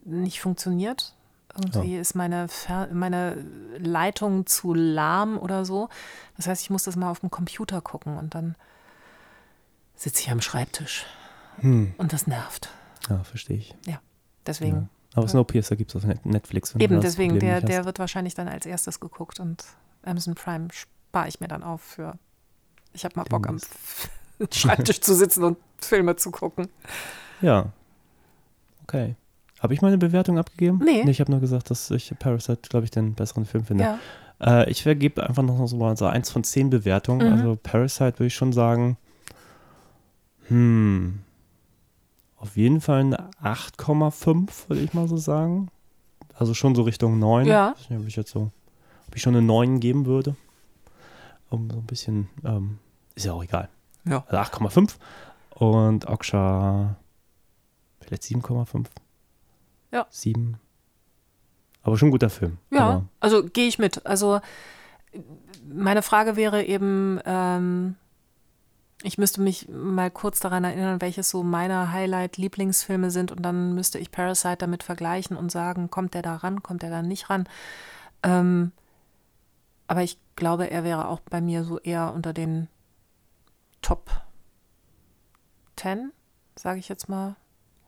[0.05, 1.15] nicht funktioniert.
[1.57, 2.01] Irgendwie ja.
[2.01, 3.45] ist meine, Fer meine
[3.79, 5.89] Leitung zu lahm oder so.
[6.37, 8.55] Das heißt, ich muss das mal auf dem Computer gucken und dann
[9.97, 11.07] sitze ich am Schreibtisch
[11.61, 11.95] Hm.
[11.97, 12.69] Und das nervt.
[13.09, 13.75] Ja, verstehe ich.
[14.47, 14.77] Deswegen.
[14.77, 14.89] Ja.
[15.17, 16.75] Aber Snowpiercer gibt es auf Net- Netflix.
[16.79, 19.65] Eben, deswegen, der, der wird wahrscheinlich dann als erstes geguckt und
[20.05, 22.15] Amazon Prime spare ich mir dann auf für.
[22.93, 23.59] Ich habe mal Bock am
[24.53, 26.69] Schreibtisch zu sitzen und Filme zu gucken.
[27.41, 27.73] Ja.
[28.85, 29.17] Okay.
[29.61, 30.81] Habe ich meine Bewertung abgegeben?
[30.85, 31.09] Nee.
[31.11, 33.85] ich habe nur gesagt, dass ich Parasite, glaube ich, den besseren Film finde.
[33.85, 33.99] Ja.
[34.39, 37.27] Äh, ich vergebe einfach noch so mal so 1 von 10 Bewertungen.
[37.27, 37.33] Mhm.
[37.33, 38.99] Also Parasite würde ich schon sagen,
[40.49, 41.21] hm,
[42.37, 45.69] auf jeden Fall eine 8,5, würde ich mal so sagen.
[46.35, 47.47] Also schon so Richtung 9.
[47.47, 47.75] Ja.
[47.77, 48.51] Ich weiß nicht, ob ich jetzt so,
[49.09, 50.37] ob ich schon eine 9 geben würde.
[51.49, 52.79] Um so ein bisschen, ähm,
[53.15, 53.69] ist ja auch egal.
[54.05, 54.25] Ja.
[54.29, 54.97] Also 8,5.
[55.55, 56.97] Und Oksha
[58.01, 58.87] vielleicht 7,5.
[59.93, 60.07] Ja.
[60.11, 60.59] 7.
[61.83, 62.59] Aber schon ein guter Film.
[62.71, 64.05] Ja, Aber, also gehe ich mit.
[64.05, 64.41] Also
[65.69, 67.97] meine Frage wäre eben, ähm,
[69.07, 74.01] ich müsste mich mal kurz daran erinnern, welches so meine Highlight-Lieblingsfilme sind und dann müsste
[74.01, 77.49] ich Parasite damit vergleichen und sagen, kommt der da ran, kommt der da nicht ran.
[78.25, 78.73] Ähm,
[79.87, 82.67] aber ich glaube, er wäre auch bei mir so eher unter den
[83.81, 84.11] Top
[85.77, 86.11] 10,
[86.57, 87.37] sage ich jetzt mal,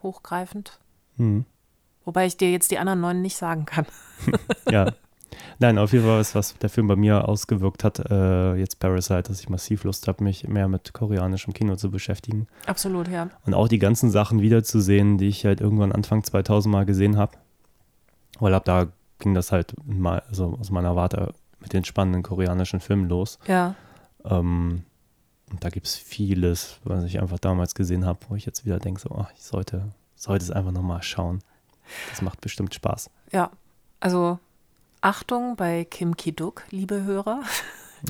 [0.03, 0.78] hochgreifend.
[1.16, 1.45] hm.
[2.05, 3.86] Wobei ich dir jetzt die anderen neun nicht sagen kann.
[4.70, 4.93] Ja.
[5.59, 9.24] Nein, auf jeden Fall ist, was der Film bei mir ausgewirkt hat, äh, jetzt Parasite,
[9.24, 12.46] dass ich massiv Lust habe, mich mehr mit koreanischem Kino zu beschäftigen.
[12.66, 13.28] Absolut, ja.
[13.44, 17.32] Und auch die ganzen Sachen wiederzusehen, die ich halt irgendwann Anfang 2000 mal gesehen habe.
[18.38, 18.86] Weil ab da
[19.18, 23.38] ging das halt mal, also aus meiner Warte mit den spannenden koreanischen Filmen los.
[23.46, 23.74] Ja.
[24.24, 24.84] Ähm,
[25.50, 28.78] und da gibt es vieles, was ich einfach damals gesehen habe, wo ich jetzt wieder
[28.78, 31.40] denke, so, ach, ich sollte, sollte es einfach nochmal schauen.
[32.10, 33.10] Das macht bestimmt Spaß.
[33.32, 33.50] Ja,
[33.98, 34.38] also
[35.00, 37.42] Achtung bei Kim Ki-duk, liebe Hörer.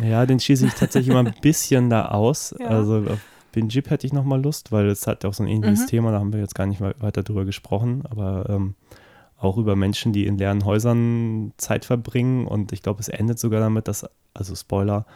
[0.02, 2.55] Ja, den schieße ich tatsächlich immer ein bisschen da aus.
[2.59, 2.66] Ja.
[2.69, 3.20] Also auf
[3.55, 5.86] Jeep hätte ich nochmal Lust, weil es hat auch so ein ähnliches Mhm.
[5.89, 8.74] Thema, da haben wir jetzt gar nicht wei- weiter drüber gesprochen, aber ähm,
[9.36, 13.59] auch über Menschen, die in leeren Häusern Zeit verbringen und ich glaube, es endet sogar
[13.60, 15.06] damit, dass, also Spoiler,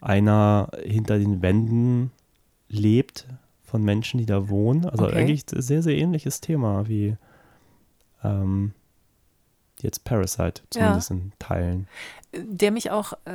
[0.00, 2.10] einer hinter den Wänden
[2.68, 3.26] lebt
[3.62, 4.86] von Menschen, die da wohnen.
[4.86, 5.14] Also Okay.
[5.16, 7.16] eigentlich ein sehr, sehr ähnliches Thema wie
[8.24, 8.72] ähm,
[9.84, 11.86] jetzt Parasite, zumindest in Teilen.
[12.34, 13.30] Der mich auch äh,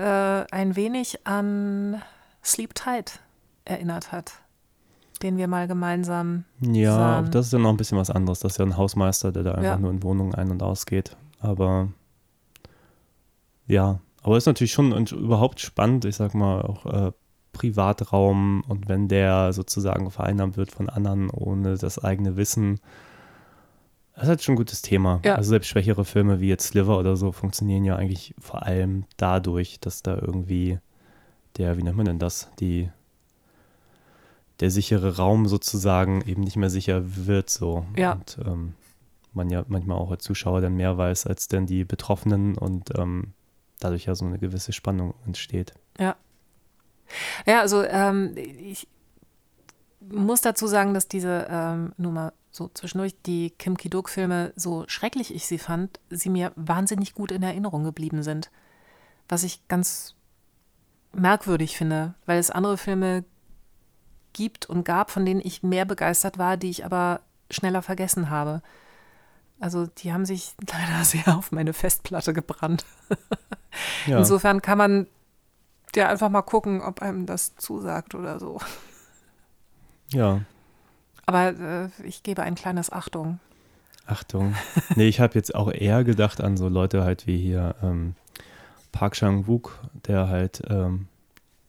[0.52, 2.02] ein wenig an
[2.44, 3.20] Sleep Tight
[3.66, 4.34] erinnert hat,
[5.22, 7.32] den wir mal gemeinsam Ja, sahen.
[7.32, 8.40] das ist ja noch ein bisschen was anderes.
[8.40, 9.78] Das ist ja ein Hausmeister, der da einfach Ja.
[9.78, 11.16] nur in Wohnungen ein- und ausgeht.
[11.40, 11.88] Aber
[13.68, 17.12] ja, aber ist natürlich schon und überhaupt spannend, ich sag mal, auch äh,
[17.54, 22.80] Privatraum und wenn der sozusagen vereinnahmt wird von anderen ohne das eigene Wissen.
[24.20, 25.22] Das ist halt schon ein gutes Thema.
[25.24, 25.36] Ja.
[25.36, 29.80] Also selbst schwächere Filme wie jetzt Sliver oder so funktionieren ja eigentlich vor allem dadurch,
[29.80, 30.78] dass da irgendwie
[31.58, 32.90] der, wie nennt man denn das, die
[34.60, 37.86] der sichere Raum sozusagen eben nicht mehr sicher wird so.
[37.96, 38.12] Ja.
[38.12, 38.74] Und ähm,
[39.32, 43.32] man ja manchmal auch als Zuschauer dann mehr weiß als dann die Betroffenen und ähm,
[43.80, 45.76] dadurch ja so eine gewisse Spannung entsteht.
[45.98, 46.18] Ja.
[47.46, 48.86] Ja, also ähm, ich
[50.02, 55.34] muss dazu sagen, dass diese, ähm, nur mal so zwischendurch, die Kim Ki-duk-Filme, so schrecklich
[55.34, 58.52] ich sie fand, sie mir wahnsinnig gut in Erinnerung geblieben sind.
[59.30, 60.16] Was ich ganz
[61.14, 63.24] merkwürdig finde, weil es andere Filme
[64.34, 68.62] gibt und gab, von denen ich mehr begeistert war, die ich aber schneller vergessen habe.
[69.62, 72.86] Also die haben sich leider sehr auf meine Festplatte gebrannt.
[74.06, 75.08] Ja, Insofern kann man
[75.96, 78.60] ja einfach mal gucken, ob einem das zusagt oder so.
[80.10, 80.42] ja.
[81.30, 83.40] Aber äh, ich gebe ein kleines Achtung.
[84.08, 84.56] Achtung.
[84.96, 88.16] Nee, ich habe jetzt auch eher gedacht an so Leute halt wie hier ähm,
[88.92, 91.08] Park Chan-wook, der halt ähm,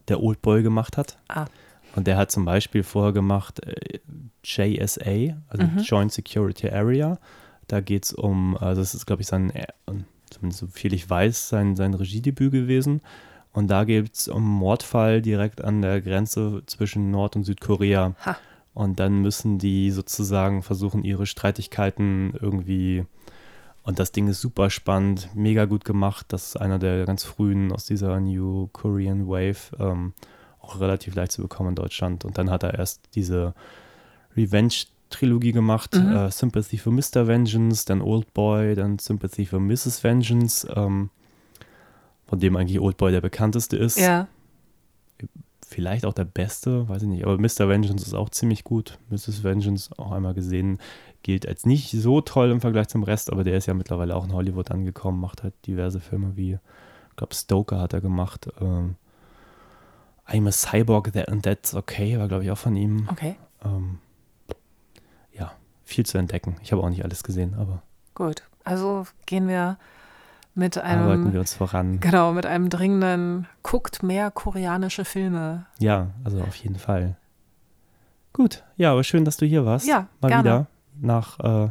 [0.09, 1.19] der Old Boy gemacht hat.
[1.29, 1.45] Ah.
[1.95, 3.99] Und der hat zum Beispiel vorher gemacht äh,
[4.43, 5.79] JSA, also Mhm.
[5.81, 7.19] Joint Security Area.
[7.67, 9.67] Da geht es um, also das ist, glaube ich, sein, äh,
[10.31, 13.03] zumindest so viel ich weiß, sein, sein Regiedebüt gewesen.
[13.53, 18.15] Und da geht es um Mordfall direkt an der Grenze zwischen Nord- und Südkorea.
[18.25, 18.37] Ha.
[18.75, 23.05] Und dann müssen die sozusagen versuchen, ihre Streitigkeiten irgendwie.
[23.83, 26.27] Und das Ding ist super spannend, mega gut gemacht.
[26.29, 29.77] Das ist einer der ganz frühen aus dieser New Korean Wave.
[29.79, 30.13] Ähm,
[30.61, 32.25] auch relativ leicht zu bekommen in Deutschland.
[32.25, 33.55] Und dann hat er erst diese
[34.37, 36.13] Revenge-Trilogie gemacht: Mhm.
[36.13, 37.27] äh, Sympathy for Mr.
[37.27, 40.05] Vengeance, dann Old Boy, dann Sympathy for Mrs.
[40.05, 40.69] Vengeance.
[40.75, 41.11] Ähm,
[42.27, 44.29] von dem eigentlich Old Boy der bekannteste ist Ja,
[45.71, 47.69] vielleicht auch der beste, weiß ich nicht, aber Mr.
[47.69, 48.99] Vengeance ist auch ziemlich gut.
[49.09, 49.43] Mrs.
[49.43, 50.79] Vengeance, auch einmal gesehen,
[51.23, 54.25] gilt als nicht so toll im Vergleich zum Rest, aber der ist ja mittlerweile auch
[54.25, 56.59] in Hollywood angekommen, macht halt diverse Filme wie,
[57.11, 58.49] ich glaube, Stoker hat er gemacht.
[58.61, 58.97] Ähm,
[60.27, 63.09] I'm a Cyborg that, and That's Okay, war glaube ich auch von ihm.
[63.11, 63.37] okay.
[63.65, 63.99] Ähm,
[65.91, 66.57] viel zu entdecken.
[66.63, 67.83] Ich habe auch nicht alles gesehen, aber
[68.15, 68.45] Gut.
[68.65, 69.77] Also gehen wir
[70.61, 71.99] mit arbeiten einem, wir uns voran.
[72.01, 75.67] genau, mit einem dringenden, guckt mehr koreanische Filme.
[75.81, 77.17] Ja, also auf jeden Fall.
[78.33, 79.87] Gut, ja, aber schön, dass du hier warst.
[79.87, 80.45] Ja, mal gerne.
[80.45, 80.67] wieder.
[81.01, 81.71] Nach äh,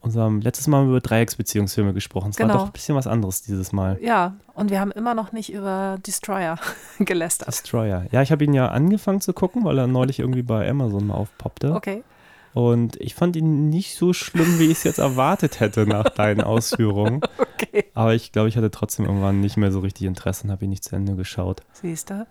[0.00, 2.30] unserem letztes Mal haben wir über Dreiecksbeziehungsfilme gesprochen.
[2.30, 2.58] Es war Genau.
[2.60, 3.98] doch ein bisschen was anderes dieses Mal.
[4.00, 6.58] Ja, und wir haben immer noch nicht über Destroyer
[7.00, 7.48] gelästert.
[7.48, 8.06] Destroyer.
[8.12, 11.14] Ja, ich habe ihn ja angefangen zu gucken, weil er neulich irgendwie bei Amazon mal
[11.14, 11.74] aufpoppte.
[11.74, 12.04] Okay.
[12.52, 16.40] Und ich fand ihn nicht so schlimm, wie ich es jetzt erwartet hätte nach deinen
[16.40, 17.20] Ausführungen.
[17.38, 17.84] Okay.
[17.94, 20.70] Aber ich glaube, ich hatte trotzdem irgendwann nicht mehr so richtig Interesse und habe ihn
[20.70, 21.62] nicht zu Ende geschaut.
[21.72, 22.26] Siehst du?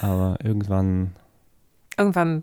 [0.00, 1.14] Aber irgendwann,
[1.96, 2.42] Irgendwann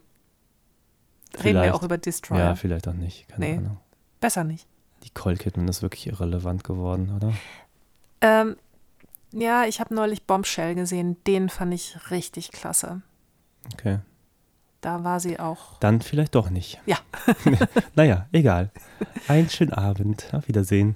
[1.43, 2.39] reden wir auch über Destroyer.
[2.39, 3.27] ja, vielleicht auch nicht.
[3.29, 3.57] Keine Nee.
[3.57, 3.77] Ahnung.
[4.19, 4.67] Besser nicht.
[5.03, 7.33] Nicole Kidman ist wirklich irrelevant geworden, oder?
[8.21, 8.55] Ähm,
[9.33, 11.17] ja, ich habe neulich Bombshell gesehen.
[11.25, 13.01] Den fand ich richtig klasse.
[13.73, 13.99] Okay.
[14.81, 15.77] Da war sie auch.
[15.79, 16.81] Dann vielleicht doch nicht.
[16.87, 16.97] Ja.
[17.95, 18.71] naja, egal.
[19.27, 20.33] Einen schönen Abend.
[20.33, 20.95] Auf Wiedersehen.